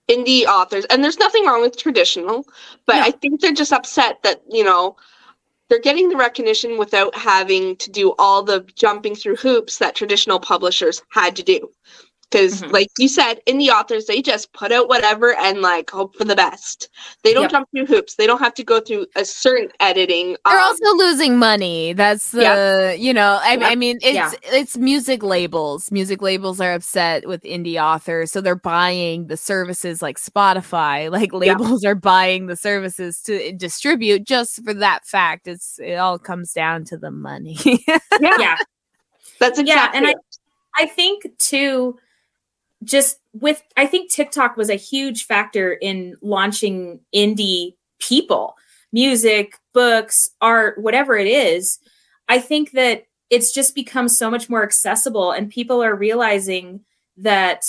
indie 0.07 0.45
authors 0.45 0.85
and 0.85 1.03
there's 1.03 1.19
nothing 1.19 1.45
wrong 1.45 1.61
with 1.61 1.77
traditional, 1.77 2.45
but 2.85 2.95
No. 2.95 3.01
I 3.01 3.11
think 3.11 3.41
they're 3.41 3.53
just 3.53 3.73
upset 3.73 4.21
that, 4.23 4.41
you 4.49 4.63
know, 4.63 4.95
they're 5.69 5.79
getting 5.79 6.09
the 6.09 6.15
recognition 6.15 6.77
without 6.77 7.15
having 7.15 7.75
to 7.77 7.89
do 7.89 8.13
all 8.19 8.43
the 8.43 8.61
jumping 8.75 9.15
through 9.15 9.37
hoops 9.37 9.79
that 9.79 9.95
traditional 9.95 10.39
publishers 10.39 11.01
had 11.09 11.35
to 11.37 11.43
do. 11.43 11.71
Because, 12.31 12.63
Mhm. 12.63 12.71
like 12.71 12.87
you 12.97 13.07
said, 13.07 13.39
in 13.45 13.59
the 13.59 13.69
authors, 13.69 14.07
they 14.07 14.21
just 14.21 14.51
put 14.51 14.71
out 14.71 14.89
whatever 14.89 15.35
and 15.37 15.61
like 15.61 15.89
hope 15.89 16.15
for 16.15 16.23
the 16.25 16.35
best. 16.35 16.89
They 17.23 17.33
don't 17.33 17.43
Yep. 17.43 17.51
jump 17.51 17.69
through 17.71 17.85
hoops. 17.85 18.15
They 18.15 18.25
don't 18.27 18.39
have 18.39 18.53
to 18.55 18.63
go 18.63 18.79
through 18.81 19.05
a 19.15 19.23
certain 19.23 19.69
editing. 19.79 20.35
They're 20.45 20.57
um, 20.57 20.63
also 20.63 20.95
losing 20.95 21.37
money. 21.37 21.93
That's 21.93 22.31
the 22.31 22.41
Yep. 22.41 22.99
you 22.99 23.13
know, 23.13 23.39
I, 23.41 23.53
Yep. 23.53 23.61
I 23.63 23.75
mean 23.75 23.97
it's 24.01 24.15
Yeah. 24.15 24.31
it's 24.51 24.75
music 24.75 25.21
labels. 25.23 25.91
Music 25.91 26.21
labels 26.21 26.59
are 26.59 26.73
upset 26.73 27.27
with 27.27 27.43
indie 27.43 27.81
authors, 27.81 28.31
so 28.31 28.41
they're 28.41 28.55
buying 28.55 29.27
the 29.27 29.37
services 29.37 30.01
like 30.01 30.19
Spotify. 30.19 31.09
Like 31.15 31.31
labels 31.31 31.85
are 31.85 31.95
buying 31.95 32.47
the 32.47 32.55
services 32.57 33.21
to 33.21 33.51
distribute 33.53 34.25
just 34.25 34.63
for 34.65 34.73
that 34.73 35.05
fact. 35.05 35.47
It's 35.47 35.79
it 35.79 35.95
all 35.95 36.17
comes 36.19 36.51
down 36.53 36.83
to 36.85 36.97
the 36.97 37.11
money. 37.11 37.57
yeah, 37.87 37.99
yeah. 38.19 38.57
that's 39.39 39.59
exactly 39.59 39.65
Yeah, 39.67 39.91
and 39.93 40.07
I. 40.07 40.15
I 40.77 40.87
think 40.87 41.23
too, 41.39 41.97
just 42.85 43.19
with 43.33 43.61
I 43.75 43.85
think 43.87 44.11
TikTok 44.11 44.55
was 44.55 44.69
a 44.69 44.75
huge 44.75 45.25
factor 45.25 45.73
in 45.73 46.15
launching 46.21 47.01
indie 47.13 47.75
people, 47.99 48.55
music, 48.93 49.55
books, 49.73 50.29
art, 50.41 50.77
whatever 50.77 51.17
it 51.17 51.27
is. 51.27 51.79
I 52.29 52.39
think 52.39 52.71
that 52.71 53.05
it's 53.29 53.51
just 53.51 53.75
become 53.75 54.07
so 54.07 54.29
much 54.29 54.49
more 54.49 54.63
accessible, 54.63 55.31
and 55.31 55.49
people 55.49 55.83
are 55.83 55.95
realizing 55.95 56.81
that 57.17 57.63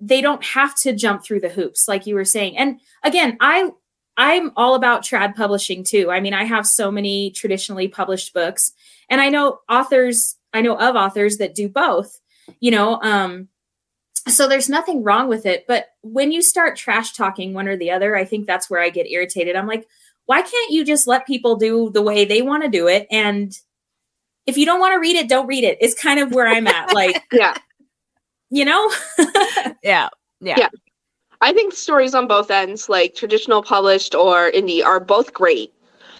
they 0.00 0.20
don't 0.20 0.44
have 0.44 0.74
to 0.74 0.92
jump 0.92 1.22
through 1.22 1.40
the 1.40 1.48
hoops, 1.48 1.86
like 1.86 2.06
you 2.06 2.14
were 2.14 2.24
saying. 2.24 2.56
And 2.56 2.80
again, 3.04 3.36
I 3.40 3.70
I'm 4.16 4.52
all 4.56 4.74
about 4.74 5.02
trad 5.02 5.34
publishing 5.36 5.84
too. 5.84 6.10
I 6.10 6.20
mean, 6.20 6.34
I 6.34 6.44
have 6.44 6.66
so 6.66 6.90
many 6.90 7.30
traditionally 7.30 7.88
published 7.88 8.34
books, 8.34 8.72
and 9.08 9.20
I 9.20 9.28
know 9.28 9.60
authors. 9.68 10.36
I 10.52 10.60
know 10.60 10.76
of 10.76 10.96
authors 10.96 11.38
that 11.38 11.54
do 11.54 11.68
both. 11.68 12.18
You 12.60 12.72
know, 12.72 13.00
um, 13.02 13.48
so 14.28 14.48
there's 14.48 14.68
nothing 14.68 15.02
wrong 15.02 15.28
with 15.28 15.46
it. 15.46 15.64
But 15.66 15.86
when 16.02 16.32
you 16.32 16.42
start 16.42 16.76
trash 16.76 17.12
talking 17.12 17.54
one 17.54 17.68
or 17.68 17.76
the 17.76 17.90
other, 17.90 18.16
I 18.16 18.24
think 18.24 18.46
that's 18.46 18.68
where 18.70 18.80
I 18.80 18.88
get 18.90 19.06
irritated. 19.10 19.56
I'm 19.56 19.66
like, 19.66 19.86
why 20.26 20.42
can't 20.42 20.70
you 20.70 20.84
just 20.84 21.06
let 21.06 21.26
people 21.26 21.56
do 21.56 21.90
the 21.90 22.02
way 22.02 22.24
they 22.24 22.42
want 22.42 22.62
to 22.62 22.68
do 22.68 22.86
it? 22.88 23.06
And 23.10 23.56
if 24.46 24.56
you 24.56 24.64
don't 24.66 24.80
want 24.80 24.92
to 24.94 25.00
read 25.00 25.16
it, 25.16 25.28
don't 25.28 25.46
read 25.46 25.64
it. 25.64 25.78
It's 25.80 26.00
kind 26.00 26.20
of 26.20 26.32
where 26.32 26.46
I'm 26.46 26.66
at. 26.66 26.94
Like, 26.94 27.22
Yeah, 27.32 27.54
you 28.50 28.64
know, 28.64 28.90
yeah. 29.82 30.08
Yeah. 30.40 30.56
Yeah. 30.58 30.68
I 31.40 31.52
think 31.52 31.72
stories 31.74 32.14
on 32.14 32.28
both 32.28 32.50
ends, 32.50 32.88
like 32.88 33.14
traditional 33.16 33.62
published 33.62 34.14
or 34.14 34.50
indie, 34.52 34.84
are 34.84 35.00
both 35.00 35.32
great. 35.32 35.72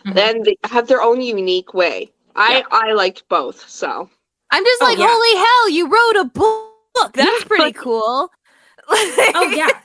Mhm. 0.04 0.16
And 0.16 0.44
they 0.44 0.56
have 0.64 0.88
their 0.88 1.00
own 1.02 1.20
unique 1.20 1.74
way. 1.74 2.10
I 2.34 2.64
I 2.72 2.92
liked 2.92 3.22
both, 3.28 3.68
so 3.68 4.08
I'm 4.50 4.64
just 4.64 4.82
Oh, 4.82 4.86
like, 4.86 4.98
yeah. 4.98 5.06
holy 5.08 5.36
hell, 5.38 5.68
you 5.70 5.86
wrote 5.88 6.20
a 6.20 6.24
book. 6.24 6.71
Look, 6.96 7.12
that's 7.14 7.44
pretty 7.44 7.72
cool. 7.72 8.30
oh 8.88 9.52
yeah. 9.54 9.68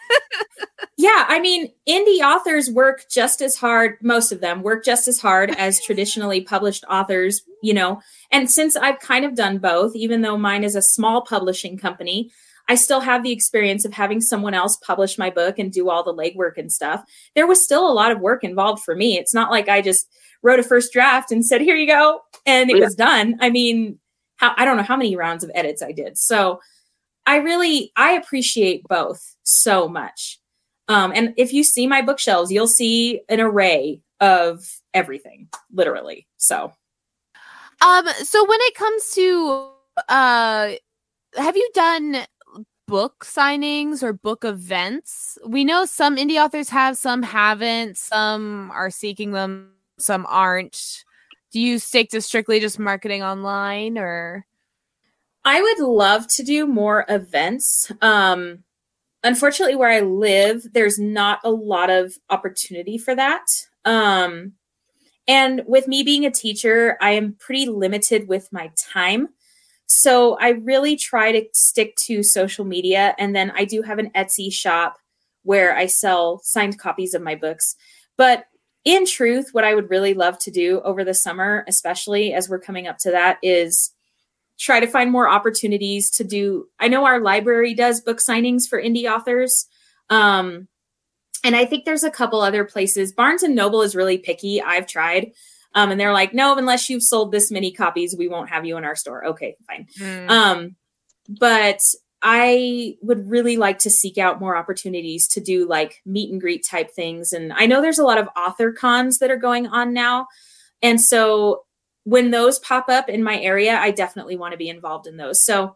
Yeah 0.99 1.25
i 1.27 1.39
mean 1.39 1.71
indie 1.87 2.21
authors 2.21 2.69
work 2.71 3.05
just 3.09 3.41
as 3.41 3.55
hard 3.55 3.97
most 4.01 4.31
of 4.31 4.41
them 4.41 4.63
work 4.63 4.83
just 4.83 5.07
as 5.07 5.19
hard 5.19 5.51
as 5.51 5.79
traditionally 5.85 6.41
published 6.41 6.83
authors 6.89 7.43
you 7.61 7.73
know? 7.75 8.01
And 8.31 8.49
since 8.49 8.75
i've 8.75 8.99
kind 8.99 9.23
of 9.23 9.35
done 9.35 9.59
both 9.59 9.95
even 9.95 10.21
though 10.21 10.37
mine 10.37 10.63
is 10.63 10.75
a 10.75 10.81
small 10.81 11.21
publishing 11.21 11.77
company 11.77 12.31
i 12.67 12.73
still 12.75 12.99
have 12.99 13.21
the 13.21 13.31
experience 13.31 13.85
of 13.85 13.93
having 13.93 14.19
someone 14.19 14.55
else 14.55 14.77
publish 14.77 15.17
my 15.19 15.29
book 15.29 15.59
and 15.59 15.71
do 15.71 15.89
all 15.89 16.03
the 16.03 16.13
legwork 16.13 16.57
and 16.57 16.71
stuff. 16.71 17.03
There 17.35 17.47
was 17.47 17.61
still 17.63 17.87
a 17.89 17.93
lot 17.93 18.11
of 18.11 18.19
work 18.19 18.43
involved 18.43 18.83
for 18.83 18.95
me. 18.95 19.17
It's 19.19 19.33
not 19.35 19.51
like 19.51 19.69
i 19.69 19.81
just 19.81 20.07
wrote 20.41 20.59
a 20.59 20.63
first 20.63 20.91
draft 20.91 21.31
and 21.31 21.45
said 21.45 21.61
here 21.61 21.75
you 21.75 21.87
go 21.87 22.21
and 22.47 22.69
it 22.71 22.77
Yeah. 22.77 22.85
was 22.85 22.95
done. 22.95 23.37
I 23.39 23.51
mean 23.51 23.99
how 24.37 24.53
i 24.57 24.65
don't 24.65 24.77
know 24.77 24.83
how 24.83 24.97
many 24.97 25.15
rounds 25.15 25.43
of 25.43 25.51
edits 25.53 25.83
i 25.83 25.91
did. 25.91 26.17
So 26.17 26.59
I 27.27 27.35
really 27.35 27.91
I 27.95 28.13
appreciate 28.13 28.83
both 28.87 29.35
so 29.43 29.87
much. 29.87 30.39
Um, 30.87 31.11
and 31.13 31.33
if 31.37 31.53
you 31.53 31.63
see 31.63 31.85
my 31.85 32.01
bookshelves, 32.01 32.51
you'll 32.51 32.67
see 32.67 33.21
an 33.29 33.41
array 33.41 34.01
of 34.21 34.65
everything, 34.93 35.49
literally. 35.71 36.25
So 36.37 36.71
Um, 37.81 38.07
so 38.23 38.47
when 38.47 38.59
it 38.61 38.73
comes 38.75 39.11
to 39.11 39.69
uh 40.09 40.71
have 41.35 41.57
you 41.57 41.69
done 41.73 42.25
book 42.87 43.25
signings 43.25 44.01
or 44.01 44.13
book 44.13 44.45
events? 44.45 45.37
We 45.45 45.65
know 45.65 45.83
some 45.85 46.15
indie 46.15 46.41
authors 46.43 46.69
have, 46.69 46.97
some 46.97 47.21
haven't, 47.21 47.97
some 47.97 48.71
are 48.73 48.89
seeking 48.89 49.33
them, 49.33 49.73
some 49.99 50.25
aren't. 50.29 51.03
Do 51.51 51.59
you 51.59 51.77
stick 51.79 52.09
to 52.11 52.21
strictly 52.21 52.61
just 52.61 52.79
marketing 52.79 53.21
online 53.23 53.97
or 53.97 54.46
I 55.45 55.61
would 55.61 55.79
love 55.79 56.27
to 56.29 56.43
do 56.43 56.67
more 56.67 57.05
events. 57.07 57.91
Um, 58.01 58.63
unfortunately, 59.23 59.75
where 59.75 59.89
I 59.89 60.01
live, 60.01 60.67
there's 60.73 60.99
not 60.99 61.39
a 61.43 61.51
lot 61.51 61.89
of 61.89 62.13
opportunity 62.29 62.97
for 62.97 63.15
that. 63.15 63.45
Um, 63.85 64.53
and 65.27 65.63
with 65.67 65.87
me 65.87 66.03
being 66.03 66.25
a 66.25 66.31
teacher, 66.31 66.97
I 67.01 67.11
am 67.11 67.35
pretty 67.39 67.65
limited 67.65 68.27
with 68.27 68.51
my 68.51 68.71
time. 68.77 69.29
So 69.85 70.37
I 70.39 70.49
really 70.49 70.95
try 70.95 71.31
to 71.31 71.45
stick 71.53 71.95
to 71.97 72.23
social 72.23 72.65
media. 72.65 73.15
And 73.17 73.35
then 73.35 73.51
I 73.55 73.65
do 73.65 73.81
have 73.81 73.99
an 73.99 74.11
Etsy 74.11 74.51
shop 74.51 74.97
where 75.43 75.75
I 75.75 75.85
sell 75.85 76.41
signed 76.43 76.77
copies 76.77 77.13
of 77.13 77.21
my 77.21 77.35
books. 77.35 77.75
But 78.17 78.45
in 78.83 79.05
truth, 79.05 79.49
what 79.53 79.63
I 79.63 79.75
would 79.75 79.89
really 79.89 80.13
love 80.13 80.37
to 80.39 80.51
do 80.51 80.81
over 80.81 81.03
the 81.03 81.13
summer, 81.13 81.63
especially 81.67 82.33
as 82.33 82.49
we're 82.49 82.59
coming 82.59 82.87
up 82.87 82.97
to 82.99 83.11
that, 83.11 83.37
is 83.41 83.91
try 84.57 84.79
to 84.79 84.87
find 84.87 85.11
more 85.11 85.29
opportunities 85.29 86.09
to 86.09 86.23
do 86.23 86.67
i 86.79 86.87
know 86.87 87.05
our 87.05 87.19
library 87.19 87.73
does 87.73 88.01
book 88.01 88.19
signings 88.19 88.67
for 88.67 88.81
indie 88.81 89.11
authors 89.11 89.67
um, 90.09 90.67
and 91.43 91.55
i 91.55 91.65
think 91.65 91.85
there's 91.85 92.03
a 92.03 92.11
couple 92.11 92.41
other 92.41 92.63
places 92.63 93.11
barnes 93.11 93.43
and 93.43 93.55
noble 93.55 93.81
is 93.81 93.95
really 93.95 94.17
picky 94.17 94.61
i've 94.61 94.87
tried 94.87 95.31
um, 95.75 95.91
and 95.91 95.99
they're 95.99 96.13
like 96.13 96.33
no 96.33 96.57
unless 96.57 96.89
you've 96.89 97.03
sold 97.03 97.31
this 97.31 97.51
many 97.51 97.71
copies 97.71 98.15
we 98.17 98.27
won't 98.27 98.49
have 98.49 98.65
you 98.65 98.77
in 98.77 98.83
our 98.83 98.95
store 98.95 99.25
okay 99.25 99.55
fine 99.67 99.87
um, 100.29 100.75
but 101.27 101.81
I 102.21 102.95
would 103.01 103.29
really 103.29 103.57
like 103.57 103.79
to 103.79 103.89
seek 103.89 104.17
out 104.17 104.39
more 104.39 104.57
opportunities 104.57 105.27
to 105.29 105.41
do 105.41 105.67
like 105.67 106.01
meet 106.05 106.31
and 106.31 106.41
greet 106.41 106.65
type 106.65 106.91
things. 106.91 107.31
And 107.31 107.53
I 107.53 107.67
know 107.67 107.81
there's 107.81 107.99
a 107.99 108.03
lot 108.03 108.17
of 108.17 108.27
author 108.35 108.71
cons 108.71 109.19
that 109.19 109.29
are 109.29 109.37
going 109.37 109.67
on 109.67 109.93
now. 109.93 110.27
And 110.81 110.99
so 110.99 111.63
when 112.07 112.31
those 112.31 112.57
pop 112.59 112.87
up 112.87 113.09
in 113.09 113.21
my 113.21 113.37
area, 113.37 113.77
I 113.77 113.91
definitely 113.91 114.37
want 114.37 114.53
to 114.53 114.57
be 114.57 114.69
involved 114.69 115.07
in 115.07 115.17
those. 115.17 115.43
So 115.43 115.75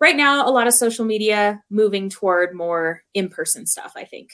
right 0.00 0.14
now, 0.16 0.46
a 0.48 0.52
lot 0.52 0.68
of 0.68 0.74
social 0.74 1.04
media 1.04 1.60
moving 1.70 2.08
toward 2.08 2.54
more 2.54 3.02
in 3.14 3.28
person 3.28 3.66
stuff, 3.66 3.92
I 3.96 4.04
think. 4.04 4.30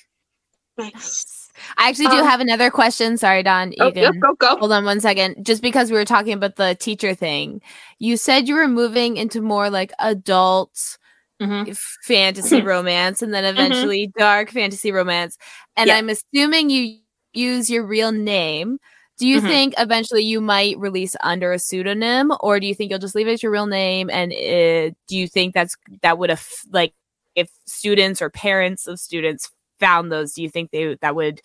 nice. 0.76 1.48
I 1.78 1.88
actually 1.88 2.08
do 2.08 2.18
Um, 2.18 2.26
have 2.26 2.40
another 2.40 2.70
question. 2.70 3.16
Sorry, 3.16 3.42
Dawn. 3.42 3.72
Oh, 3.80 3.92
yep, 3.94 4.14
go 4.20 4.34
go. 4.34 4.56
hold 4.56 4.72
on 4.72 4.84
one 4.84 5.00
second. 5.00 5.44
Just 5.44 5.62
because 5.62 5.90
we 5.90 5.96
were 5.96 6.04
talking 6.04 6.34
about 6.34 6.56
the 6.56 6.74
teacher 6.74 7.14
thing, 7.14 7.62
you 7.98 8.16
said 8.18 8.46
you 8.48 8.54
were 8.54 8.68
moving 8.68 9.16
into 9.16 9.40
more 9.40 9.70
like 9.70 9.92
adult 10.00 10.98
Mhm. 11.40 11.76
fantasy 12.04 12.60
romance 12.62 13.22
and 13.22 13.32
then 13.34 13.44
eventually 13.44 14.12
dark 14.18 14.50
fantasy 14.50 14.92
romance. 14.92 15.36
And 15.76 15.88
Yeah. 15.88 15.96
I'm 15.96 16.08
assuming 16.10 16.68
you 16.70 16.98
use 17.32 17.70
your 17.70 17.84
real 17.86 18.12
name. 18.12 18.78
Do 19.22 19.28
you 19.28 19.40
Mhm. 19.40 19.46
think 19.48 19.74
eventually 19.78 20.24
you 20.24 20.40
might 20.40 20.76
release 20.80 21.14
under 21.22 21.52
a 21.52 21.58
pseudonym, 21.60 22.32
or 22.40 22.58
do 22.58 22.66
you 22.66 22.74
think 22.74 22.90
you'll 22.90 22.98
just 22.98 23.14
leave 23.14 23.28
it 23.28 23.32
as 23.34 23.40
your 23.40 23.52
real 23.52 23.66
name? 23.66 24.10
And 24.10 24.32
uh 24.32 24.92
do 25.06 25.16
you 25.16 25.28
think 25.28 25.54
that's 25.54 25.76
that 26.02 26.18
would 26.18 26.28
have 26.30 26.44
like 26.72 26.92
if 27.36 27.48
students 27.64 28.20
or 28.20 28.30
parents 28.30 28.88
of 28.88 28.98
students 28.98 29.48
found 29.78 30.10
those? 30.10 30.32
Do 30.32 30.42
you 30.42 30.50
think 30.50 30.72
they 30.72 30.96
that 31.00 31.14
would 31.14 31.40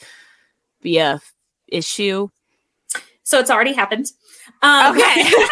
be 0.82 0.98
a 0.98 1.22
issue? 1.68 2.30
So 3.22 3.38
it's 3.38 3.52
already 3.52 3.74
happened. 3.74 4.08
Um, 4.64 4.96
Okay. 4.98 5.32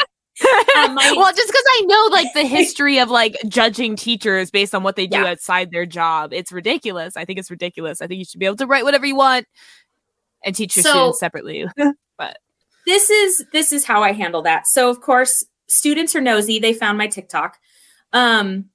Um, 0.78 0.96
my- 0.96 1.14
well, 1.16 1.32
just 1.32 1.48
because 1.48 1.64
I 1.66 1.82
know 1.86 2.08
like 2.12 2.34
the 2.34 2.44
history 2.58 2.98
of 3.00 3.10
like 3.12 3.36
judging 3.48 3.96
teachers 3.96 4.50
based 4.50 4.74
on 4.74 4.82
what 4.82 4.96
they 4.96 5.06
do 5.08 5.20
Yeah. 5.20 5.28
outside 5.28 5.70
their 5.72 5.86
job, 5.86 6.34
it's 6.34 6.52
ridiculous. 6.52 7.16
I 7.16 7.24
think 7.24 7.38
it's 7.38 7.52
ridiculous. 7.52 8.02
I 8.02 8.08
think 8.08 8.18
you 8.18 8.26
should 8.26 8.40
be 8.40 8.46
able 8.48 8.58
to 8.58 8.66
write 8.68 8.84
whatever 8.84 9.06
you 9.06 9.16
want 9.16 9.46
and 10.44 10.56
teach 10.56 10.76
your 10.76 10.84
So- 10.84 10.90
students 10.90 11.20
separately. 11.20 11.66
this 12.86 13.10
is 13.10 13.46
this 13.52 13.72
is 13.72 13.86
how 13.86 14.04
I 14.04 14.12
handle 14.12 14.42
that. 14.44 14.68
So 14.68 14.90
of 14.90 15.02
course, 15.02 15.44
students 15.68 16.16
are 16.16 16.22
nosy. 16.22 16.60
They 16.60 16.74
found 16.74 16.98
my 16.98 17.08
TikTok. 17.08 17.58
Um 18.14 18.66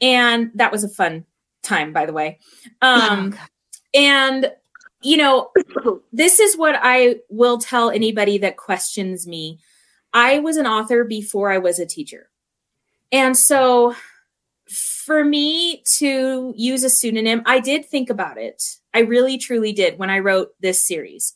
and 0.00 0.50
that 0.54 0.72
was 0.72 0.84
a 0.84 0.88
fun 0.88 1.24
time 1.62 1.92
by 1.92 2.06
the 2.06 2.12
way. 2.12 2.38
Um 2.80 3.36
and 3.94 4.50
you 5.02 5.16
know, 5.16 5.50
this 6.12 6.40
is 6.40 6.56
what 6.56 6.76
I 6.80 7.16
will 7.28 7.58
tell 7.58 7.90
anybody 7.90 8.38
that 8.38 8.56
questions 8.56 9.26
me. 9.26 9.58
I 10.12 10.38
was 10.40 10.56
an 10.56 10.66
author 10.66 11.04
before 11.04 11.50
I 11.50 11.58
was 11.58 11.78
a 11.78 11.86
teacher. 11.86 12.30
And 13.10 13.36
so 13.36 13.94
for 14.68 15.24
me 15.24 15.82
to 15.96 16.54
use 16.56 16.84
a 16.84 16.90
pseudonym, 16.90 17.42
I 17.44 17.60
did 17.60 17.84
think 17.84 18.08
about 18.08 18.38
it. 18.38 18.62
I 18.94 19.00
really 19.00 19.36
truly 19.36 19.72
did 19.72 19.98
when 19.98 20.10
I 20.10 20.20
wrote 20.20 20.54
this 20.60 20.86
series. 20.86 21.34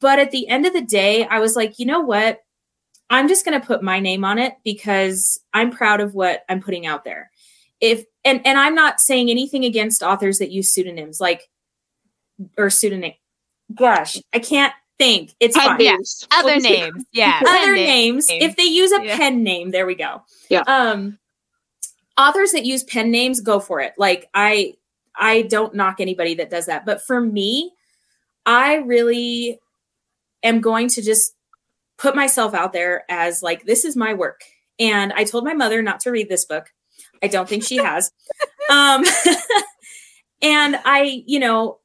But 0.00 0.18
at 0.18 0.30
the 0.30 0.48
end 0.48 0.66
of 0.66 0.72
the 0.72 0.80
day, 0.82 1.26
I 1.26 1.40
was 1.40 1.56
like, 1.56 1.78
you 1.78 1.86
know 1.86 2.00
what? 2.00 2.40
I'm 3.10 3.26
just 3.28 3.44
going 3.44 3.58
to 3.58 3.66
put 3.66 3.82
my 3.82 4.00
name 4.00 4.24
on 4.24 4.38
it 4.38 4.54
because 4.64 5.40
I'm 5.54 5.70
proud 5.70 6.00
of 6.00 6.14
what 6.14 6.44
I'm 6.48 6.60
putting 6.60 6.86
out 6.86 7.04
there. 7.04 7.30
If 7.80 8.04
and 8.24 8.44
and 8.46 8.58
I'm 8.58 8.74
not 8.74 9.00
saying 9.00 9.30
anything 9.30 9.64
against 9.64 10.02
authors 10.02 10.38
that 10.38 10.50
use 10.50 10.72
pseudonyms 10.74 11.20
like 11.20 11.48
or 12.56 12.70
pseudonym. 12.70 13.12
Gosh, 13.74 14.18
I 14.34 14.40
can't 14.40 14.72
think. 14.98 15.34
It's 15.40 15.56
Pen 15.56 15.66
fine. 15.66 15.78
names. 15.78 16.26
Other 16.32 16.48
Well, 16.48 16.60
names, 16.60 17.04
yeah. 17.12 17.40
other 17.46 17.48
pen 17.48 17.74
names 17.74 18.26
if 18.28 18.56
they 18.56 18.64
use 18.64 18.92
a 18.92 19.04
Yeah. 19.04 19.16
pen 19.16 19.42
name 19.44 19.70
there 19.70 19.86
we 19.86 19.94
go 19.94 20.22
Yeah. 20.50 20.62
um 20.66 21.18
authors 22.18 22.50
that 22.52 22.64
use 22.66 22.82
pen 22.82 23.10
names 23.12 23.40
go 23.40 23.60
for 23.60 23.80
it 23.80 23.94
like 23.96 24.28
i 24.34 24.74
i 25.14 25.42
don't 25.42 25.72
knock 25.74 26.00
anybody 26.00 26.34
that 26.34 26.50
does 26.50 26.66
that 26.66 26.84
but 26.84 27.00
for 27.00 27.20
me 27.20 27.72
i 28.44 28.74
really 28.76 29.60
am 30.42 30.60
going 30.60 30.88
to 30.88 31.02
just 31.02 31.34
put 31.96 32.14
myself 32.14 32.54
out 32.54 32.72
there 32.72 33.04
as 33.08 33.42
like 33.42 33.64
this 33.64 33.84
is 33.84 33.96
my 33.96 34.14
work 34.14 34.42
and 34.78 35.12
i 35.14 35.24
told 35.24 35.44
my 35.44 35.54
mother 35.54 35.82
not 35.82 36.00
to 36.00 36.10
read 36.10 36.28
this 36.28 36.44
book 36.44 36.72
i 37.22 37.26
don't 37.26 37.48
think 37.48 37.64
she 37.64 37.76
has 37.76 38.10
um 38.70 39.04
and 40.42 40.76
i 40.84 41.22
you 41.26 41.38
know 41.38 41.78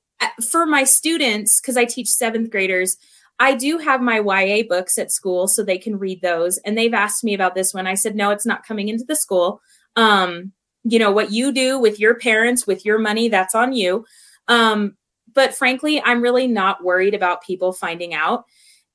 for 0.52 0.66
my 0.66 0.84
students 0.84 1.60
because 1.60 1.78
i 1.78 1.86
teach 1.86 2.08
seventh 2.08 2.50
graders 2.50 2.98
I 3.40 3.56
do 3.56 3.78
have 3.78 4.02
my 4.02 4.20
YA 4.20 4.64
books 4.68 4.98
at 4.98 5.12
school 5.12 5.48
so 5.48 5.64
they 5.64 5.78
can 5.78 5.98
read 5.98 6.22
those. 6.22 6.60
And 6.60 6.78
they've 6.78 6.94
asked 6.94 7.24
me 7.24 7.34
about 7.34 7.56
this 7.56 7.74
one. 7.74 7.88
I 7.88 7.96
said, 7.96 8.16
no, 8.16 8.30
it's 8.30 8.46
not 8.46 8.66
coming 8.66 8.90
into 8.90 9.04
the 9.04 9.16
school. 9.16 9.62
Um, 9.96 10.54
you 10.84 11.00
know, 11.00 11.12
what 11.12 11.32
you 11.32 11.52
do 11.52 11.80
with 11.80 12.00
your 12.00 12.16
parents, 12.16 12.68
with 12.68 12.86
your 12.86 13.00
money, 13.00 13.30
that's 13.30 13.56
on 13.56 13.74
you. 13.74 14.06
Um, 14.48 14.96
but 15.34 15.56
frankly, 15.56 16.02
I'm 16.02 16.22
really 16.22 16.48
not 16.48 16.84
worried 16.84 17.14
about 17.14 17.44
people 17.44 17.74
finding 17.74 18.14
out. 18.14 18.46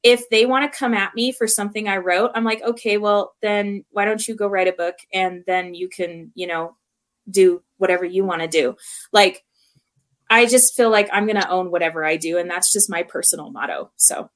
If 0.03 0.29
they 0.31 0.47
want 0.47 0.71
to 0.71 0.79
come 0.79 0.95
at 0.95 1.15
me 1.15 1.33
for 1.33 1.47
something 1.49 1.89
I 1.89 1.97
wrote, 1.97 2.31
I'm 2.35 2.45
like, 2.45 2.63
okay, 2.63 2.99
well, 2.99 3.35
then 3.43 3.85
why 3.91 4.05
don't 4.05 4.27
you 4.27 4.37
go 4.37 4.47
write 4.47 4.69
a 4.69 4.73
book 4.73 4.95
and 5.13 5.43
then 5.47 5.75
you 5.75 5.89
can, 5.89 6.31
you 6.35 6.47
know, 6.47 6.77
do 7.29 7.63
whatever 7.79 8.05
you 8.05 8.25
want 8.25 8.43
to 8.43 8.49
do. 8.49 8.77
Like, 9.13 9.45
I 10.31 10.47
just 10.47 10.75
feel 10.77 10.91
like 10.91 11.09
I'm 11.13 11.27
going 11.27 11.41
to 11.41 11.49
own 11.51 11.71
whatever 11.71 12.05
I 12.05 12.17
do. 12.17 12.39
And 12.39 12.49
that's 12.51 12.73
just 12.73 12.91
my 12.91 13.03
personal 13.03 13.51
motto. 13.51 13.91
So, 13.97 14.31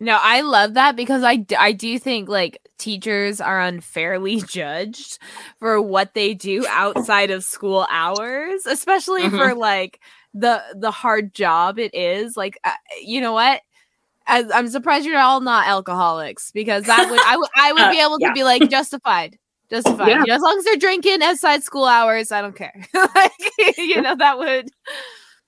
No, 0.00 0.18
I 0.20 0.42
love 0.42 0.74
that 0.74 0.96
because 0.96 1.22
I, 1.24 1.44
I 1.58 1.72
do 1.72 1.98
think 1.98 2.28
like 2.28 2.58
teachers 2.78 3.40
are 3.40 3.60
unfairly 3.60 4.42
judged 4.48 5.18
for 5.58 5.80
what 5.80 6.14
they 6.14 6.34
do 6.34 6.66
outside 6.68 7.30
of 7.30 7.42
school 7.44 7.86
hours, 7.90 8.66
especially 8.66 9.22
Mhm. 9.22 9.36
for 9.38 9.54
like 9.54 10.00
the 10.34 10.62
the 10.74 10.90
hard 10.90 11.32
job 11.34 11.78
it 11.78 11.94
is. 11.94 12.36
Like, 12.36 12.58
uh, 12.64 12.72
you 13.02 13.20
know 13.20 13.32
what? 13.32 13.62
As, 14.26 14.50
I'm 14.52 14.68
surprised 14.68 15.06
you're 15.06 15.18
all 15.18 15.40
not 15.40 15.68
alcoholics 15.68 16.50
because 16.52 16.84
that 16.84 17.08
would 17.10 17.20
I 17.26 17.36
would 17.36 17.48
I 17.56 17.72
would 17.72 17.82
Uh, 17.82 17.90
be 17.90 18.00
able 18.00 18.18
to 18.18 18.32
be 18.34 18.44
like 18.44 18.68
justified. 18.70 19.38
Justified. 19.70 20.08
Yeah. 20.08 20.18
You 20.20 20.26
know, 20.26 20.34
as 20.34 20.42
long 20.42 20.58
as 20.58 20.64
they're 20.64 20.76
drinking 20.76 21.22
outside 21.22 21.62
school 21.62 21.86
hours, 21.86 22.30
I 22.32 22.42
don't 22.42 22.54
care. 22.56 22.74
like, 22.94 23.32
you 23.78 24.00
know, 24.02 24.14
that 24.16 24.38
would 24.38 24.68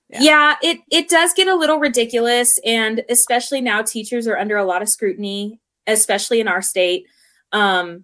Yeah. 0.09 0.19
yeah. 0.21 0.55
it 0.63 0.79
it 0.91 1.09
does 1.09 1.33
get 1.33 1.47
a 1.47 1.55
little 1.55 1.79
ridiculous 1.79 2.59
and 2.65 3.03
especially 3.09 3.61
now 3.61 3.81
teachers 3.81 4.27
are 4.27 4.37
under 4.37 4.57
a 4.57 4.65
lot 4.65 4.81
of 4.81 4.89
scrutiny 4.89 5.59
especially 5.85 6.39
in 6.39 6.47
our 6.47 6.61
state 6.61 7.05
um 7.51 8.03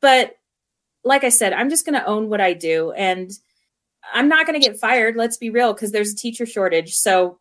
but 0.00 0.36
like 1.04 1.24
i 1.24 1.28
said 1.28 1.52
i'm 1.52 1.70
just 1.70 1.84
going 1.86 1.98
to 1.98 2.04
own 2.06 2.28
what 2.28 2.40
i 2.40 2.52
do 2.52 2.92
and 2.92 3.32
i'm 4.14 4.28
not 4.28 4.46
going 4.46 4.58
to 4.58 4.64
get 4.66 4.78
fired 4.78 5.16
let's 5.16 5.36
be 5.36 5.50
real 5.50 5.72
because 5.72 5.92
there's 5.92 6.12
a 6.12 6.16
teacher 6.16 6.46
shortage 6.46 6.94
so 6.94 7.38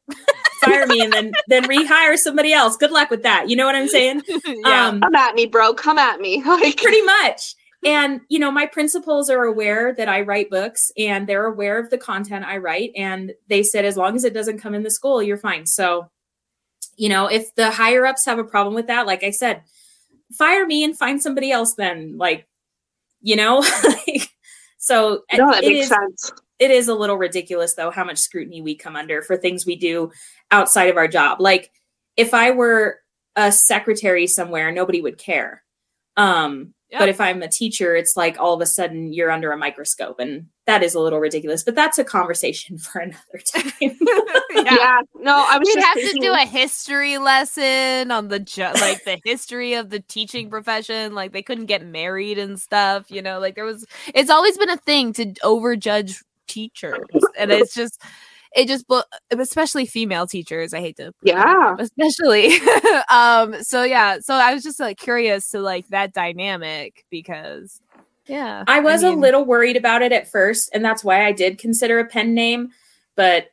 fire 0.64 0.88
me 0.88 1.02
and 1.02 1.14
then 1.14 1.32
then 1.48 1.64
rehire 1.66 2.18
somebody 2.18 2.54
else 2.54 2.78
good 2.78 2.92
luck 2.92 3.10
with 3.10 3.24
that 3.24 3.50
you 3.50 3.56
know 3.56 3.66
what 3.66 3.76
i'm 3.76 3.88
saying 3.88 4.22
yeah. 4.46 4.88
um 4.88 5.02
Come 5.02 5.16
at 5.16 5.36
me, 5.36 5.46
bro. 5.46 5.74
Come 5.74 5.98
at 5.98 6.20
me. 6.20 6.42
Like 6.46 6.78
pretty 6.78 7.02
much 7.02 7.56
and 7.86 8.22
you 8.30 8.40
know 8.40 8.52
my 8.52 8.66
principals 8.66 9.30
are 9.30 9.44
aware 9.44 9.94
that 9.94 10.10
i 10.10 10.22
write 10.22 10.50
books 10.50 10.92
and 10.98 11.28
they're 11.28 11.46
aware 11.46 11.80
of 11.80 11.90
the 11.90 11.98
content 11.98 12.44
i 12.46 12.58
write 12.58 12.92
and 12.96 13.34
they 13.48 13.62
said 13.62 13.86
as 13.86 13.96
long 13.96 14.16
as 14.16 14.24
it 14.24 14.34
doesn't 14.34 14.60
come 14.60 14.74
in 14.74 14.84
the 14.84 14.90
school 14.90 15.22
you're 15.22 15.38
fine 15.38 15.66
so 15.66 16.10
you 16.98 17.10
know 17.10 17.28
if 17.28 17.54
the 17.56 17.72
higher 17.72 18.06
ups 18.06 18.26
have 18.26 18.40
a 18.40 18.44
problem 18.44 18.74
with 18.74 18.88
that 18.88 19.06
like 19.06 19.24
i 19.24 19.30
said 19.30 19.62
fire 20.34 20.66
me 20.66 20.84
and 20.84 20.98
find 20.98 21.22
somebody 21.22 21.52
else 21.52 21.76
then 21.76 22.18
like 22.18 22.48
you 23.22 23.36
know 23.36 23.58
like, 23.84 24.30
so 24.78 25.24
no, 25.34 25.52
that 25.52 25.64
it 25.64 25.70
makes 25.70 25.84
is- 25.84 25.90
sense. 25.90 26.32
It 26.60 26.72
is 26.72 26.88
a 26.88 26.94
little 26.96 27.18
ridiculous 27.18 27.74
though 27.76 27.92
how 27.92 28.04
much 28.04 28.18
scrutiny 28.18 28.62
we 28.62 28.76
come 28.76 28.96
under 28.96 29.22
for 29.22 29.36
things 29.38 29.66
we 29.66 29.76
do 29.76 30.12
outside 30.52 30.90
of 30.90 30.98
our 30.98 31.08
job 31.08 31.40
like 31.42 31.72
if 32.18 32.34
i 32.34 32.52
were 32.52 33.00
a 33.36 33.52
secretary 33.52 34.28
somewhere 34.28 34.72
nobody 34.72 35.02
would 35.02 35.18
care 35.18 35.64
um 36.18 36.74
Yeah. 36.90 37.00
but 37.00 37.10
if 37.10 37.20
i'm 37.20 37.42
a 37.42 37.48
teacher 37.50 37.96
it's 37.96 38.16
like 38.16 38.40
all 38.40 38.54
of 38.54 38.62
a 38.62 38.66
sudden 38.66 39.12
you're 39.12 39.32
under 39.32 39.52
a 39.52 39.58
microscope 39.58 40.20
and 40.20 40.48
that 40.66 40.82
is 40.84 40.96
a 40.96 41.00
little 41.00 41.20
ridiculous 41.20 41.64
but 41.64 41.76
that's 41.76 41.98
a 42.00 42.04
conversation 42.04 42.78
for 42.86 43.00
another 43.00 43.42
time 43.46 43.72
Yeah. 44.56 45.02
No, 45.16 45.46
I 45.48 45.58
was 45.60 45.68
We'd 45.68 45.74
just 45.76 45.86
have 45.86 46.12
to 46.14 46.20
do 46.22 46.34
a 46.34 46.46
history 46.46 47.18
lesson 47.18 48.10
on 48.10 48.30
the 48.30 48.40
ju- 48.40 48.72
like 48.76 49.04
the 49.04 49.20
history 49.24 49.74
of 49.76 49.90
the 49.90 50.00
teaching 50.00 50.50
profession. 50.50 51.14
Like 51.14 51.34
they 51.34 51.44
couldn't 51.44 51.66
get 51.68 51.86
married 51.86 52.40
and 52.40 52.60
stuff. 52.60 53.12
You 53.12 53.22
know, 53.22 53.40
like 53.40 53.54
there 53.56 53.66
was. 53.66 53.86
It's 54.16 54.30
always 54.32 54.58
been 54.58 54.70
a 54.72 54.78
thing 54.78 55.14
to 55.14 55.26
overjudge 55.44 56.24
teachers, 56.48 57.00
and 57.38 57.52
it's 57.52 57.74
just. 57.74 58.02
It 58.56 58.70
just, 58.70 58.86
especially 59.38 59.86
female 59.86 60.28
teachers. 60.28 60.74
I 60.74 60.80
hate 60.80 60.96
to, 60.96 61.12
Yeah. 61.24 61.76
especially. 61.78 62.58
um. 63.10 63.62
So 63.62 63.84
yeah. 63.84 64.20
So 64.22 64.34
I 64.34 64.54
was 64.54 64.64
just 64.64 64.80
like 64.80 64.98
curious 64.98 65.50
to 65.50 65.60
like 65.60 65.90
that 65.90 66.14
dynamic 66.14 67.06
because, 67.10 67.82
yeah, 68.28 68.64
I 68.66 68.80
was 68.80 69.04
mean, 69.04 69.18
a 69.18 69.20
little 69.20 69.44
worried 69.44 69.76
about 69.76 70.04
it 70.04 70.14
at 70.14 70.32
first, 70.32 70.70
and 70.74 70.86
that's 70.86 71.04
why 71.04 71.26
I 71.26 71.34
did 71.34 71.58
consider 71.58 72.00
a 72.00 72.06
pen 72.06 72.34
name. 72.34 72.70
But 73.18 73.50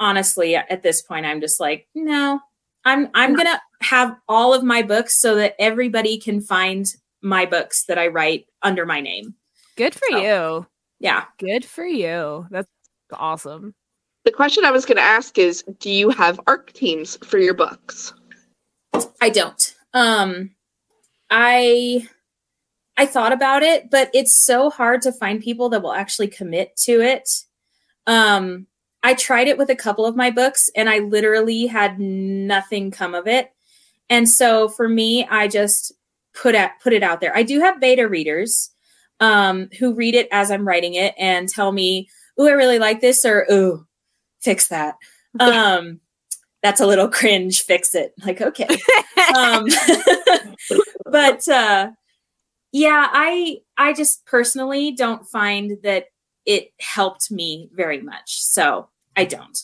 honestly, 0.00 0.56
at 0.56 0.82
this 0.82 1.00
point, 1.00 1.24
I'm 1.26 1.40
just 1.40 1.60
like, 1.60 1.86
no, 1.94 2.40
I'm 2.84 3.10
I'm 3.14 3.36
gonna 3.36 3.60
have 3.82 4.16
all 4.28 4.52
of 4.52 4.64
my 4.64 4.82
books 4.82 5.20
so 5.20 5.36
that 5.36 5.54
everybody 5.60 6.18
can 6.18 6.40
find 6.40 6.92
my 7.22 7.46
books 7.46 7.84
that 7.84 7.98
I 7.98 8.08
write 8.08 8.46
under 8.62 8.84
my 8.86 9.00
name. 9.00 9.34
good 9.76 9.94
for 9.94 10.08
so. 10.10 10.18
you. 10.18 10.66
Yeah, 11.00 11.24
Good 11.38 11.64
for 11.64 11.84
you. 11.84 12.46
That's 12.50 12.68
awesome. 13.12 13.74
The 14.24 14.32
question 14.32 14.64
I 14.64 14.70
was 14.70 14.86
going 14.86 14.96
to 14.96 15.02
ask 15.02 15.36
is 15.38 15.62
Do 15.78 15.90
you 15.90 16.10
have 16.10 16.40
ARC 16.46 16.72
teams 16.72 17.16
for 17.24 17.38
your 17.38 17.54
books? 17.54 18.14
I 19.20 19.28
don't. 19.28 19.74
Um, 19.92 20.50
I 21.30 22.08
I 22.96 23.06
thought 23.06 23.32
about 23.32 23.62
it, 23.62 23.90
but 23.90 24.10
it's 24.14 24.34
so 24.34 24.70
hard 24.70 25.02
to 25.02 25.12
find 25.12 25.42
people 25.42 25.68
that 25.70 25.82
will 25.82 25.92
actually 25.92 26.28
commit 26.28 26.76
to 26.78 27.00
it. 27.00 27.28
Um, 28.06 28.66
I 29.02 29.14
tried 29.14 29.48
it 29.48 29.58
with 29.58 29.68
a 29.68 29.76
couple 29.76 30.06
of 30.06 30.16
my 30.16 30.30
books, 30.30 30.70
and 30.74 30.88
I 30.88 31.00
literally 31.00 31.66
had 31.66 31.98
nothing 31.98 32.90
come 32.90 33.14
of 33.14 33.26
it. 33.26 33.50
And 34.08 34.28
so 34.28 34.68
for 34.68 34.88
me, 34.88 35.26
I 35.26 35.48
just 35.48 35.92
put 36.34 36.54
at 36.54 36.80
put 36.82 36.92
it 36.92 37.02
out 37.02 37.20
there. 37.20 37.36
I 37.36 37.42
do 37.42 37.60
have 37.60 37.80
beta 37.80 38.08
readers 38.08 38.70
um, 39.20 39.68
who 39.78 39.94
read 39.94 40.14
it 40.14 40.28
as 40.32 40.50
I'm 40.50 40.66
writing 40.66 40.94
it 40.94 41.14
and 41.18 41.48
tell 41.48 41.72
me, 41.72 42.08
"Ooh, 42.40 42.48
I 42.48 42.52
really 42.52 42.78
like 42.78 43.00
this," 43.00 43.24
or 43.24 43.46
"Ooh, 43.50 43.86
fix 44.40 44.68
that." 44.68 44.96
Um, 45.40 46.00
that's 46.62 46.80
a 46.80 46.86
little 46.86 47.08
cringe. 47.18 47.62
Fix 47.62 47.94
it. 47.96 48.14
Like, 48.24 48.40
okay. 48.40 48.68
um, 49.34 49.66
but 51.06 51.46
uh, 51.48 51.90
yeah, 52.70 53.08
I 53.12 53.58
I 53.76 53.92
just 53.94 54.24
personally 54.26 54.92
don't 54.92 55.26
find 55.28 55.78
that 55.82 56.06
it 56.46 56.72
helped 56.78 57.30
me 57.32 57.68
very 57.72 58.00
much. 58.00 58.42
So 58.42 58.88
I 59.16 59.24
don't. 59.24 59.58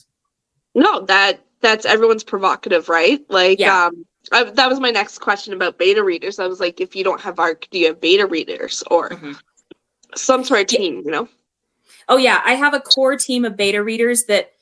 No, 0.75 1.03
that 1.07 1.45
that's 1.61 1.87
everyone's 1.87 2.25
provocative, 2.25 2.89
right? 2.89 3.21
Like, 3.29 3.61
Yeah. 3.61 3.87
um, 3.87 4.05
I, 4.33 4.45
that 4.45 4.69
was 4.69 4.81
my 4.81 4.91
next 4.91 5.19
question 5.19 5.53
about 5.55 5.79
beta 5.79 6.03
readers. 6.05 6.39
I 6.39 6.47
was 6.47 6.61
like, 6.61 6.81
if 6.81 6.95
you 6.95 7.05
don't 7.05 7.21
have 7.21 7.39
ARC, 7.39 7.69
do 7.71 7.79
you 7.79 7.87
have 7.89 8.01
beta 8.01 8.27
readers 8.27 8.83
or 8.91 9.11
Mhm. 9.11 9.41
some 10.15 10.45
sort 10.45 10.61
of 10.61 10.73
Yeah. 10.73 10.79
team? 10.79 11.03
You 11.05 11.11
know? 11.11 11.29
Oh 12.09 12.17
yeah, 12.17 12.41
I 12.45 12.55
have 12.55 12.75
a 12.75 12.81
core 12.81 13.17
team 13.17 13.45
of 13.45 13.57
beta 13.57 13.83
readers 13.83 14.25
that 14.25 14.53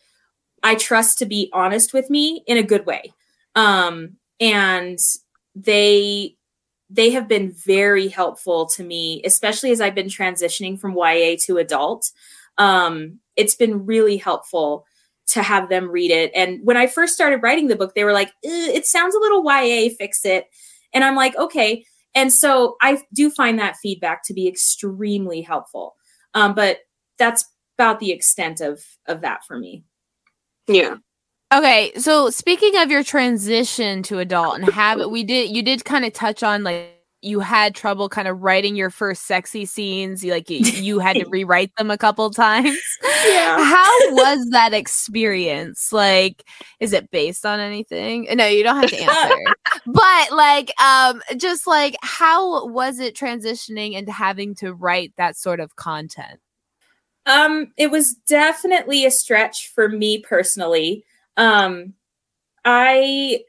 I 0.62 0.74
trust 0.74 1.18
to 1.18 1.26
be 1.26 1.50
honest 1.52 1.92
with 1.92 2.10
me 2.10 2.42
in 2.46 2.56
a 2.58 2.62
good 2.62 2.86
way. 2.86 3.12
Um 3.54 4.16
and 4.40 4.98
they 5.54 6.36
they 6.90 7.10
have 7.10 7.28
been 7.28 7.52
very 7.52 8.08
helpful 8.08 8.64
to 8.66 8.82
me, 8.82 9.20
especially 9.24 9.70
as 9.72 9.80
I've 9.80 9.94
been 9.94 10.06
transitioning 10.08 10.78
from 10.80 10.94
YA 10.96 11.36
to 11.46 11.58
adult. 11.58 12.10
Um 12.58 13.20
it's 13.36 13.54
been 13.54 13.86
really 13.86 14.16
helpful 14.16 14.86
to 15.28 15.42
have 15.42 15.68
them 15.68 15.90
read 15.90 16.10
it. 16.10 16.30
And 16.34 16.60
when 16.64 16.76
I 16.76 16.86
first 16.86 17.14
started 17.14 17.42
writing 17.42 17.68
the 17.68 17.76
book, 17.76 17.94
they 17.94 18.04
were 18.04 18.12
like, 18.12 18.28
"Eh, 18.44 18.72
"It 18.72 18.86
sounds 18.86 19.14
a 19.14 19.20
little 19.20 19.42
YA, 19.44 19.90
fix 19.90 20.24
it." 20.24 20.46
And 20.92 21.04
I'm 21.04 21.16
like, 21.16 21.36
"Okay." 21.36 21.84
And 22.14 22.32
so 22.32 22.76
I 22.80 23.02
do 23.14 23.30
find 23.30 23.58
that 23.58 23.76
feedback 23.76 24.24
to 24.24 24.34
be 24.34 24.48
extremely 24.48 25.42
helpful. 25.42 25.94
Um, 26.34 26.54
but 26.54 26.80
that's 27.18 27.44
about 27.78 28.00
the 28.00 28.10
extent 28.10 28.60
of 28.60 28.82
of 29.06 29.20
that 29.20 29.44
for 29.46 29.58
me. 29.58 29.84
Yeah. 30.66 30.96
Okay, 31.52 31.92
so 31.96 32.28
speaking 32.28 32.76
of 32.76 32.90
your 32.90 33.02
transition 33.02 34.02
to 34.04 34.18
adult 34.18 34.58
and 34.58 34.68
habit, 34.68 35.08
we 35.08 35.24
did 35.24 35.54
you 35.54 35.62
did 35.62 35.84
kind 35.84 36.04
of 36.04 36.12
touch 36.12 36.42
on 36.42 36.62
like 36.62 36.97
you 37.20 37.40
had 37.40 37.74
trouble 37.74 38.08
kind 38.08 38.28
of 38.28 38.42
writing 38.42 38.76
your 38.76 38.90
first 38.90 39.26
sexy 39.26 39.64
scenes. 39.64 40.22
You 40.22 40.32
like 40.32 40.48
you, 40.48 40.58
you 40.58 40.98
had 40.98 41.16
to 41.16 41.28
rewrite 41.28 41.74
them 41.76 41.90
a 41.90 41.98
couple 41.98 42.30
times. 42.30 42.78
Yeah. 43.26 43.64
How 43.64 44.12
was 44.12 44.48
that 44.50 44.72
experience? 44.72 45.92
Like, 45.92 46.44
is 46.80 46.92
it 46.92 47.10
based 47.10 47.44
on 47.44 47.60
anything? 47.60 48.28
No, 48.34 48.46
you 48.46 48.62
don't 48.62 48.76
have 48.76 48.90
to 48.90 49.00
answer. 49.00 49.36
but 49.86 50.32
like, 50.32 50.70
um, 50.80 51.22
just 51.36 51.66
like 51.66 51.96
how 52.02 52.66
was 52.66 52.98
it 52.98 53.16
transitioning 53.16 53.94
into 53.94 54.12
having 54.12 54.54
to 54.56 54.72
write 54.72 55.12
that 55.16 55.36
sort 55.36 55.60
of 55.60 55.76
content? 55.76 56.40
Um, 57.26 57.72
it 57.76 57.90
was 57.90 58.14
definitely 58.26 59.04
a 59.04 59.10
stretch 59.10 59.68
for 59.68 59.88
me 59.88 60.18
personally. 60.18 61.04
Um, 61.36 61.94
I 62.64 63.44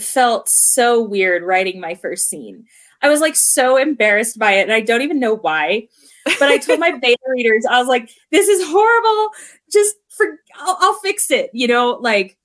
felt 0.00 0.48
so 0.48 1.02
weird 1.02 1.42
writing 1.42 1.80
my 1.80 1.94
first 1.94 2.28
scene. 2.28 2.64
I 3.02 3.08
was 3.08 3.20
like 3.20 3.36
so 3.36 3.76
embarrassed 3.76 4.38
by 4.38 4.52
it, 4.52 4.62
and 4.62 4.72
I 4.72 4.80
don't 4.80 5.02
even 5.02 5.20
know 5.20 5.36
why. 5.36 5.88
But 6.24 6.48
I 6.48 6.58
told 6.58 6.80
my 6.80 6.92
beta 7.02 7.18
readers, 7.28 7.66
I 7.68 7.78
was 7.78 7.88
like, 7.88 8.10
"This 8.30 8.48
is 8.48 8.66
horrible. 8.66 9.32
Just 9.70 9.96
for, 10.08 10.26
I'll, 10.56 10.76
I'll 10.80 10.94
fix 10.94 11.30
it." 11.30 11.50
You 11.52 11.68
know, 11.68 11.98
like 12.00 12.36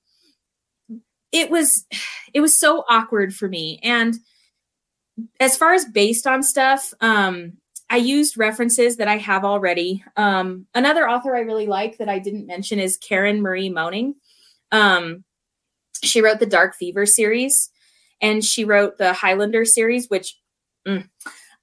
it 1.32 1.50
was, 1.50 1.86
it 2.34 2.40
was 2.40 2.54
so 2.54 2.84
awkward 2.88 3.34
for 3.34 3.48
me. 3.48 3.80
And 3.82 4.14
as 5.40 5.56
far 5.56 5.72
as 5.72 5.84
based 5.86 6.26
on 6.26 6.42
stuff, 6.42 6.92
um, 7.00 7.54
I 7.90 7.96
used 7.96 8.38
references 8.38 8.96
that 8.96 9.08
I 9.08 9.16
have 9.18 9.44
already. 9.44 10.04
Um, 10.16 10.66
another 10.74 11.08
author 11.08 11.34
I 11.34 11.40
really 11.40 11.66
like 11.66 11.98
that 11.98 12.08
I 12.08 12.18
didn't 12.18 12.46
mention 12.46 12.78
is 12.78 12.96
Karen 12.96 13.42
Marie 13.42 13.68
Moning. 13.68 14.14
Um, 14.70 15.24
she 16.02 16.20
wrote 16.20 16.40
the 16.40 16.46
Darkfever 16.46 17.06
series, 17.06 17.70
and 18.20 18.44
she 18.44 18.64
wrote 18.64 18.98
the 18.98 19.12
Highlander 19.12 19.64
series, 19.64 20.08
which, 20.08 20.38
mm. 20.86 21.08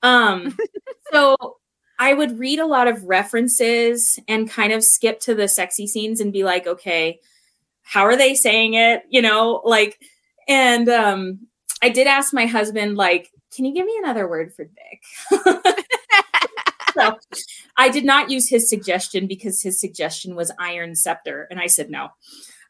um, 0.02 0.58
so 1.12 1.58
I 2.00 2.14
would 2.14 2.40
read 2.40 2.60
a 2.60 2.66
lot 2.66 2.88
of 2.88 3.04
references 3.04 4.20
and 4.28 4.50
kind 4.50 4.72
of 4.72 4.84
skip 4.84 5.20
to 5.22 5.36
the 5.36 5.48
sexy 5.48 5.88
scenes 5.88 6.22
and 6.22 6.32
be 6.32 6.44
like, 6.44 6.66
okay, 6.66 7.20
how 7.82 8.04
are 8.04 8.16
they 8.16 8.36
saying 8.36 8.76
it? 8.76 9.04
You 9.10 9.22
know, 9.22 9.62
like, 9.66 10.00
and 10.48 10.88
um, 10.90 11.48
I 11.82 11.90
did 11.90 12.08
ask 12.08 12.34
my 12.34 12.46
husband, 12.46 12.96
like, 12.96 13.32
can 13.54 13.66
you 13.66 13.74
give 13.74 13.86
me 13.86 13.98
another 13.98 14.28
word 14.28 14.54
for 14.54 14.64
dick? 14.64 15.46
so 16.94 17.18
I 17.76 17.90
did 17.90 18.06
not 18.06 18.30
use 18.30 18.48
his 18.48 18.70
suggestion 18.70 19.28
because 19.28 19.62
his 19.62 19.80
suggestion 19.80 20.36
was 20.36 20.52
Iron 20.60 20.96
Scepter, 20.96 21.48
and 21.50 21.60
I 21.60 21.68
said 21.68 21.90
no. 21.90 22.10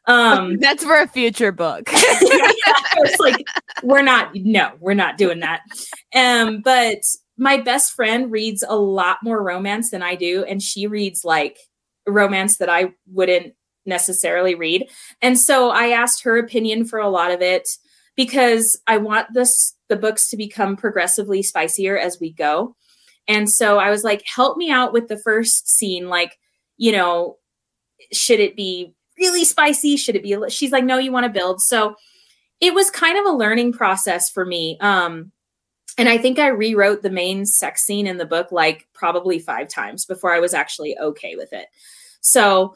Um, 0.06 0.56
That's 0.60 0.84
for 0.84 0.98
a 1.00 1.08
future 1.08 1.52
book. 1.52 1.84
it's 1.92 3.20
like 3.20 3.46
we're 3.82 4.02
not 4.02 4.34
no 4.34 4.72
we're 4.80 4.94
not 4.94 5.18
doing 5.18 5.40
that. 5.40 5.62
Um 6.14 6.60
but 6.62 6.98
my 7.36 7.56
best 7.56 7.92
friend 7.92 8.30
reads 8.30 8.64
a 8.66 8.76
lot 8.76 9.18
more 9.22 9.42
romance 9.42 9.90
than 9.90 10.02
i 10.02 10.14
do 10.14 10.44
and 10.44 10.62
she 10.62 10.86
reads 10.86 11.24
like 11.24 11.58
romance 12.06 12.58
that 12.58 12.68
i 12.68 12.92
wouldn't 13.10 13.54
necessarily 13.86 14.54
read. 14.54 14.88
And 15.22 15.38
so 15.38 15.70
i 15.70 15.88
asked 15.88 16.22
her 16.22 16.38
opinion 16.38 16.84
for 16.84 16.98
a 16.98 17.08
lot 17.08 17.30
of 17.30 17.40
it 17.40 17.68
because 18.16 18.80
i 18.86 18.96
want 18.96 19.28
this 19.32 19.74
the 19.88 19.96
books 19.96 20.28
to 20.28 20.36
become 20.36 20.76
progressively 20.76 21.42
spicier 21.42 21.98
as 21.98 22.18
we 22.20 22.32
go. 22.32 22.76
And 23.28 23.48
so 23.48 23.78
i 23.78 23.90
was 23.90 24.04
like 24.04 24.22
help 24.26 24.56
me 24.56 24.70
out 24.70 24.92
with 24.92 25.08
the 25.08 25.18
first 25.18 25.68
scene 25.68 26.08
like 26.08 26.36
you 26.76 26.92
know 26.92 27.36
should 28.12 28.40
it 28.40 28.56
be 28.56 28.94
really 29.20 29.44
spicy 29.44 29.96
should 29.96 30.16
it 30.16 30.22
be 30.22 30.32
a 30.32 30.40
li-" 30.40 30.50
she's 30.50 30.72
like 30.72 30.84
no 30.84 30.98
you 30.98 31.12
want 31.12 31.24
to 31.24 31.30
build 31.30 31.60
so 31.60 31.94
it 32.60 32.74
was 32.74 32.90
kind 32.90 33.18
of 33.18 33.24
a 33.24 33.36
learning 33.36 33.72
process 33.72 34.30
for 34.30 34.44
me. 34.44 34.78
Um, 34.80 35.32
and 35.98 36.08
I 36.08 36.18
think 36.18 36.38
I 36.38 36.48
rewrote 36.48 37.02
the 37.02 37.10
main 37.10 37.46
sex 37.46 37.84
scene 37.84 38.06
in 38.06 38.18
the 38.18 38.26
book 38.26 38.52
like 38.52 38.86
probably 38.94 39.38
five 39.38 39.68
times 39.68 40.06
before 40.06 40.32
I 40.32 40.40
was 40.40 40.54
actually 40.54 40.96
okay 40.98 41.36
with 41.36 41.52
it. 41.52 41.66
So 42.20 42.74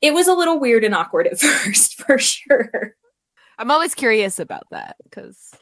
it 0.00 0.12
was 0.12 0.26
a 0.26 0.34
little 0.34 0.58
weird 0.58 0.82
and 0.82 0.94
awkward 0.94 1.26
at 1.26 1.38
first, 1.40 2.02
for 2.02 2.18
sure. 2.18 2.96
I'm 3.58 3.70
always 3.70 3.94
curious 3.94 4.38
about 4.40 4.64
that 4.70 4.96
because, 5.04 5.54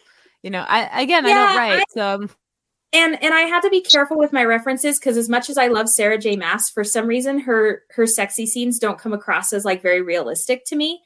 you 0.43 0.51
know, 0.51 0.65
I 0.67 1.03
again 1.03 1.27
I 1.27 1.29
don't 1.29 1.57
write, 1.57 1.85
so 1.91 2.15
um, 2.15 2.31
And 2.93 3.23
and 3.23 3.33
I 3.33 3.43
had 3.43 3.61
to 3.61 3.71
be 3.71 3.83
careful 3.83 4.19
with 4.19 4.33
my 4.33 4.45
references 4.45 4.99
because 4.99 5.17
as 5.17 5.29
much 5.29 5.49
as 5.49 5.57
I 5.57 5.69
love 5.69 5.89
Sarah 5.89 6.19
J. 6.19 6.37
Maas, 6.37 6.69
for 6.69 6.83
some 6.83 7.07
reason 7.07 7.39
her 7.41 7.83
her 7.91 8.07
sexy 8.07 8.47
scenes 8.47 8.79
don't 8.79 8.99
come 8.99 9.13
across 9.13 9.53
as 9.53 9.65
like 9.65 9.83
very 9.83 10.03
realistic 10.03 10.65
to 10.67 10.77
me. 10.77 11.01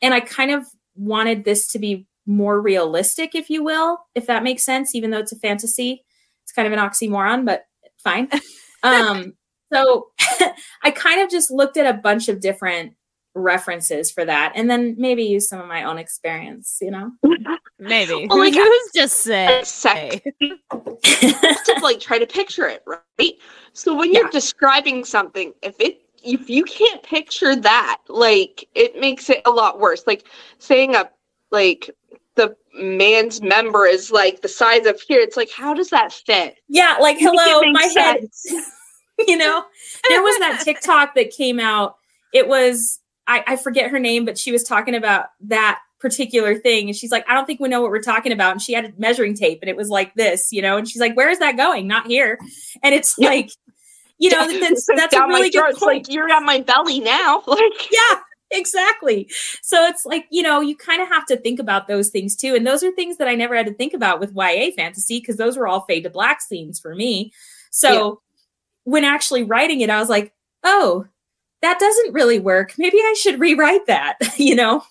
And 0.00 0.14
I 0.14 0.20
kind 0.20 0.50
of 0.50 0.64
wanted 0.96 1.44
this 1.44 1.68
to 1.68 1.78
be 1.78 2.06
more 2.26 2.60
realistic, 2.60 3.34
if 3.34 3.50
you 3.50 3.62
will, 3.62 3.98
if 4.14 4.26
that 4.26 4.42
makes 4.42 4.64
sense, 4.64 4.94
even 4.94 5.10
though 5.10 5.18
it's 5.18 5.32
a 5.32 5.38
fantasy. 5.38 6.04
It's 6.42 6.52
kind 6.52 6.66
of 6.66 6.72
an 6.72 6.78
oxymoron, 6.78 7.44
but 7.44 7.64
fine. 7.98 8.28
um, 8.82 9.34
so 9.72 10.08
I 10.82 10.90
kind 10.90 11.20
of 11.20 11.30
just 11.30 11.50
looked 11.50 11.76
at 11.76 11.92
a 11.92 11.98
bunch 11.98 12.28
of 12.28 12.40
different 12.40 12.94
references 13.34 14.10
for 14.10 14.24
that 14.24 14.52
and 14.56 14.68
then 14.68 14.96
maybe 14.98 15.22
use 15.22 15.48
some 15.48 15.60
of 15.60 15.68
my 15.68 15.84
own 15.84 15.98
experience, 15.98 16.78
you 16.80 16.90
know? 16.90 17.12
maybe. 17.80 18.26
Well, 18.28 18.38
like, 18.38 18.54
Who's 18.54 18.90
just 18.94 19.18
say? 19.18 19.62
Sex. 19.64 20.20
to 20.40 21.78
like 21.82 22.00
try 22.00 22.18
to 22.18 22.26
picture 22.26 22.68
it, 22.68 22.82
right? 22.86 23.34
So 23.72 23.94
when 23.94 24.12
you're 24.12 24.24
Yeah. 24.24 24.30
describing 24.30 25.04
something, 25.04 25.52
if 25.62 25.78
it 25.80 26.02
if 26.22 26.50
you 26.50 26.64
can't 26.64 27.02
picture 27.02 27.56
that, 27.56 27.98
like 28.08 28.68
it 28.74 29.00
makes 29.00 29.30
it 29.30 29.40
a 29.46 29.50
lot 29.50 29.80
worse. 29.80 30.04
Like 30.06 30.26
saying 30.58 30.94
a 30.94 31.10
like 31.50 31.90
the 32.36 32.56
man's 32.74 33.42
member 33.42 33.86
is 33.86 34.10
like 34.10 34.42
the 34.42 34.48
size 34.48 34.86
of 34.86 35.00
here. 35.00 35.20
It's 35.20 35.36
like 35.36 35.50
how 35.50 35.74
does 35.74 35.90
that 35.90 36.12
fit? 36.12 36.56
Yeah, 36.68 36.96
like 37.00 37.18
hello, 37.18 37.60
make 37.60 37.74
my 37.74 38.00
head. 38.00 38.26
you 39.26 39.36
know, 39.36 39.64
there 40.08 40.22
was 40.22 40.38
that 40.38 40.60
TikTok 40.64 41.14
that 41.14 41.30
came 41.30 41.58
out. 41.60 41.96
It 42.32 42.46
was 42.46 43.00
I, 43.26 43.44
I 43.46 43.56
forget 43.56 43.90
her 43.90 43.98
name, 43.98 44.24
but 44.24 44.38
she 44.38 44.52
was 44.52 44.62
talking 44.62 44.94
about 44.94 45.26
that 45.42 45.80
particular 46.00 46.56
thing, 46.56 46.88
and 46.88 46.96
she's 46.96 47.12
like, 47.12 47.24
I 47.28 47.34
don't 47.34 47.46
think 47.46 47.60
we 47.60 47.68
know 47.68 47.80
what 47.80 47.90
we're 47.90 48.02
talking 48.02 48.32
about. 48.32 48.52
And 48.52 48.62
she 48.62 48.72
had 48.72 48.84
a 48.86 48.92
measuring 48.98 49.34
tape, 49.34 49.58
and 49.62 49.68
it 49.68 49.76
was 49.76 49.88
like 49.88 50.14
this, 50.14 50.50
you 50.52 50.62
know. 50.62 50.76
And 50.76 50.88
she's 50.88 51.00
like, 51.00 51.16
Where 51.16 51.30
is 51.30 51.38
that 51.38 51.56
going? 51.56 51.86
Not 51.86 52.06
here. 52.06 52.38
And 52.82 52.94
it's 52.94 53.14
Yeah. 53.18 53.28
like, 53.28 53.50
you 54.18 54.30
know, 54.30 54.46
that's 54.60 54.86
that's 54.96 55.14
a 55.14 55.20
really 55.26 55.50
good 55.50 55.74
point. 55.76 55.82
like 56.08 56.12
you're 56.12 56.32
on 56.32 56.44
my 56.44 56.60
belly 56.60 57.00
now. 57.00 57.42
Like 57.46 57.90
yeah 57.92 58.20
exactly 58.52 59.28
so 59.62 59.86
it's 59.86 60.04
like 60.04 60.26
you 60.30 60.42
know 60.42 60.60
you 60.60 60.76
kind 60.76 61.00
of 61.00 61.06
have 61.06 61.24
to 61.24 61.36
think 61.36 61.60
about 61.60 61.86
those 61.86 62.10
things 62.10 62.34
too 62.34 62.56
and 62.56 62.66
those 62.66 62.82
are 62.82 62.90
things 62.90 63.16
that 63.16 63.28
i 63.28 63.34
never 63.36 63.54
had 63.54 63.64
to 63.66 63.72
think 63.72 63.94
about 63.94 64.18
with 64.18 64.32
ya 64.34 64.70
fantasy 64.76 65.20
because 65.20 65.36
those 65.36 65.56
were 65.56 65.68
all 65.68 65.82
fade 65.82 66.02
to 66.02 66.10
black 66.10 66.40
scenes 66.42 66.80
for 66.80 66.96
me 66.96 67.32
so 67.70 68.20
when 68.82 69.04
actually 69.04 69.44
writing 69.44 69.82
it 69.82 69.88
i 69.88 70.00
was 70.00 70.08
like 70.08 70.32
oh 70.64 71.06
that 71.62 71.78
doesn't 71.78 72.12
really 72.12 72.40
work 72.40 72.72
maybe 72.76 72.96
i 72.98 73.14
should 73.16 73.38
rewrite 73.38 73.86
that 73.86 74.16
you 74.36 74.56
know 74.56 74.82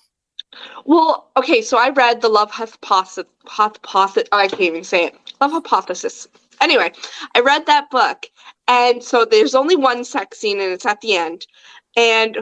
Well, 0.84 1.30
okay, 1.36 1.62
so 1.62 1.78
I 1.78 1.90
read 1.90 2.20
the 2.20 2.28
Love 2.28 2.50
Hypothesis. 2.50 3.24
Hypothesis. 3.46 4.28
I 4.32 4.48
can't 4.48 4.60
even 4.60 4.84
say 4.84 5.06
it. 5.06 5.14
Love 5.40 5.52
Hypothesis. 5.52 6.26
Anyway, 6.60 6.92
I 7.34 7.40
read 7.40 7.66
that 7.66 7.90
book, 7.90 8.26
and 8.68 9.02
so 9.02 9.24
there's 9.24 9.54
only 9.54 9.76
one 9.76 10.04
sex 10.04 10.38
scene, 10.38 10.60
and 10.60 10.72
it's 10.72 10.86
at 10.86 11.00
the 11.00 11.16
end. 11.16 11.46
And 11.96 12.38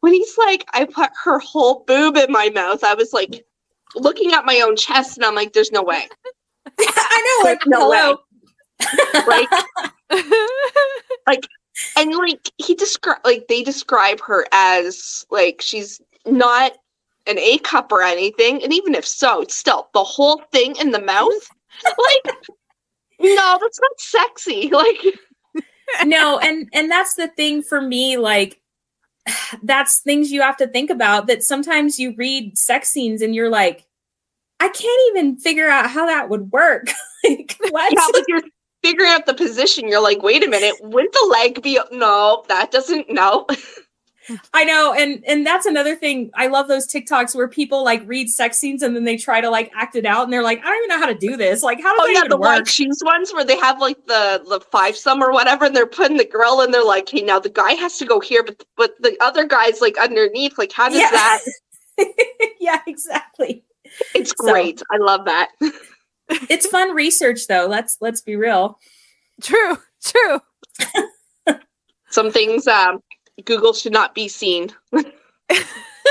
when 0.00 0.12
he's 0.12 0.36
like, 0.36 0.64
I 0.72 0.84
put 0.84 1.10
her 1.24 1.38
whole 1.38 1.84
boob 1.86 2.16
in 2.16 2.30
my 2.30 2.50
mouth, 2.50 2.82
I 2.84 2.94
was 2.94 3.12
like 3.12 3.44
looking 3.94 4.32
at 4.32 4.44
my 4.44 4.60
own 4.60 4.76
chest 4.76 5.16
and 5.16 5.24
I'm 5.24 5.34
like, 5.34 5.52
there's 5.52 5.72
no 5.72 5.82
way. 5.82 6.08
I 6.78 7.42
know, 7.44 7.50
like, 7.50 7.60
no 7.66 7.78
hello. 7.80 8.18
Like, 9.28 9.48
like, 11.28 11.46
and 11.96 12.14
like 12.16 12.50
he 12.58 12.74
describe 12.74 13.20
like 13.24 13.46
they 13.48 13.62
describe 13.62 14.20
her 14.20 14.44
as 14.52 15.24
like 15.30 15.60
she's 15.62 16.00
not 16.26 16.72
an 17.26 17.38
A 17.38 17.58
cup 17.58 17.92
or 17.92 18.02
anything, 18.02 18.62
and 18.62 18.72
even 18.72 18.94
if 18.94 19.06
so, 19.06 19.40
it's 19.40 19.54
still 19.54 19.88
the 19.94 20.04
whole 20.04 20.42
thing 20.52 20.76
in 20.76 20.90
the 20.90 21.00
mouth. 21.00 21.48
like, 21.84 22.36
no, 23.20 23.58
that's 23.60 23.80
not 23.80 24.00
sexy. 24.00 24.70
Like, 25.94 26.06
no, 26.06 26.38
and 26.38 26.68
and 26.72 26.90
that's 26.90 27.14
the 27.16 27.28
thing 27.28 27.62
for 27.62 27.80
me, 27.80 28.16
like 28.16 28.62
that's 29.62 30.00
things 30.00 30.32
you 30.32 30.40
have 30.42 30.56
to 30.58 30.66
think 30.66 30.90
about 30.90 31.26
that 31.26 31.42
sometimes 31.42 31.98
you 31.98 32.14
read 32.16 32.56
sex 32.56 32.90
scenes 32.90 33.22
and 33.22 33.34
you're 33.34 33.50
like, 33.50 33.86
I 34.60 34.68
can't 34.68 35.00
even 35.10 35.38
figure 35.38 35.68
out 35.68 35.90
how 35.90 36.06
that 36.06 36.28
would 36.28 36.52
work. 36.52 36.86
like 37.24 37.56
what? 37.70 37.92
yeah, 37.92 38.06
like 38.14 38.24
you're 38.28 38.42
figuring 38.82 39.10
out 39.10 39.26
the 39.26 39.34
position. 39.34 39.88
You're 39.88 40.02
like, 40.02 40.22
wait 40.22 40.44
a 40.44 40.48
minute, 40.48 40.74
wouldn't 40.80 41.12
the 41.12 41.28
leg 41.30 41.62
be? 41.62 41.78
No, 41.90 42.44
that 42.48 42.70
doesn't. 42.70 43.10
No. 43.10 43.46
I 44.54 44.64
know, 44.64 44.94
and 44.94 45.24
and 45.26 45.44
that's 45.44 45.66
another 45.66 45.96
thing. 45.96 46.30
I 46.34 46.46
love 46.46 46.68
those 46.68 46.86
TikToks 46.86 47.34
where 47.34 47.48
people 47.48 47.82
like 47.82 48.02
read 48.06 48.30
sex 48.30 48.56
scenes 48.58 48.82
and 48.82 48.94
then 48.94 49.04
they 49.04 49.16
try 49.16 49.40
to 49.40 49.50
like 49.50 49.70
act 49.74 49.96
it 49.96 50.06
out, 50.06 50.24
and 50.24 50.32
they're 50.32 50.42
like, 50.42 50.60
I 50.60 50.62
don't 50.68 50.76
even 50.84 50.88
know 50.90 50.98
how 51.04 51.12
to 51.12 51.18
do 51.18 51.36
this. 51.36 51.62
Like, 51.62 51.80
how 51.82 51.90
does 51.96 52.00
Oh 52.02 52.06
that 52.06 52.12
yeah, 52.12 52.18
even 52.20 52.28
the 52.30 52.36
work? 52.36 52.44
white 52.58 52.68
shoes 52.68 53.00
ones 53.04 53.32
where 53.32 53.44
they 53.44 53.56
have 53.58 53.80
like 53.80 53.96
the 54.06 54.42
the 54.48 54.60
five 54.70 54.96
some 54.96 55.22
or 55.22 55.32
whatever, 55.32 55.64
and 55.64 55.74
they're 55.74 55.86
putting 55.86 56.16
the 56.18 56.24
girl 56.24 56.60
and 56.60 56.72
they're 56.72 56.84
like, 56.84 57.08
hey, 57.08 57.22
now 57.22 57.40
the 57.40 57.48
guy 57.50 57.72
has 57.72 57.98
to 57.98 58.04
go 58.04 58.20
here, 58.20 58.42
but 58.44 58.64
but 58.76 58.94
the 59.00 59.16
other 59.20 59.44
guy's 59.44 59.80
like 59.80 59.98
underneath. 59.98 60.56
Like, 60.56 60.72
how 60.72 60.88
does 60.88 60.98
Yeah. 61.00 61.10
that? 61.10 61.40
yeah, 62.60 62.80
exactly. 62.86 63.64
It's 64.14 64.30
So- 64.30 64.52
great. 64.52 64.82
I 64.92 64.98
love 64.98 65.24
that. 65.26 65.50
It's 66.48 66.66
fun 66.66 66.94
research 66.94 67.46
though. 67.48 67.66
Let's 67.66 67.98
let's 68.00 68.20
be 68.22 68.36
real. 68.36 68.78
True, 69.42 69.76
true. 70.04 70.40
Some 72.10 72.30
things 72.30 72.66
um, 72.66 73.00
Google 73.44 73.72
should 73.72 73.92
not 73.92 74.14
be 74.14 74.28
seen. 74.28 74.70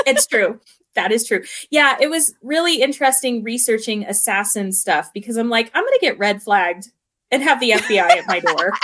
it's 0.06 0.26
true. 0.26 0.60
That 0.94 1.10
is 1.12 1.26
true. 1.26 1.42
Yeah, 1.70 1.96
it 2.00 2.08
was 2.10 2.34
really 2.42 2.82
interesting 2.82 3.42
researching 3.42 4.04
assassin 4.04 4.72
stuff 4.72 5.10
because 5.14 5.36
I'm 5.36 5.48
like, 5.48 5.70
I'm 5.74 5.84
gonna 5.84 5.96
get 6.00 6.18
red 6.18 6.42
flagged 6.42 6.90
and 7.30 7.42
have 7.42 7.60
the 7.60 7.70
FBI 7.70 7.98
at 8.18 8.26
my 8.26 8.40
door. 8.40 8.72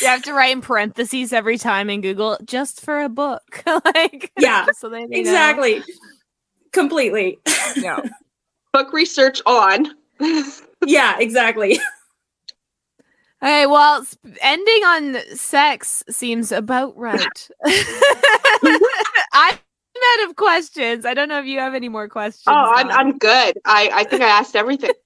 You 0.00 0.08
have 0.08 0.22
to 0.22 0.32
write 0.32 0.50
in 0.50 0.60
parentheses 0.62 1.32
every 1.32 1.56
time 1.56 1.88
in 1.88 2.00
Google 2.00 2.36
just 2.44 2.80
for 2.80 3.02
a 3.02 3.08
book. 3.08 3.62
like 3.84 4.32
Yeah, 4.36 4.66
so 4.76 4.88
they 4.88 5.06
they 5.06 5.06
know. 5.06 5.20
exactly. 5.20 5.80
Completely. 6.72 7.38
Yeah. 7.76 8.00
Book 8.72 8.92
research 8.92 9.40
on. 9.46 9.94
Yeah, 10.86 11.18
exactly. 11.20 11.78
Okay, 13.42 13.66
well, 13.66 14.06
ending 14.40 14.84
on 14.84 15.16
sex 15.34 16.04
seems 16.08 16.52
about 16.52 16.96
right. 16.96 17.48
I'm 17.64 19.58
out 20.20 20.28
of 20.28 20.36
questions. 20.36 21.04
I 21.04 21.12
don't 21.14 21.28
know 21.28 21.40
if 21.40 21.46
you 21.46 21.58
have 21.58 21.74
any 21.74 21.88
more 21.88 22.08
questions. 22.08 22.44
Oh, 22.46 22.72
I'm 22.74 22.88
I'm 22.90 23.18
good. 23.18 23.58
I 23.64 23.90
I 23.92 24.04
think 24.04 24.22
I 24.22 24.28
asked 24.28 24.54
everything. 24.56 24.92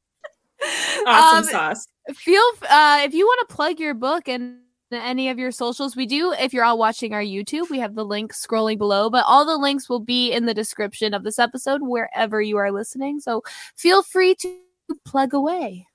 Awesome 1.06 1.38
Um, 1.38 1.44
sauce. 1.44 1.86
feel 2.14 2.40
uh 2.70 3.00
if 3.04 3.12
you 3.12 3.26
want 3.26 3.46
to 3.46 3.54
plug 3.54 3.78
your 3.78 3.92
book 3.92 4.26
and 4.26 4.56
any 4.90 5.28
of 5.28 5.38
your 5.38 5.50
socials 5.52 5.94
we 5.94 6.06
do 6.06 6.32
if 6.40 6.54
you're 6.54 6.64
all 6.64 6.78
watching 6.78 7.12
our 7.12 7.20
youtube 7.22 7.68
we 7.68 7.78
have 7.78 7.94
the 7.94 8.04
link 8.04 8.32
scrolling 8.32 8.78
below 8.78 9.10
but 9.10 9.22
all 9.26 9.44
the 9.44 9.58
links 9.58 9.90
will 9.90 10.00
be 10.00 10.32
in 10.32 10.46
the 10.46 10.54
description 10.54 11.12
of 11.12 11.24
this 11.24 11.38
episode 11.38 11.82
wherever 11.82 12.40
you 12.40 12.56
are 12.56 12.72
listening 12.72 13.20
so 13.20 13.42
feel 13.76 14.02
free 14.02 14.34
to 14.34 14.56
plug 15.04 15.34
away 15.34 15.86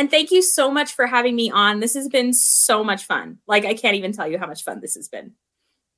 And 0.00 0.10
thank 0.10 0.30
you 0.30 0.40
so 0.40 0.70
much 0.70 0.94
for 0.94 1.06
having 1.06 1.36
me 1.36 1.50
on. 1.50 1.80
This 1.80 1.92
has 1.92 2.08
been 2.08 2.32
so 2.32 2.82
much 2.82 3.04
fun. 3.04 3.36
Like 3.46 3.66
I 3.66 3.74
can't 3.74 3.96
even 3.96 4.12
tell 4.12 4.26
you 4.26 4.38
how 4.38 4.46
much 4.46 4.64
fun 4.64 4.80
this 4.80 4.94
has 4.94 5.08
been. 5.08 5.32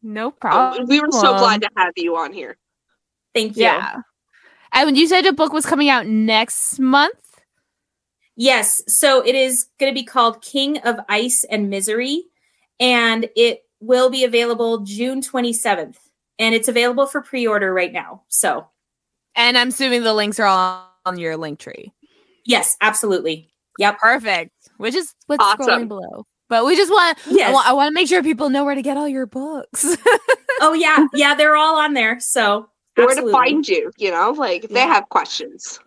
no 0.02 0.26
Oh, 0.26 0.30
problem 0.32 0.86
we 0.88 0.98
were 0.98 1.12
so 1.12 1.38
glad 1.38 1.62
to 1.62 1.68
have 1.76 1.92
you 1.94 2.16
on 2.16 2.32
here. 2.32 2.58
Thank 3.32 3.56
you. 3.56 3.62
yeah 3.62 3.98
and 4.72 4.86
when 4.86 4.96
you 4.96 5.06
said 5.06 5.24
a 5.24 5.32
book 5.32 5.52
was 5.52 5.64
coming 5.64 5.88
out 5.88 6.08
next 6.08 6.80
month 6.80 7.14
Yes. 8.34 8.82
So 8.88 9.24
it 9.24 9.36
is 9.36 9.66
going 9.78 9.94
to 9.94 9.94
be 9.94 10.04
called 10.04 10.42
King 10.42 10.78
of 10.78 10.96
Ice 11.08 11.44
and 11.44 11.70
Misery, 11.70 12.24
and 12.80 13.28
it 13.36 13.60
will 13.78 14.10
be 14.10 14.24
available 14.24 14.78
June 14.78 15.20
27th. 15.20 15.96
And 16.40 16.54
it's 16.56 16.66
available 16.66 17.06
for 17.06 17.20
pre 17.20 17.46
order 17.46 17.72
right 17.72 17.92
now. 17.92 18.22
So, 18.28 18.66
and 19.36 19.56
i'm 19.56 19.68
assuming 19.68 20.02
the 20.02 20.14
links 20.14 20.40
are 20.40 20.46
all 20.46 20.90
on 21.06 21.18
your 21.20 21.36
Linktree 21.36 21.92
yes, 22.44 22.76
absolutely. 22.80 23.51
Yep. 23.78 23.98
perfect 23.98 24.50
which 24.78 24.94
is 24.94 25.14
what's 25.26 25.42
Awesome. 25.44 25.66
scrolling 25.66 25.88
below 25.88 26.24
but 26.48 26.64
we 26.66 26.76
just 26.76 26.90
want 26.90 27.18
Yes. 27.28 27.48
I, 27.50 27.52
wa- 27.52 27.62
I 27.64 27.72
want 27.72 27.88
to 27.88 27.94
make 27.94 28.08
sure 28.08 28.22
people 28.22 28.50
know 28.50 28.64
where 28.64 28.74
to 28.74 28.82
get 28.82 28.96
all 28.96 29.08
your 29.08 29.26
books 29.26 29.96
Oh, 30.60 30.74
yeah. 30.74 31.06
Yeah. 31.14 31.34
They're 31.34 31.56
all 31.56 31.76
on 31.76 31.94
there. 31.94 32.20
So, 32.20 32.68
Where 32.94 33.08
absolutely. 33.08 33.32
to 33.32 33.36
find 33.36 33.66
you? 33.68 33.90
You 33.96 34.10
know, 34.12 34.30
like 34.30 34.64
if 34.64 34.70
they 34.70 34.80
Yeah. 34.80 34.86
have 34.94 35.08
questions. 35.08 35.80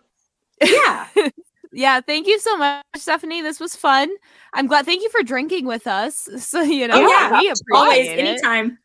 Yeah. 0.62 1.06
Yeah, 1.72 2.00
thank 2.00 2.26
you 2.26 2.38
so 2.38 2.56
much, 2.56 2.84
Stephanie. 2.96 3.42
This 3.42 3.60
was 3.60 3.76
fun. 3.76 4.08
I'm 4.54 4.66
glad. 4.66 4.86
Thank 4.86 5.02
you 5.02 5.10
for 5.10 5.22
drinking 5.22 5.66
with 5.66 5.86
us. 5.86 6.26
So 6.38 6.62
you 6.62 6.88
know, 6.88 6.94
Oh, 6.96 7.08
yeah. 7.08 7.30
we 7.40 7.52
Always, 7.74 7.98
appreciate 8.08 8.18
it. 8.18 8.28
anytime. 8.28 8.78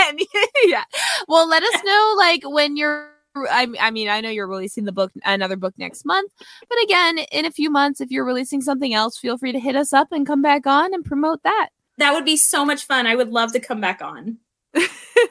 And, 0.00 0.20
yeah. 0.64 0.84
Well, 1.28 1.46
let 1.48 1.62
us 1.62 1.82
know 1.84 2.14
like 2.18 2.42
when 2.44 2.76
you're. 2.76 3.10
I, 3.50 3.66
I 3.80 3.90
mean, 3.90 4.08
I 4.08 4.20
know 4.20 4.30
you're 4.30 4.46
releasing 4.46 4.84
the 4.84 4.92
book, 4.92 5.12
another 5.24 5.56
book 5.56 5.74
next 5.78 6.04
month, 6.04 6.32
but 6.68 6.82
again, 6.82 7.18
in 7.32 7.44
a 7.44 7.50
few 7.50 7.70
months, 7.70 8.00
if 8.00 8.10
you're 8.10 8.24
releasing 8.24 8.60
something 8.60 8.94
else, 8.94 9.18
feel 9.18 9.38
free 9.38 9.52
to 9.52 9.60
hit 9.60 9.76
us 9.76 9.92
up 9.92 10.08
and 10.12 10.26
come 10.26 10.42
back 10.42 10.66
on 10.66 10.94
and 10.94 11.04
promote 11.04 11.42
that. 11.42 11.68
That 11.98 12.12
would 12.12 12.24
be 12.24 12.36
so 12.36 12.64
much 12.64 12.84
fun. 12.84 13.06
I 13.06 13.14
would 13.14 13.30
love 13.30 13.52
to 13.52 13.60
come 13.60 13.80
back 13.80 14.02
on. 14.02 14.38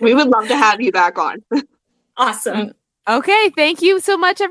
We 0.02 0.16
would 0.16 0.28
love 0.28 0.48
to 0.48 0.58
have 0.58 0.82
you 0.82 0.92
back 0.92 1.18
on. 1.18 1.44
Awesome. 2.18 2.72
Okay, 3.10 3.52
thank 3.58 3.82
you 3.82 4.00
so 4.00 4.18
much, 4.18 4.42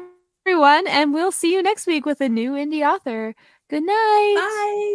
everyone, 0.47 0.87
and 0.87 1.15
we'll 1.15 1.33
see 1.33 1.53
you 1.53 1.63
next 1.63 1.87
week 1.87 2.05
with 2.05 2.21
a 2.21 2.29
new 2.29 2.53
indie 2.53 2.87
author. 2.87 3.35
Good 3.71 3.85
night. 3.85 4.35
Bye. 4.37 4.95